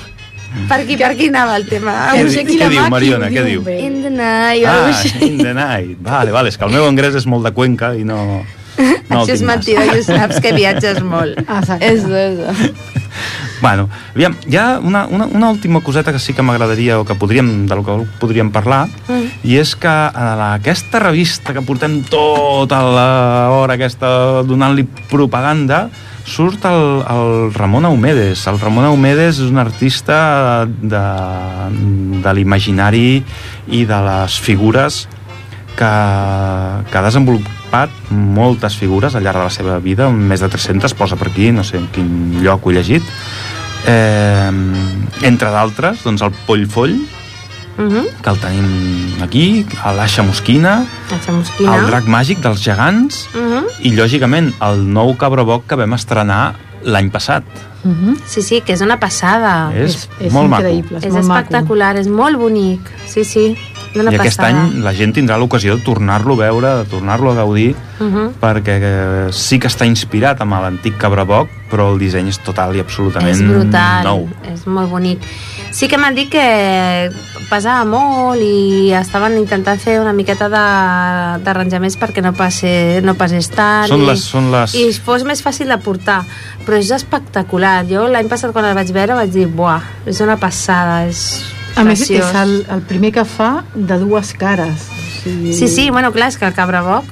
Per 0.69 0.77
aquí, 0.85 0.95
per 1.01 1.09
aquí 1.11 1.27
anava 1.33 1.57
el 1.59 1.65
tema. 1.67 1.95
Què, 2.15 2.23
no 2.23 2.31
di- 2.31 2.35
sé 2.37 2.45
qui 2.47 2.55
què 2.61 2.69
la 2.69 2.71
diu, 2.71 2.85
Mariona, 2.93 3.31
què 3.35 3.43
diu. 3.49 3.65
In 3.75 4.03
the 4.05 4.13
night, 4.15 4.67
Ah, 4.71 5.25
in 5.27 5.39
the 5.43 5.55
night. 5.57 5.97
Vale, 6.07 6.31
vale, 6.31 6.53
és 6.55 6.59
que 6.61 6.69
el 6.69 6.77
meu 6.77 6.87
anglès 6.87 7.17
és 7.19 7.27
molt 7.27 7.43
de 7.49 7.51
Cuenca 7.57 7.97
i 7.99 8.05
no... 8.07 8.21
no 8.79 9.25
Això 9.25 9.35
és 9.35 9.43
mentida, 9.43 9.83
i 9.91 9.97
ho 9.99 10.03
saps 10.07 10.39
que 10.45 10.55
viatges 10.55 11.03
molt. 11.03 11.41
Exacte. 11.43 11.91
Eso, 11.91 12.15
eso. 12.15 12.94
Bueno, 13.65 13.89
aviam, 14.13 14.35
hi 14.45 14.59
ha 14.61 14.79
una, 14.79 15.07
una, 15.07 15.25
una 15.25 15.49
última 15.49 15.81
coseta 15.81 16.13
que 16.13 16.19
sí 16.19 16.35
que 16.37 16.45
m'agradaria 16.45 16.99
o 17.01 17.05
que 17.09 17.15
podríem, 17.17 17.65
de 17.65 17.75
lo 17.75 17.81
que 17.81 17.95
podríem 18.21 18.51
parlar 18.53 18.91
mm. 19.09 19.41
i 19.49 19.57
és 19.57 19.73
que 19.81 19.89
a 19.89 20.25
la, 20.37 20.49
aquesta 20.59 21.01
revista 21.01 21.55
que 21.57 21.63
portem 21.65 22.03
tota 22.13 22.83
l'hora 22.85 23.79
aquesta 23.79 24.43
donant-li 24.45 24.85
propaganda 25.09 25.87
surt 26.29 26.69
el, 26.69 26.85
el 27.09 27.55
Ramon 27.57 27.89
Aumedes 27.89 28.45
el 28.53 28.61
Ramon 28.61 28.91
Aumedes 28.91 29.41
és 29.41 29.49
un 29.49 29.65
artista 29.65 30.69
de, 30.69 31.05
de 32.21 32.37
l'imaginari 32.37 33.23
i 33.73 33.87
de 33.89 34.05
les 34.11 34.37
figures 34.45 35.07
que, 35.77 35.93
que 36.91 36.99
ha 36.99 37.03
desenvolupat 37.03 37.91
moltes 38.11 38.77
figures 38.77 39.15
al 39.15 39.23
llarg 39.25 39.39
de 39.39 39.45
la 39.45 39.51
seva 39.51 39.79
vida, 39.83 40.09
més 40.11 40.41
de 40.41 40.49
300 40.49 40.95
posa 40.95 41.17
per 41.17 41.29
aquí, 41.29 41.51
no 41.53 41.65
sé 41.65 41.79
en 41.79 41.89
quin 41.93 42.41
lloc 42.45 42.67
ho 42.67 42.71
he 42.71 42.75
llegit 42.79 43.03
eh, 43.87 44.51
entre 45.23 45.51
d'altres 45.51 46.05
doncs 46.05 46.23
el 46.23 46.33
Poll 46.47 46.67
Foll 46.69 46.97
Uh 47.77 47.91
-huh. 47.91 48.07
que 48.23 48.31
el 48.31 48.39
tenim 48.39 49.21
aquí, 49.21 49.67
l'Aixa 49.97 50.23
Mosquina 50.23 50.87
La 51.11 51.19
xamusquina. 51.19 51.75
el 51.77 51.87
Drac 51.87 52.05
Màgic 52.07 52.39
dels 52.39 52.63
gegants 52.63 53.27
Uh 53.35 53.41
-huh. 53.41 53.65
i 53.83 53.91
lògicament 53.97 54.53
el 54.63 54.93
nou 54.93 55.17
Cabraboc 55.17 55.67
que 55.67 55.75
vam 55.75 55.93
estrenar 55.95 56.55
l'any 56.85 57.11
passat 57.11 57.43
Mhm. 57.83 58.17
Sí, 58.27 58.41
sí, 58.43 58.61
que 58.63 58.73
és 58.73 58.81
una 58.81 58.99
passada. 58.99 59.71
és, 59.77 60.09
és 60.21 60.33
molt 60.33 60.49
increïble. 60.51 60.95
maco 60.95 61.07
és 61.07 61.13
molt 61.13 61.27
maco. 61.27 61.41
espectacular, 61.41 61.97
és 61.99 62.07
molt 62.09 62.39
bonic. 62.39 62.81
Sí, 63.07 63.25
sí, 63.25 63.55
és 63.74 63.74
una 64.01 64.11
i 64.13 64.17
aquest 64.17 64.39
passada. 64.41 64.63
any 64.65 64.83
la 64.83 64.93
gent 64.93 65.13
tindrà 65.15 65.37
l'ocasió 65.39 65.77
de 65.77 65.83
tornar-lo 65.85 66.35
a 66.35 66.37
veure, 66.47 66.77
de 66.83 66.85
tornar-lo 66.85 67.31
a 67.33 67.35
gaudir 67.35 67.75
Uh 68.01 68.07
-huh. 68.11 68.31
perquè 68.41 68.81
eh, 68.83 69.29
sí 69.33 69.59
que 69.61 69.69
està 69.69 69.87
inspirat 69.87 70.41
amb 70.41 70.53
l'antic 70.53 70.97
Cabraboc, 70.99 71.49
però 71.71 71.93
el 71.93 71.99
disseny 71.99 72.27
és 72.29 72.39
total 72.43 72.75
i 72.75 72.81
absolutament 72.81 73.31
És 73.35 73.41
brutal, 73.43 74.05
nou. 74.05 74.29
és 74.53 74.67
molt 74.67 74.91
bonic. 74.91 75.21
Sí 75.71 75.87
que 75.89 75.97
m'han 75.97 76.15
dit 76.15 76.29
que 76.29 77.11
pesava 77.51 77.85
molt 77.85 78.41
i 78.41 78.91
estaven 78.93 79.39
intentant 79.39 79.79
fer 79.79 80.01
una 80.01 80.13
miqueta 80.13 80.49
de- 80.49 81.43
d'arranjaments 81.45 81.97
perquè 81.99 82.23
no, 82.23 82.33
passe, 82.33 83.01
no 83.05 83.15
passés 83.15 83.49
tant 83.51 83.87
Són 83.89 84.03
i, 84.03 84.07
les, 84.07 84.21
són 84.21 84.51
les... 84.51 84.75
i 84.75 84.93
fos 84.93 85.25
més 85.25 85.43
fàcil 85.45 85.69
de 85.69 85.79
portar. 85.79 86.25
Però 86.67 86.77
és 86.77 86.91
espectacular. 86.91 87.85
Jo 87.89 88.09
l'any 88.09 88.29
passat 88.29 88.53
quan 88.53 88.65
el 88.65 88.75
vaig 88.75 88.91
veure 88.93 89.15
vaig 89.15 89.31
dir, 89.31 89.47
buah, 89.47 89.81
és 90.07 90.21
una 90.21 90.37
passada, 90.37 91.07
és 91.07 91.43
A 91.77 91.83
més, 91.85 92.05
és 92.11 92.35
el, 92.35 92.67
el 92.71 92.83
primer 92.87 93.11
que 93.13 93.25
fa 93.25 93.65
de 93.75 93.99
dues 93.99 94.33
cares. 94.39 94.89
O 94.91 95.23
sigui, 95.25 95.53
Sí, 95.53 95.69
sí, 95.69 95.91
bueno, 95.91 96.13
clar, 96.13 96.29
és 96.29 96.39
que 96.39 96.47
el 96.47 96.55
Cabraboc 96.55 97.05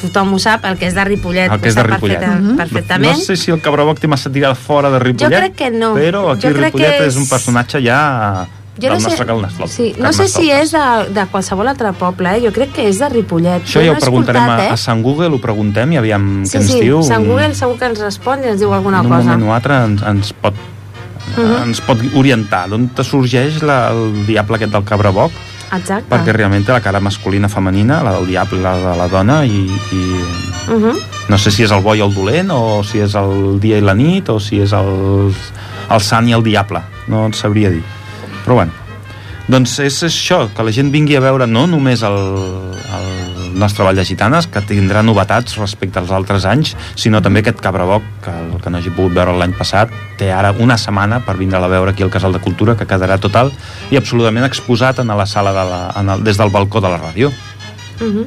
tothom 0.00 0.34
ho 0.34 0.38
sap, 0.38 0.64
el 0.68 0.76
que 0.76 0.86
és 0.86 0.94
de 0.94 1.04
Ripollet 1.04 1.50
El 1.50 1.60
que 1.60 1.68
és 1.70 1.74
de 1.74 1.82
Ripollet. 1.82 2.18
perfecta- 2.20 2.40
Mhm. 2.40 2.56
perfectament. 2.56 3.16
No 3.18 3.24
sé 3.24 3.36
si 3.36 3.50
el 3.50 3.60
Cabraboc 3.60 3.98
té 3.98 4.06
massa 4.06 4.30
tirada 4.30 4.54
fora 4.54 4.90
de 4.90 4.98
Ripollet, 4.98 5.32
Jo 5.32 5.38
crec 5.40 5.54
que 5.54 5.70
no. 5.70 5.94
però 5.94 6.32
aquí 6.32 6.46
Jo 6.48 6.52
crec 6.54 6.64
Ripollet 6.74 6.98
que 6.98 7.06
és... 7.06 7.16
un 7.16 7.22
és- 7.22 7.28
personatge 7.30 7.80
ja 7.82 8.46
Jo 8.76 8.80
del 8.80 8.92
no 8.94 9.00
sé, 9.00 9.06
nostre 9.06 9.26
Carnestoltes. 9.26 9.70
sí, 9.74 9.94
no 9.98 10.12
sé 10.12 10.26
si 10.28 10.50
és 10.50 10.72
de, 10.72 10.78
de 11.14 11.26
qualsevol 11.26 11.68
altre 11.68 11.92
poble, 11.92 12.36
eh? 12.36 12.40
jo 12.44 12.52
crec 12.52 12.72
que 12.72 12.88
és 12.88 12.98
de 12.98 13.08
Ripollet. 13.08 13.62
Això 13.64 13.74
Jo 13.78 13.80
ja 13.80 13.86
no 13.86 13.92
ho 13.92 13.96
he 13.96 14.00
preguntarem 14.00 14.42
escoltat, 14.42 14.70
a, 14.70 14.74
a 14.74 14.76
Sant 14.76 15.02
Google, 15.02 15.28
ho 15.28 15.38
preguntem 15.40 15.92
i 15.92 15.96
aviam 15.96 16.44
Sí, 16.44 16.58
què 16.58 16.60
ens 16.60 16.70
sí, 16.72 16.80
diu. 16.80 17.02
Sant 17.02 17.24
Google 17.24 17.54
segur 17.54 17.78
que 17.78 17.86
ens 17.86 17.98
respon 18.00 18.44
i 18.44 18.48
ens 18.48 18.60
diu 18.60 18.74
alguna 18.74 18.98
en 19.00 19.06
un 19.06 19.12
cosa. 19.12 19.22
moment 19.24 19.42
o 19.48 19.54
altre 19.54 19.74
ens, 19.84 20.02
ens 20.02 20.32
pot 20.34 20.54
Mhm. 21.36 21.62
ens 21.64 21.80
pot 21.80 21.98
orientar 22.14 22.68
d'on 22.68 22.88
te 22.94 23.04
sorgeix 23.04 23.62
la, 23.62 23.90
el 23.90 24.26
diable 24.26 24.56
aquest 24.56 24.72
del 24.72 24.84
Cabraboc 24.84 25.32
Exacte. 25.72 26.06
perquè 26.10 26.32
realment 26.36 26.64
té 26.64 26.72
la 26.72 26.80
cara 26.80 27.00
masculina 27.00 27.48
femenina 27.48 28.02
la 28.04 28.12
del 28.12 28.26
diable, 28.26 28.60
la 28.62 28.76
de 28.76 28.96
la 28.96 29.08
dona 29.08 29.44
i, 29.44 29.64
i 29.92 30.02
Uh 30.64 30.80
-huh. 30.80 30.98
no 31.28 31.36
sé 31.36 31.50
si 31.50 31.62
és 31.62 31.70
el 31.70 31.82
bo 31.82 31.94
i 31.94 32.00
el 32.00 32.14
dolent 32.14 32.50
o 32.50 32.82
si 32.82 32.98
és 32.98 33.14
el 33.14 33.60
dia 33.60 33.76
i 33.76 33.82
la 33.82 33.94
nit 33.94 34.28
o 34.30 34.40
si 34.40 34.60
és 34.60 34.72
el, 34.72 35.30
el 35.90 36.00
sant 36.00 36.26
i 36.26 36.32
el 36.32 36.42
diable 36.42 36.80
no 37.06 37.26
et 37.26 37.34
sabria 37.34 37.68
dir 37.68 37.82
però 38.46 38.54
bueno 38.54 38.72
doncs 39.46 39.78
és 39.78 40.02
això, 40.02 40.48
que 40.56 40.62
la 40.62 40.72
gent 40.72 40.90
vingui 40.90 41.16
a 41.16 41.20
veure 41.20 41.46
no 41.46 41.66
només 41.66 42.02
el, 42.02 42.12
el 42.14 43.33
nostre 43.54 43.84
Vall 43.86 43.96
de 43.96 44.04
Gitanes, 44.04 44.46
que 44.50 44.62
tindrà 44.66 45.02
novetats 45.02 45.56
respecte 45.60 46.00
als 46.00 46.12
altres 46.14 46.44
anys, 46.44 46.74
sinó 46.98 47.22
també 47.24 47.40
aquest 47.40 47.62
Cabraboc, 47.64 48.04
que 48.24 48.34
el 48.34 48.60
que 48.62 48.70
no 48.70 48.78
hagi 48.78 48.92
pogut 48.94 49.14
veure 49.16 49.36
l'any 49.38 49.54
passat, 49.56 49.92
té 50.18 50.30
ara 50.32 50.52
una 50.60 50.76
setmana 50.80 51.20
per 51.24 51.36
vindre 51.40 51.58
a 51.58 51.70
veure 51.70 51.94
aquí 51.94 52.04
al 52.04 52.12
Casal 52.12 52.34
de 52.34 52.42
Cultura, 52.44 52.76
que 52.76 52.88
quedarà 52.90 53.18
total 53.22 53.52
i 53.90 53.98
absolutament 54.00 54.46
exposat 54.46 55.00
en 55.00 55.14
la 55.14 55.26
sala 55.26 55.54
de 55.56 55.66
la, 55.70 55.82
en 56.00 56.14
el, 56.16 56.24
des 56.26 56.38
del 56.40 56.52
balcó 56.54 56.82
de 56.84 56.92
la 56.92 57.00
ràdio. 57.00 57.32
Uh 58.00 58.06
-huh. 58.06 58.26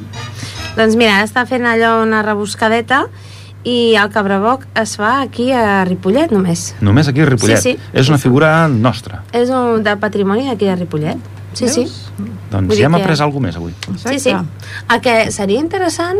Doncs 0.76 0.96
mira, 0.96 1.22
està 1.24 1.46
fent 1.46 1.66
allò 1.66 2.02
una 2.02 2.22
rebuscadeta 2.22 3.08
i 3.64 3.96
el 3.96 4.10
cabraboc 4.10 4.66
es 4.78 4.96
fa 4.96 5.20
aquí 5.22 5.50
a 5.52 5.84
Ripollet 5.84 6.30
només. 6.30 6.74
Només 6.80 7.08
aquí 7.08 7.20
a 7.20 7.26
Ripollet. 7.26 7.58
Sí, 7.58 7.72
sí. 7.72 7.90
És 7.92 8.08
una 8.08 8.18
figura 8.18 8.68
nostra. 8.68 9.24
És 9.32 9.50
un 9.50 9.82
del 9.82 9.98
patrimoni 9.98 10.46
d'aquí 10.46 10.66
de 10.66 10.76
Ripollet. 10.76 11.18
Sí, 11.54 11.68
sí. 11.68 11.86
Doncs 12.50 12.68
Vull 12.68 12.76
ja 12.78 12.86
hem 12.86 12.94
que- 12.94 13.00
après 13.02 13.20
alguna 13.20 13.46
més 13.48 13.56
avui. 13.56 13.72
Sí, 13.96 14.18
sí. 14.20 14.30
El 14.34 15.00
que 15.00 15.30
seria 15.32 15.60
interessant 15.60 16.18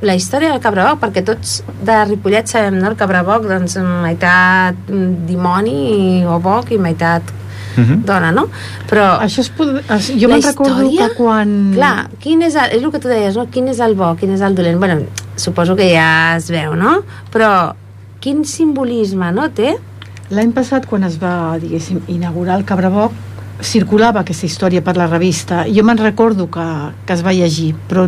la 0.00 0.14
història 0.14 0.52
del 0.52 0.60
cabraboc, 0.60 1.00
perquè 1.00 1.24
tots 1.26 1.62
de 1.82 2.04
Ripollet 2.04 2.46
sabem, 2.46 2.76
no? 2.78 2.88
El 2.88 2.96
cabraboc, 2.96 3.42
doncs, 3.50 3.76
meitat 4.04 4.76
dimoni 5.26 6.24
o 6.26 6.38
boc 6.40 6.70
i 6.72 6.78
meitat 6.78 7.22
Mhm. 7.78 8.04
dona, 8.04 8.32
no? 8.32 8.48
Però 8.90 9.20
Això 9.22 9.40
es 9.40 9.50
pod... 9.50 9.68
es... 9.78 10.08
Jo 10.18 10.28
me'n 10.28 10.42
recordo 10.42 10.82
història? 10.82 11.08
que 11.08 11.14
quan... 11.14 11.72
Clar, 11.74 12.08
quin 12.18 12.42
és, 12.42 12.56
el, 12.56 12.72
és 12.74 12.82
el 12.82 12.90
que 12.90 12.98
tu 12.98 13.06
deies, 13.08 13.36
no? 13.36 13.46
Quin 13.50 13.68
és 13.68 13.78
el 13.78 13.94
bo, 13.94 14.16
quin 14.18 14.32
és 14.34 14.40
el 14.40 14.54
dolent? 14.56 14.78
Bueno, 14.78 15.02
suposo 15.36 15.76
que 15.76 15.92
ja 15.94 16.34
es 16.36 16.48
veu, 16.50 16.74
no? 16.74 17.02
Però 17.30 17.74
quin 18.20 18.44
simbolisme, 18.44 19.30
no, 19.32 19.50
té? 19.50 19.76
L'any 20.30 20.50
passat, 20.52 20.86
quan 20.90 21.04
es 21.04 21.20
va, 21.22 21.56
diguéssim, 21.58 22.00
inaugurar 22.08 22.56
el 22.58 22.64
Cabraboc, 22.64 23.12
circulava 23.62 24.22
aquesta 24.22 24.46
història 24.46 24.82
per 24.84 24.96
la 24.96 25.08
revista. 25.10 25.64
Jo 25.66 25.82
me'n 25.86 25.98
recordo 25.98 26.46
que, 26.50 26.66
que 27.06 27.16
es 27.16 27.24
va 27.26 27.34
llegir, 27.34 27.72
però 27.90 28.06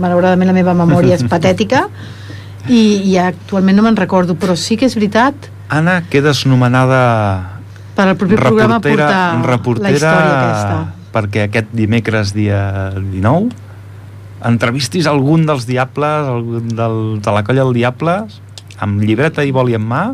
malauradament 0.00 0.48
la 0.48 0.56
meva 0.56 0.74
memòria 0.76 1.16
és 1.18 1.24
patètica 1.34 1.86
i, 2.68 3.02
i 3.10 3.16
actualment 3.20 3.76
no 3.76 3.86
me'n 3.86 3.98
recordo, 3.98 4.36
però 4.38 4.56
sí 4.56 4.78
que 4.80 4.88
és 4.88 4.96
veritat 4.96 5.50
Anna, 5.72 6.02
quedes 6.12 6.44
nomenada 6.46 7.02
per 7.96 8.06
al 8.08 8.16
proper 8.16 8.38
programa 8.40 8.80
portar 8.80 9.36
la 9.36 9.46
reportera 9.46 9.92
història 9.92 10.32
aquesta. 10.38 10.78
perquè 11.12 11.46
aquest 11.48 11.72
dimecres 11.76 12.32
dia 12.36 12.62
19 12.96 13.52
entrevistis 14.48 15.06
algun 15.10 15.46
dels 15.48 15.68
diables 15.68 16.32
algun 16.32 16.72
del, 16.72 16.98
de 17.22 17.36
la 17.36 17.44
colla 17.46 17.66
del 17.66 17.76
Diables 17.76 18.40
amb 18.82 19.02
llibreta 19.02 19.44
i 19.44 19.52
boli 19.54 19.76
en 19.78 19.86
mà 19.86 20.04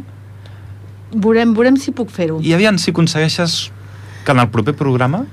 Veurem, 1.08 1.54
veurem 1.56 1.78
si 1.80 1.94
puc 1.96 2.10
fer-ho. 2.12 2.36
i 2.44 2.52
aviam 2.52 2.76
si 2.76 2.90
aconsegueixes 2.92 3.70
que 4.28 4.34
en 4.36 4.40
el 4.44 4.50
proper 4.52 4.74
programa 4.76 5.24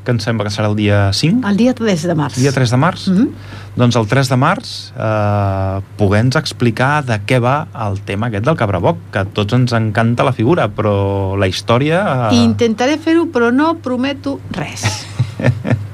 que 0.00 0.14
em 0.14 0.18
sembla 0.24 0.46
que 0.48 0.52
serà 0.54 0.70
el 0.70 0.76
dia 0.78 1.10
5 1.12 1.44
El 1.50 1.58
dia 1.60 1.74
3 1.76 2.06
de 2.08 2.14
març. 2.16 2.38
dia 2.40 2.52
3 2.56 2.70
de 2.72 2.76
març 2.80 3.02
Mm 3.10 3.16
-hmm. 3.18 3.28
doncs 3.76 3.96
el 4.00 4.06
3 4.08 4.28
de 4.32 4.36
març 4.36 4.92
eh, 4.96 5.80
puguem 5.98 6.30
explicar 6.40 7.04
de 7.04 7.20
què 7.26 7.38
va 7.38 7.66
el 7.86 8.00
tema 8.00 8.28
aquest 8.28 8.44
del 8.46 8.56
Cabraboc 8.56 8.96
que 9.12 9.18
a 9.18 9.24
tots 9.26 9.52
ens 9.52 9.72
encanta 9.76 10.24
la 10.24 10.32
figura 10.32 10.68
però 10.72 11.36
la 11.36 11.46
història 11.46 12.30
eh, 12.32 12.36
Intentaré 12.36 12.96
fer-ho, 12.96 13.26
però 13.26 13.52
no 13.52 13.74
prometo 13.76 14.40
res. 14.50 15.06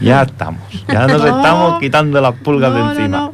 Ya 0.00 0.22
estamos. 0.22 0.62
Ya 0.88 1.06
nos 1.06 1.22
No. 1.22 1.26
estamos 1.36 1.78
quitando 1.80 2.20
la 2.20 2.32
pulga 2.32 2.70
de 2.70 2.78
no, 2.78 2.84
no, 2.84 2.90
encima. 2.92 3.08
no. 3.18 3.29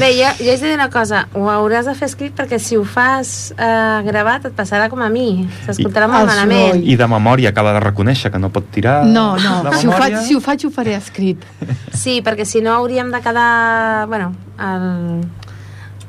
Bé, 0.00 0.10
jo, 0.16 0.28
jo 0.40 0.50
haig 0.52 0.60
de 0.60 0.70
dir 0.70 0.74
una 0.76 0.88
cosa, 0.92 1.26
ho 1.36 1.46
hauràs 1.52 1.88
de 1.88 1.94
fer 1.98 2.08
escrit 2.08 2.36
perquè 2.36 2.58
si 2.62 2.78
ho 2.78 2.84
fas 2.88 3.52
eh, 3.52 4.02
gravat 4.06 4.48
et 4.48 4.56
passarà 4.56 4.88
com 4.92 5.02
a 5.04 5.08
mi, 5.12 5.46
s'escoltarà 5.66 6.08
molt 6.10 6.30
malament. 6.30 6.82
I 6.82 6.96
de 6.96 7.08
memòria 7.10 7.52
acaba 7.52 7.74
de 7.76 7.82
reconèixer 7.84 8.32
que 8.32 8.40
no 8.40 8.50
pot 8.54 8.70
tirar 8.72 8.98
No, 9.06 9.34
no, 9.36 9.56
si 9.76 9.88
ho, 9.88 9.92
faig, 9.92 10.18
si 10.26 10.36
ho 10.36 10.42
faig 10.44 10.66
ho 10.66 10.72
faré 10.72 10.96
escrit. 10.96 11.44
Sí, 11.92 12.20
perquè 12.24 12.48
si 12.48 12.64
no 12.64 12.76
hauríem 12.76 13.12
de 13.12 13.20
quedar, 13.24 14.06
bueno, 14.08 14.32
el, 14.58 15.26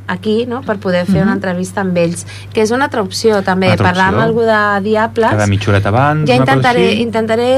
aquí, 0.07 0.45
no?, 0.47 0.61
per 0.63 0.77
poder 0.79 1.05
fer 1.05 1.21
una 1.21 1.35
entrevista 1.35 1.83
amb 1.83 1.97
ells, 1.99 2.23
que 2.53 2.63
és 2.63 2.71
una 2.71 2.87
altra 2.87 3.03
opció, 3.03 3.41
també, 3.45 3.69
altra 3.75 3.91
parlar 3.91 4.07
amb 4.09 4.21
opció. 4.21 4.27
algú 4.29 4.45
de 4.47 4.89
Diables. 4.89 5.35
Cada 5.35 5.47
mitja 5.51 5.71
horeta 5.71 5.91
abans, 5.91 6.27
Ja 6.29 6.39
intentaré, 6.39 6.87
intentaré 7.03 7.51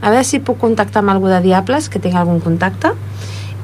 a 0.00 0.10
veure 0.10 0.24
si 0.24 0.40
puc 0.40 0.58
contactar 0.62 1.04
amb 1.04 1.12
algú 1.14 1.30
de 1.30 1.42
Diables, 1.44 1.90
que 1.92 2.00
tinc 2.02 2.16
algun 2.16 2.40
contacte, 2.40 2.94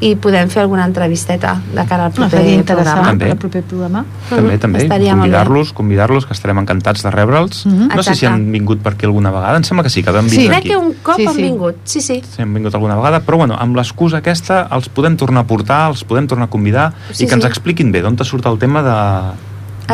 i 0.02 0.16
podem 0.18 0.48
fer 0.50 0.64
alguna 0.64 0.82
entrevisteta 0.88 1.52
de 1.70 1.84
cara 1.86 2.08
al 2.08 2.10
No, 2.16 2.26
proper 2.26 2.40
interessant 2.50 2.96
programa. 2.98 3.08
També. 3.12 3.30
al 3.30 3.36
proper 3.38 3.62
programa. 3.62 4.00
També, 4.30 4.56
també. 4.58 4.82
estaria 4.82 5.14
molt 5.14 5.30
bé. 5.30 5.36
Convidar-los, 5.38 5.72
convidar-los, 5.72 6.26
que 6.26 6.32
estarem 6.34 6.58
encantats 6.58 7.04
de 7.04 7.10
rebre'ls. 7.14 7.64
Mhm. 7.66 7.88
No 7.94 8.02
sé 8.02 8.16
si 8.16 8.26
han 8.26 8.50
vingut 8.50 8.80
per 8.82 8.94
aquí 8.94 9.06
alguna 9.06 9.30
vegada. 9.30 9.56
Em 9.56 9.62
sembla 9.62 9.84
que 9.84 9.90
sí, 9.90 10.02
que 10.02 10.10
vam 10.10 10.28
Sí. 10.28 10.38
vindre 10.38 10.56
Crec 10.56 10.58
aquí. 10.58 10.68
que 10.70 10.76
un 10.76 10.92
cop 11.04 11.16
Sí, 11.16 11.26
han 11.26 11.34
sí. 11.36 11.42
vingut, 11.42 11.76
sí, 11.84 12.00
sí. 12.00 12.20
Sí, 12.34 12.42
han 12.42 12.52
vingut 12.52 12.74
alguna 12.74 12.96
vegada, 12.96 13.20
però 13.24 13.36
bueno, 13.36 13.54
amb 13.56 13.76
l'excusa 13.76 14.16
aquesta 14.18 14.66
els 14.72 14.88
podem 14.88 15.16
tornar 15.16 15.42
a 15.42 15.46
portar, 15.46 15.88
els 15.90 16.02
podem 16.02 16.26
tornar 16.26 16.46
a 16.46 16.50
convidar 16.50 16.92
Sí, 17.12 17.24
i 17.24 17.26
que 17.28 17.34
ens 17.34 17.44
sí. 17.44 17.48
expliquin 17.48 17.92
bé 17.92 18.02
d'on 18.02 18.16
te 18.16 18.24
surt 18.24 18.44
el 18.46 18.58
tema 18.58 18.82
de... 18.82 19.32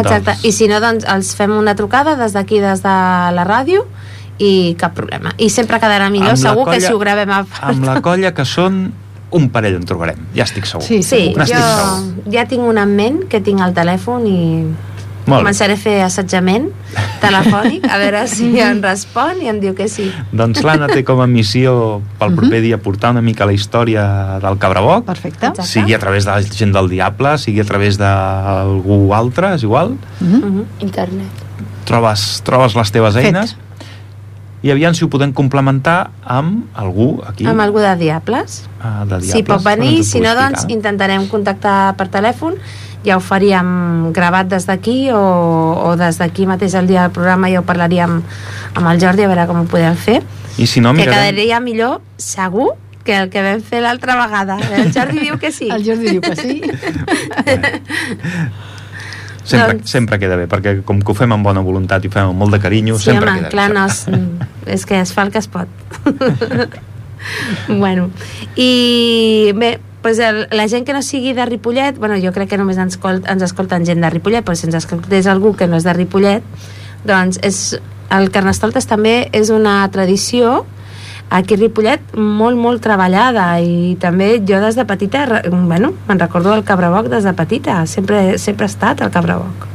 Exacte, 0.01 0.31
dels- 0.31 0.45
i 0.45 0.53
si 0.53 0.69
no, 0.69 0.81
doncs 0.81 1.05
els 1.05 1.35
fem 1.35 1.51
una 1.57 1.75
trucada 1.75 2.15
des 2.17 2.33
d'aquí, 2.33 2.61
des 2.61 2.83
de 2.83 2.89
la 2.89 3.45
ràdio, 3.47 3.85
i 4.39 4.75
cap 4.79 4.95
problema. 4.95 5.33
I 5.37 5.49
sempre 5.51 5.81
quedarà 5.81 6.09
millor, 6.11 6.31
Amb 6.31 6.39
segur 6.39 6.65
que 6.65 6.77
colla- 6.79 6.87
si 6.87 6.93
ho 6.93 6.99
gravem 6.99 7.31
a. 7.31 7.45
Amb 7.63 7.85
la 7.85 8.01
colla 8.01 8.33
que 8.33 8.45
són 8.45 8.93
un 9.31 9.49
parell 9.51 9.75
en 9.77 9.85
trobarem, 9.85 10.17
ja 10.35 10.45
estic 10.45 10.65
segur. 10.65 10.83
Sí, 10.87 11.03
Sí, 11.03 11.35
N'estic 11.37 11.57
jo 11.57 11.63
segur. 11.63 12.33
ja 12.33 12.47
tinc 12.49 12.63
una 12.65 12.83
en 12.83 12.95
ment, 12.97 13.25
que 13.29 13.41
tinc 13.41 13.61
al 13.61 13.75
telèfon 13.75 14.27
i 14.27 14.39
Molt 15.29 15.43
bé. 15.43 15.51
començaré 15.51 15.75
a 15.75 15.77
fer 15.77 16.01
assetjament 16.01 16.71
telefònic, 17.21 17.85
a 17.85 17.99
veure 18.01 18.23
si 18.27 18.49
em 18.65 18.81
respon 18.81 19.43
i 19.43 19.49
em 19.53 19.59
diu 19.61 19.75
que 19.77 19.87
sí. 19.89 20.11
Doncs 20.33 20.63
l'Anna 20.65 20.87
té 20.89 21.03
com 21.05 21.21
a 21.21 21.27
missió 21.29 22.01
pel 22.19 22.33
proper 22.35 22.63
dia 22.65 22.79
portar 22.81 23.11
una 23.11 23.21
mica 23.21 23.45
la 23.45 23.53
història 23.53 24.39
del 24.41 24.57
Cabraboc, 24.59 25.05
Perfecte. 25.05 25.47
Exacte. 25.51 25.69
sigui 25.69 25.93
a 25.93 25.99
través 25.99 26.25
de 26.25 26.31
la 26.31 26.41
gent 26.43 26.73
del 26.73 26.89
Diable, 26.89 27.37
sigui 27.39 27.61
a 27.61 27.65
través 27.69 27.99
d'algú 28.01 29.13
altre, 29.15 29.55
és 29.57 29.63
igual. 29.63 29.97
Mhm. 30.21 30.41
Mhm. 30.41 30.65
Internet. 30.81 31.45
Trobes, 31.85 32.43
trobes 32.45 32.75
les 32.77 32.91
teves 32.93 33.15
Fet. 33.15 33.27
eines 33.27 33.57
i 34.63 34.71
aviam 34.75 34.95
si 34.95 35.05
ho 35.05 35.09
podem 35.11 35.33
complementar 35.33 36.11
amb 36.27 36.67
algú 36.75 37.21
aquí 37.27 37.47
Amb 37.47 37.61
algú 37.63 37.79
de 37.79 37.95
Diables. 37.97 38.65
ah, 38.83 39.05
de 39.05 39.21
Diables. 39.21 39.31
Si 39.31 39.43
pot 39.47 39.63
venir, 39.63 40.03
si 40.05 40.21
no, 40.21 40.35
doncs 40.35 40.67
intentarem 40.69 41.29
contactar 41.31 41.95
per 41.97 42.09
telèfon. 42.11 42.57
Ja 43.07 43.15
ho 43.17 43.21
faríem 43.23 44.11
gravat 44.13 44.49
des 44.51 44.67
d'aquí 44.67 45.13
o, 45.15 45.23
o 45.87 45.95
des 45.97 46.19
d'aquí 46.19 46.47
mateix 46.51 46.75
el 46.75 46.89
dia 46.91 47.03
del 47.07 47.13
programa 47.15 47.47
ja 47.49 47.61
ho 47.61 47.65
parlaríem 47.65 48.19
amb 48.75 48.87
el 48.91 48.99
Jordi 49.01 49.23
a 49.23 49.29
veure 49.31 49.47
com 49.47 49.63
ho 49.63 49.69
podem 49.71 49.95
fer. 49.95 50.19
I 50.59 50.67
si 50.67 50.81
no, 50.83 50.91
que 50.91 51.05
mirarem... 51.05 51.31
quedaria 51.31 51.61
millor, 51.63 52.01
segur, 52.19 52.75
que 53.07 53.15
el 53.17 53.31
que 53.31 53.41
vam 53.41 53.63
fer 53.63 53.81
l'altra 53.81 54.19
vegada. 54.19 54.59
El 54.75 54.91
Jordi 54.93 55.23
diu 55.23 55.39
que 55.39 55.53
sí. 55.55 55.71
El 55.71 55.87
Jordi 55.87 56.19
diu 56.19 56.21
que 56.21 56.35
sí. 56.37 56.61
Sempre, 59.49 59.79
Doncs- 59.79 59.91
sempre 59.91 60.19
queda 60.21 60.37
bé, 60.37 60.45
perquè 60.51 60.83
com 60.85 61.01
que 61.01 61.13
ho 61.13 61.17
fem 61.17 61.33
amb 61.33 61.47
bona 61.47 61.63
voluntat 61.65 62.05
i 62.05 62.11
ho 62.11 62.13
fem 62.13 62.29
amb 62.35 62.37
molt 62.37 62.53
de 62.53 62.61
carinyo, 62.61 62.99
Sí, 63.01 63.09
sempre 63.11 63.31
home, 63.31 63.47
queda 63.47 63.53
clar, 63.55 63.69
bé. 63.73 63.79
no, 63.79 63.87
és, 63.89 64.75
és 64.79 64.85
que 64.87 65.01
es 65.01 65.13
fa 65.17 65.25
el 65.25 65.33
que 65.33 65.41
es 65.41 65.49
pot. 65.49 65.69
bueno, 67.69 68.11
i 68.57 69.53
bé, 69.57 69.81
pues 70.03 70.19
el, 70.19 70.47
la 70.51 70.69
gent 70.69 70.87
que 70.87 70.93
no 70.93 71.03
sigui 71.03 71.33
de 71.33 71.47
Ripollet, 71.47 71.99
bueno, 71.99 72.17
jo 72.23 72.33
crec 72.33 72.51
que 72.53 72.59
només 72.61 72.79
ens, 72.79 72.95
escolt, 72.97 73.27
ens 73.29 73.43
escolten 73.43 73.87
gent 73.89 74.05
de 74.05 74.11
Ripollet, 74.11 74.45
però 74.47 74.55
si 74.57 74.69
ens 74.69 74.77
escoltés 74.79 75.27
algú 75.27 75.55
que 75.57 75.67
no 75.67 75.77
és 75.81 75.85
de 75.89 75.93
Ripollet, 75.97 76.45
doncs 77.09 77.41
és, 77.43 77.79
el 78.15 78.31
Carnestoltes 78.33 78.87
també 78.89 79.29
és 79.37 79.51
una 79.53 79.81
tradició 79.93 80.63
aquí 81.31 81.55
a 81.55 81.59
Ripollet 81.59 82.15
molt, 82.17 82.57
molt 82.57 82.81
treballada 82.83 83.61
i 83.61 83.97
també 84.01 84.39
jo 84.49 84.61
des 84.61 84.77
de 84.77 84.85
petita, 84.89 85.43
bueno, 85.51 85.93
me'n 86.09 86.19
recordo 86.19 86.51
del 86.55 86.65
Cabraboc 86.65 87.09
des 87.13 87.25
de 87.25 87.33
petita, 87.35 87.85
sempre, 87.87 88.39
sempre 88.39 88.65
ha 88.65 88.73
estat 88.73 89.01
el 89.03 89.11
Cabraboc 89.11 89.67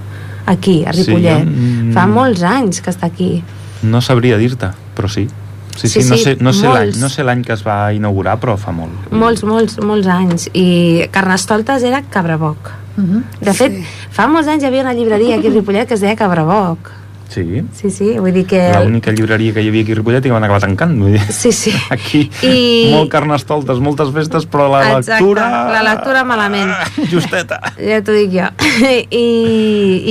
aquí, 0.46 0.84
a 0.86 0.94
Sí, 0.94 1.04
Ripollet. 1.04 1.46
mm. 1.46 1.94
Fa 1.94 2.08
molts 2.08 2.42
anys 2.44 2.82
que 2.82 2.90
està 2.92 3.06
aquí. 3.08 3.44
No 3.84 4.02
sabria 4.02 4.38
dir-te, 4.38 4.72
però 4.96 5.08
sí. 5.10 5.28
Sí, 5.76 5.88
sí, 5.90 6.02
Sí, 6.04 6.10
no 6.10 6.16
sí, 6.18 6.24
sé, 6.24 6.38
no 6.40 6.54
sé 6.54 6.68
l'any 6.70 6.92
no 7.02 7.10
sé 7.10 7.24
l'any 7.24 7.42
que 7.44 7.54
es 7.54 7.64
va 7.66 7.92
inaugurar, 7.94 8.40
però 8.40 8.58
fa 8.58 8.72
molt. 8.72 9.08
Molts, 9.12 9.42
molts, 9.44 9.80
molts 9.82 10.06
anys. 10.08 10.50
I 10.54 11.08
Carnestoltes 11.12 11.82
era 11.84 12.04
Cabraboc. 12.04 12.70
Mhm. 12.98 13.24
De 13.42 13.54
fet, 13.54 13.80
fa 14.12 14.28
molts 14.28 14.48
anys 14.48 14.62
hi 14.64 14.68
havia 14.68 14.84
una 14.84 14.94
llibreria 14.94 15.38
aquí 15.38 15.48
a 15.48 15.52
Ripollet 15.52 15.88
que 15.88 15.96
es 15.96 16.02
deia 16.02 16.16
Cabraboc. 16.16 16.92
Sí, 17.34 17.64
Sí, 17.74 17.90
sí, 17.90 18.08
vull 18.20 18.34
dir 18.36 18.44
que... 18.46 18.60
l'única 18.84 19.12
llibreria 19.16 19.54
que 19.56 19.64
hi 19.64 19.70
havia 19.72 19.82
aquí 19.86 19.96
a 19.96 19.98
Ripollet 20.00 20.26
i 20.26 20.30
que 20.30 20.34
van 20.36 20.44
acabar 20.46 20.62
tancant. 20.62 20.94
Vull 21.02 21.16
dir. 21.16 21.22
Sí, 21.34 21.52
sí. 21.52 21.74
Aquí, 21.96 22.28
I- 22.46 22.92
molt 22.94 23.10
carnestoltes, 23.14 23.80
moltes 23.82 24.12
festes, 24.16 24.46
però 24.46 24.68
la 24.72 24.84
Exacte, 24.92 25.18
lectura... 25.18 25.48
la 25.74 25.82
lectura 25.88 26.24
malament. 26.28 26.72
Justeta. 27.12 27.60
Ja 27.80 28.02
t'ho 28.06 28.14
dic 28.16 28.36
jo. 28.36 28.52
I, 29.24 29.26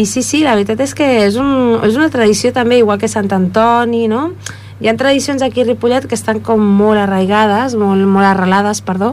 I 0.03 0.07
sí, 0.11 0.23
sí, 0.27 0.43
la 0.43 0.57
veritat 0.59 0.81
és 0.85 0.95
que 0.99 1.07
és, 1.29 1.39
un, 1.41 1.79
és 1.87 1.95
una 2.01 2.11
tradició 2.11 2.53
també, 2.57 2.81
igual 2.83 2.99
que 2.99 3.09
Sant 3.12 3.31
Antoni, 3.33 4.09
no? 4.11 4.33
Hi 4.83 4.89
ha 4.91 4.97
tradicions 4.99 5.43
aquí 5.47 5.62
a 5.62 5.68
Ripollet 5.68 6.09
que 6.11 6.16
estan 6.18 6.41
com 6.43 6.59
molt 6.59 6.99
arraigades, 6.99 7.77
molt, 7.79 8.03
molt 8.11 8.27
arrelades, 8.27 8.81
perdó, 8.83 9.12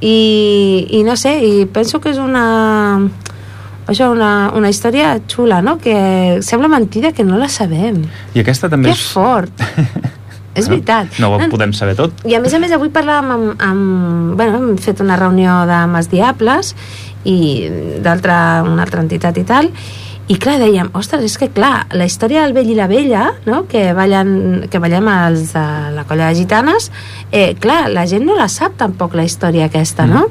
i, 0.00 0.86
i 0.92 1.02
no 1.06 1.16
sé, 1.16 1.38
i 1.44 1.64
penso 1.72 2.00
que 2.04 2.12
és 2.12 2.18
una 2.20 2.44
això, 3.92 4.10
una, 4.14 4.50
una 4.56 4.70
història 4.72 5.16
xula, 5.30 5.60
no? 5.62 5.76
Que 5.82 6.38
sembla 6.46 6.70
mentida 6.72 7.12
que 7.12 7.26
no 7.26 7.38
la 7.40 7.48
sabem. 7.50 8.04
I 8.34 8.42
aquesta 8.44 8.70
també 8.72 8.92
Que 8.92 8.98
és... 8.98 9.06
fort! 9.12 9.66
És 10.50 10.66
veritat. 10.66 11.14
No 11.22 11.28
ho 11.36 11.38
podem 11.46 11.70
saber 11.76 11.94
tot. 11.94 12.24
I 12.26 12.34
a 12.34 12.40
més 12.42 12.54
a 12.56 12.58
més 12.58 12.72
avui 12.74 12.90
parlàvem 12.90 13.30
amb, 13.30 13.62
amb 13.62 14.32
bueno, 14.34 14.58
hem 14.58 14.80
fet 14.82 14.98
una 15.00 15.14
reunió 15.16 15.60
de 15.70 15.78
Mas 15.92 16.10
Diables 16.10 16.74
i 17.22 17.36
d'altra 18.02 18.64
una 18.66 18.82
altra 18.82 19.04
entitat 19.04 19.38
i 19.38 19.44
tal 19.46 19.70
i 19.70 20.09
clar, 20.38 20.58
dèiem, 20.62 20.92
ostres, 20.94 21.24
és 21.26 21.38
que 21.40 21.48
clar 21.50 21.88
la 21.96 22.06
història 22.06 22.44
del 22.44 22.54
vell 22.54 22.68
i 22.70 22.76
la 22.78 22.86
vella 22.86 23.24
no? 23.48 23.64
que, 23.66 23.90
ballen, 23.96 24.68
que 24.70 24.78
ballem 24.78 25.08
els 25.10 25.54
de 25.56 25.64
la 25.96 26.04
colla 26.06 26.28
de 26.30 26.38
gitanes 26.38 26.90
eh, 27.32 27.56
clar, 27.58 27.88
la 27.90 28.06
gent 28.06 28.26
no 28.26 28.36
la 28.38 28.46
sap 28.52 28.76
tampoc 28.78 29.14
la 29.18 29.24
història 29.26 29.66
aquesta, 29.66 30.06
no? 30.06 30.26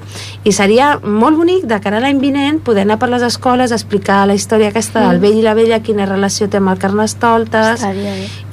I 0.48 0.54
seria 0.56 0.92
molt 1.04 1.38
bonic 1.40 1.66
de 1.68 1.80
cara 1.84 2.00
a 2.00 2.04
l'any 2.04 2.20
vinent 2.22 2.62
poder 2.64 2.86
anar 2.86 3.00
per 3.02 3.10
les 3.12 3.24
escoles, 3.26 3.74
explicar 3.76 4.22
la 4.30 4.36
història 4.38 4.70
aquesta 4.72 5.04
del 5.08 5.20
vell 5.20 5.40
i 5.40 5.44
la 5.44 5.56
vella, 5.58 5.82
quina 5.84 6.08
relació 6.08 6.48
té 6.48 6.60
amb 6.60 6.72
el 6.74 6.80
Carnestoltes 6.80 7.84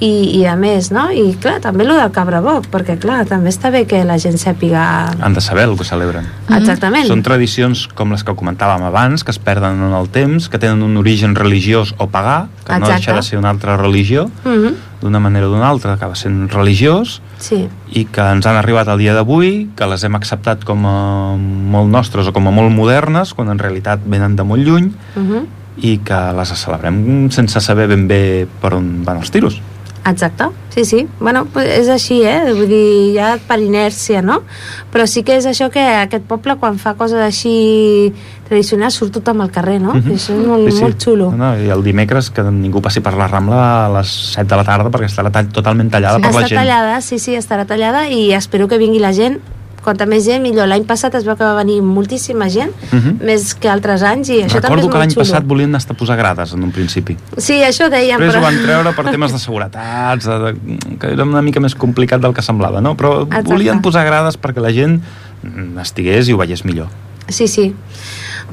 i, 0.01 0.11
i 0.41 0.43
a 0.47 0.57
més, 0.59 0.91
no? 0.95 1.09
I 1.15 1.37
clar, 1.43 1.59
també 1.65 1.87
lo 1.87 1.99
del 1.99 2.11
Cabraboc, 2.15 2.67
perquè 2.73 2.99
clar, 3.03 3.23
també 3.31 3.53
està 3.55 3.71
bé 3.75 3.85
que 3.87 4.03
la 4.07 4.19
gent 4.23 4.39
sàpiga 4.41 4.83
Han 5.23 5.37
de 5.37 5.45
saber 5.45 5.67
el 5.71 5.77
que 5.79 5.87
celebren. 5.87 6.27
exactament. 6.51 7.07
Són 7.07 7.23
tradicions 7.27 7.87
com 7.95 8.15
les 8.15 8.27
que 8.27 8.35
comentàvem 8.35 8.87
abans, 8.87 9.23
que 9.23 9.35
es 9.35 9.39
perden 9.39 9.83
en 9.87 9.95
el 9.97 10.11
temps, 10.11 10.51
que 10.51 10.59
tenen 10.59 10.83
un 10.83 10.97
origen 10.99 11.36
religiós 11.37 11.95
o 11.99 12.09
pagà, 12.09 12.49
que 12.65 12.73
no 12.73 12.79
Exacte. 12.87 12.95
deixa 12.95 13.15
de 13.15 13.23
ser 13.23 13.39
una 13.39 13.51
altra 13.51 13.77
religió, 13.77 14.31
Mhm, 14.45 14.75
d'una 15.03 15.21
manera 15.21 15.47
o 15.47 15.51
d'una 15.51 15.69
altra, 15.69 15.93
acaba 15.93 16.15
sent 16.15 16.51
religiós, 16.51 17.21
Sí, 17.39 17.69
i 17.93 18.07
que 18.07 18.21
ens 18.33 18.47
han 18.47 18.57
arribat 18.57 18.89
al 18.89 18.99
dia 18.99 19.13
d'avui, 19.15 19.69
que 19.77 19.87
les 19.87 20.03
hem 20.05 20.15
acceptat 20.17 20.65
com 20.65 20.87
a 20.87 21.37
molt 21.37 21.91
nostres 21.93 22.27
o 22.27 22.33
com 22.33 22.49
a 22.49 22.51
molt 22.51 22.73
modernes, 22.73 23.35
quan 23.35 23.51
en 23.51 23.59
realitat 23.59 24.01
venen 24.07 24.37
de 24.37 24.43
molt 24.43 24.65
lluny, 24.65 24.93
mhm, 25.15 25.47
i 25.77 25.99
que 25.99 26.33
les 26.33 26.49
celebrem 26.49 27.31
sense 27.31 27.61
saber 27.61 27.87
ben 27.87 28.09
bé 28.09 28.47
per 28.63 28.73
on 28.75 29.05
van 29.05 29.19
els 29.19 29.31
tiros. 29.31 29.61
Exacte. 30.11 30.45
Sí, 30.75 30.85
sí. 30.85 31.09
Bueno, 31.21 31.47
pues 31.47 31.71
és 31.73 31.89
així, 31.89 32.21
eh? 32.23 32.53
Vull 32.53 32.69
dir, 32.69 33.15
ja 33.17 33.39
per 33.49 33.57
inèrcia, 33.65 34.21
no? 34.23 34.43
Però 34.93 35.07
sí 35.09 35.23
que 35.25 35.39
és 35.41 35.47
això 35.49 35.71
que 35.73 35.81
aquest 35.81 36.27
poble, 36.29 36.59
quan 36.61 36.77
fa 36.79 36.93
coses 36.99 37.23
així 37.25 38.13
tradicionals, 38.47 38.95
surt 39.01 39.17
tothom 39.17 39.41
al 39.41 39.51
carrer, 39.51 39.81
no? 39.81 39.95
Mhm. 39.95 40.13
Això 40.13 40.37
és 40.37 40.47
molt, 40.47 40.69
molt 40.81 41.03
xulo. 41.03 41.33
No, 41.33 41.55
I 41.59 41.73
el 41.73 41.83
dimecres 41.83 42.31
que 42.31 42.45
ningú 42.45 42.83
passi 42.83 43.01
per 43.01 43.15
la 43.17 43.27
Rambla 43.27 43.87
a 43.87 43.89
les 43.99 44.13
7 44.37 44.47
de 44.47 44.57
la 44.57 44.65
tarda 44.65 44.91
perquè 44.91 45.09
estarà 45.09 45.33
tall, 45.33 45.49
totalment 45.49 45.91
tallada 45.91 46.21
per 46.21 46.35
la 46.35 46.47
gent. 46.47 46.61
tallada, 46.61 47.01
sí, 47.01 47.19
sí, 47.19 47.35
estarà 47.35 47.65
tallada 47.67 48.09
i 48.09 48.33
espero 48.33 48.69
que 48.69 48.79
vingui 48.79 49.01
la 49.01 49.13
gent 49.13 49.41
quanta 49.87 50.05
més 50.11 50.25
gent, 50.27 50.43
millor. 50.45 50.67
L'any 50.69 50.85
passat 50.89 51.15
es 51.15 51.25
veu 51.25 51.37
que 51.39 51.45
va 51.47 51.55
venir 51.61 51.79
moltíssima 51.87 52.49
gent, 52.53 52.73
Mhm. 52.93 53.21
més 53.25 53.55
que 53.55 53.71
altres 53.71 54.03
anys, 54.03 54.29
i 54.35 54.41
això 54.43 54.59
també 54.61 54.75
Recordo 54.77 54.89
és 54.89 54.93
que 54.93 54.99
l'any 55.05 55.15
passat 55.15 55.47
volien 55.47 55.71
anar 55.71 55.83
a 55.89 55.95
posar 55.95 56.17
grades 56.19 56.53
en 56.53 56.63
un 56.67 56.73
principi. 56.75 57.17
Sí, 57.39 57.61
això 57.63 57.89
dèiem, 57.89 58.19
Després 58.19 58.35
però... 58.35 58.39
ho 58.43 58.47
van 58.49 58.59
treure 58.63 58.93
per 58.99 59.07
temes 59.13 59.33
de 59.33 59.39
seguretats, 59.39 60.27
de, 60.27 60.39
de, 60.39 60.79
que 60.99 61.13
era 61.15 61.23
una 61.25 61.43
mica 61.43 61.61
més 61.61 61.75
complicat 61.75 62.21
del 62.21 62.35
que 62.35 62.43
semblava, 62.43 62.81
no? 62.83 62.97
Però 62.97 63.23
Exacte. 63.23 63.49
volien 63.55 63.81
posar 63.81 64.05
grades 64.05 64.37
perquè 64.41 64.61
la 64.61 64.73
gent 64.73 65.01
estigués 65.81 66.29
i 66.29 66.33
ho 66.35 66.39
veiés 66.41 66.65
millor. 66.67 66.89
Sí, 67.29 67.47
sí. 67.49 67.75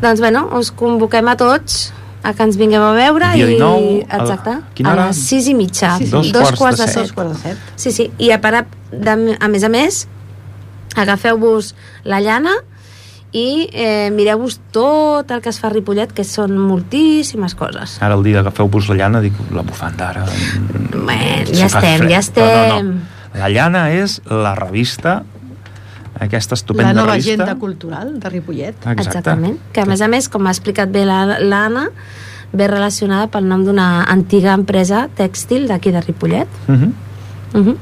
Doncs, 0.01 0.19
bueno, 0.19 0.47
us 0.57 0.71
convoquem 0.71 1.27
a 1.29 1.35
tots 1.37 1.91
a 2.23 2.31
que 2.33 2.43
ens 2.47 2.55
vingueu 2.57 2.81
a 2.81 2.93
veure 2.95 3.33
Dia 3.35 3.45
i... 3.49 3.57
19, 3.57 4.05
a- 4.09 4.17
Exacte, 4.21 4.53
quina 4.77 4.89
a 4.89 4.93
hora? 4.93 5.07
les 5.11 5.17
sis 5.27 5.47
i 5.51 5.53
mitja. 5.53 5.97
Sí, 5.99 6.07
sí. 6.07 6.31
Dos 6.31 6.53
quarts 6.57 6.79
de 6.79 6.87
set. 6.87 7.01
Dos 7.03 7.11
quarts 7.13 7.33
de 7.35 7.39
set. 7.49 7.57
Sí, 7.75 7.91
sí, 7.91 8.05
i 8.17 8.31
a, 8.31 8.39
part, 8.41 8.67
de, 8.91 9.35
a 9.39 9.47
més 9.51 9.63
a 9.63 9.69
més, 9.69 10.07
agafeu-vos 10.95 11.73
la 12.03 12.19
llana 12.21 12.53
i 13.33 13.67
eh, 13.73 14.11
mireu-vos 14.13 14.59
tot 14.71 15.31
el 15.31 15.41
que 15.41 15.49
es 15.49 15.57
fa 15.59 15.67
a 15.67 15.73
Ripollet, 15.73 16.11
que 16.13 16.23
són 16.23 16.53
moltíssimes 16.57 17.55
coses. 17.57 17.97
Ara 18.01 18.13
el 18.13 18.23
dia 18.23 18.39
agafeu-vos 18.43 18.89
la 18.89 18.95
llana, 18.95 19.21
dic, 19.21 19.33
la 19.51 19.63
bufanda 19.65 20.09
ara... 20.09 20.25
Bé, 20.27 21.45
si 21.49 21.55
ja 21.57 21.65
estem, 21.65 21.97
fred. 21.97 22.09
ja 22.11 22.19
estem. 22.19 22.43
No, 22.45 22.83
no, 22.83 22.91
no. 22.93 23.39
La 23.39 23.49
llana 23.49 23.87
és 23.91 24.19
la 24.29 24.53
revista, 24.53 25.23
aquesta 26.21 26.53
La 26.53 26.59
estupenda 26.59 26.93
nova 26.93 27.13
revista. 27.15 27.33
agenda 27.33 27.55
cultural 27.59 28.19
de 28.19 28.29
Ripollet. 28.29 28.75
Exacte. 28.77 29.01
Exactament. 29.07 29.57
Que 29.73 29.81
a 29.81 29.85
més 29.89 30.01
a 30.01 30.07
més, 30.07 30.29
com 30.29 30.45
ha 30.45 30.51
explicat 30.53 30.91
bé 30.93 31.01
la- 31.09 31.39
l'Anna, 31.39 31.87
ve 32.53 32.67
relacionada 32.67 33.31
pel 33.33 33.47
nom 33.49 33.63
d'una 33.65 34.03
antiga 34.05 34.53
empresa 34.53 35.07
tèxtil 35.17 35.65
d'aquí 35.67 35.89
de 35.91 36.01
Ripollet. 36.01 36.47
Uh 36.67 36.75
-huh. 36.75 36.91
Uh 37.55 37.65
-huh. 37.65 37.77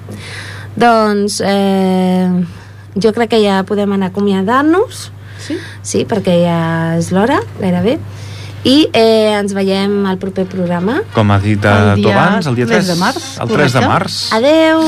Doncs 0.78 1.42
eh, 1.44 2.32
jo 2.96 3.14
crec 3.14 3.30
que 3.36 3.42
ja 3.44 3.62
podem 3.68 3.94
anar 3.94 4.12
acomiadant-nos. 4.12 5.12
Sí? 5.42 5.58
Sí, 5.82 6.04
perquè 6.06 6.36
ja 6.44 6.58
és 7.00 7.12
l'hora, 7.14 7.40
gairebé. 7.60 7.98
I 8.62 8.76
eh, 8.94 9.34
ens 9.40 9.56
veiem 9.58 10.04
al 10.06 10.20
proper 10.22 10.46
programa. 10.46 11.00
Com 11.16 11.32
ha 11.34 11.40
dit 11.42 11.64
eh, 11.66 11.72
El 11.72 12.04
tu 12.04 12.04
dia 12.06 12.14
abans, 12.14 12.46
el 12.46 12.60
dia 12.60 12.68
3, 12.70 12.84
3 12.84 12.92
de 12.92 12.98
març, 13.00 13.30
el 13.42 13.54
3 13.56 13.74
de 13.74 13.82
març. 13.88 14.18
Adeu! 14.38 14.84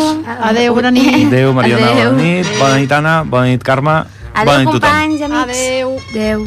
Adeu, 0.52 0.76
bona 0.78 0.92
nit. 0.94 1.26
Adéu, 1.32 1.56
Mariona, 1.58 1.90
Adéu. 1.90 2.12
bona 2.12 2.22
nit. 2.22 2.54
Bona 2.60 2.76
nit, 2.78 2.92
Anna. 2.92 3.16
Bona 3.24 3.50
nit, 3.50 3.64
Carme. 3.66 4.04
Adéu, 4.34 4.46
bona 4.46 4.60
nit, 4.60 4.70
tothom. 4.70 4.90
companys, 4.90 5.26
amics. 5.26 5.58
Adeu. 5.58 5.98
Adéu. 6.12 6.46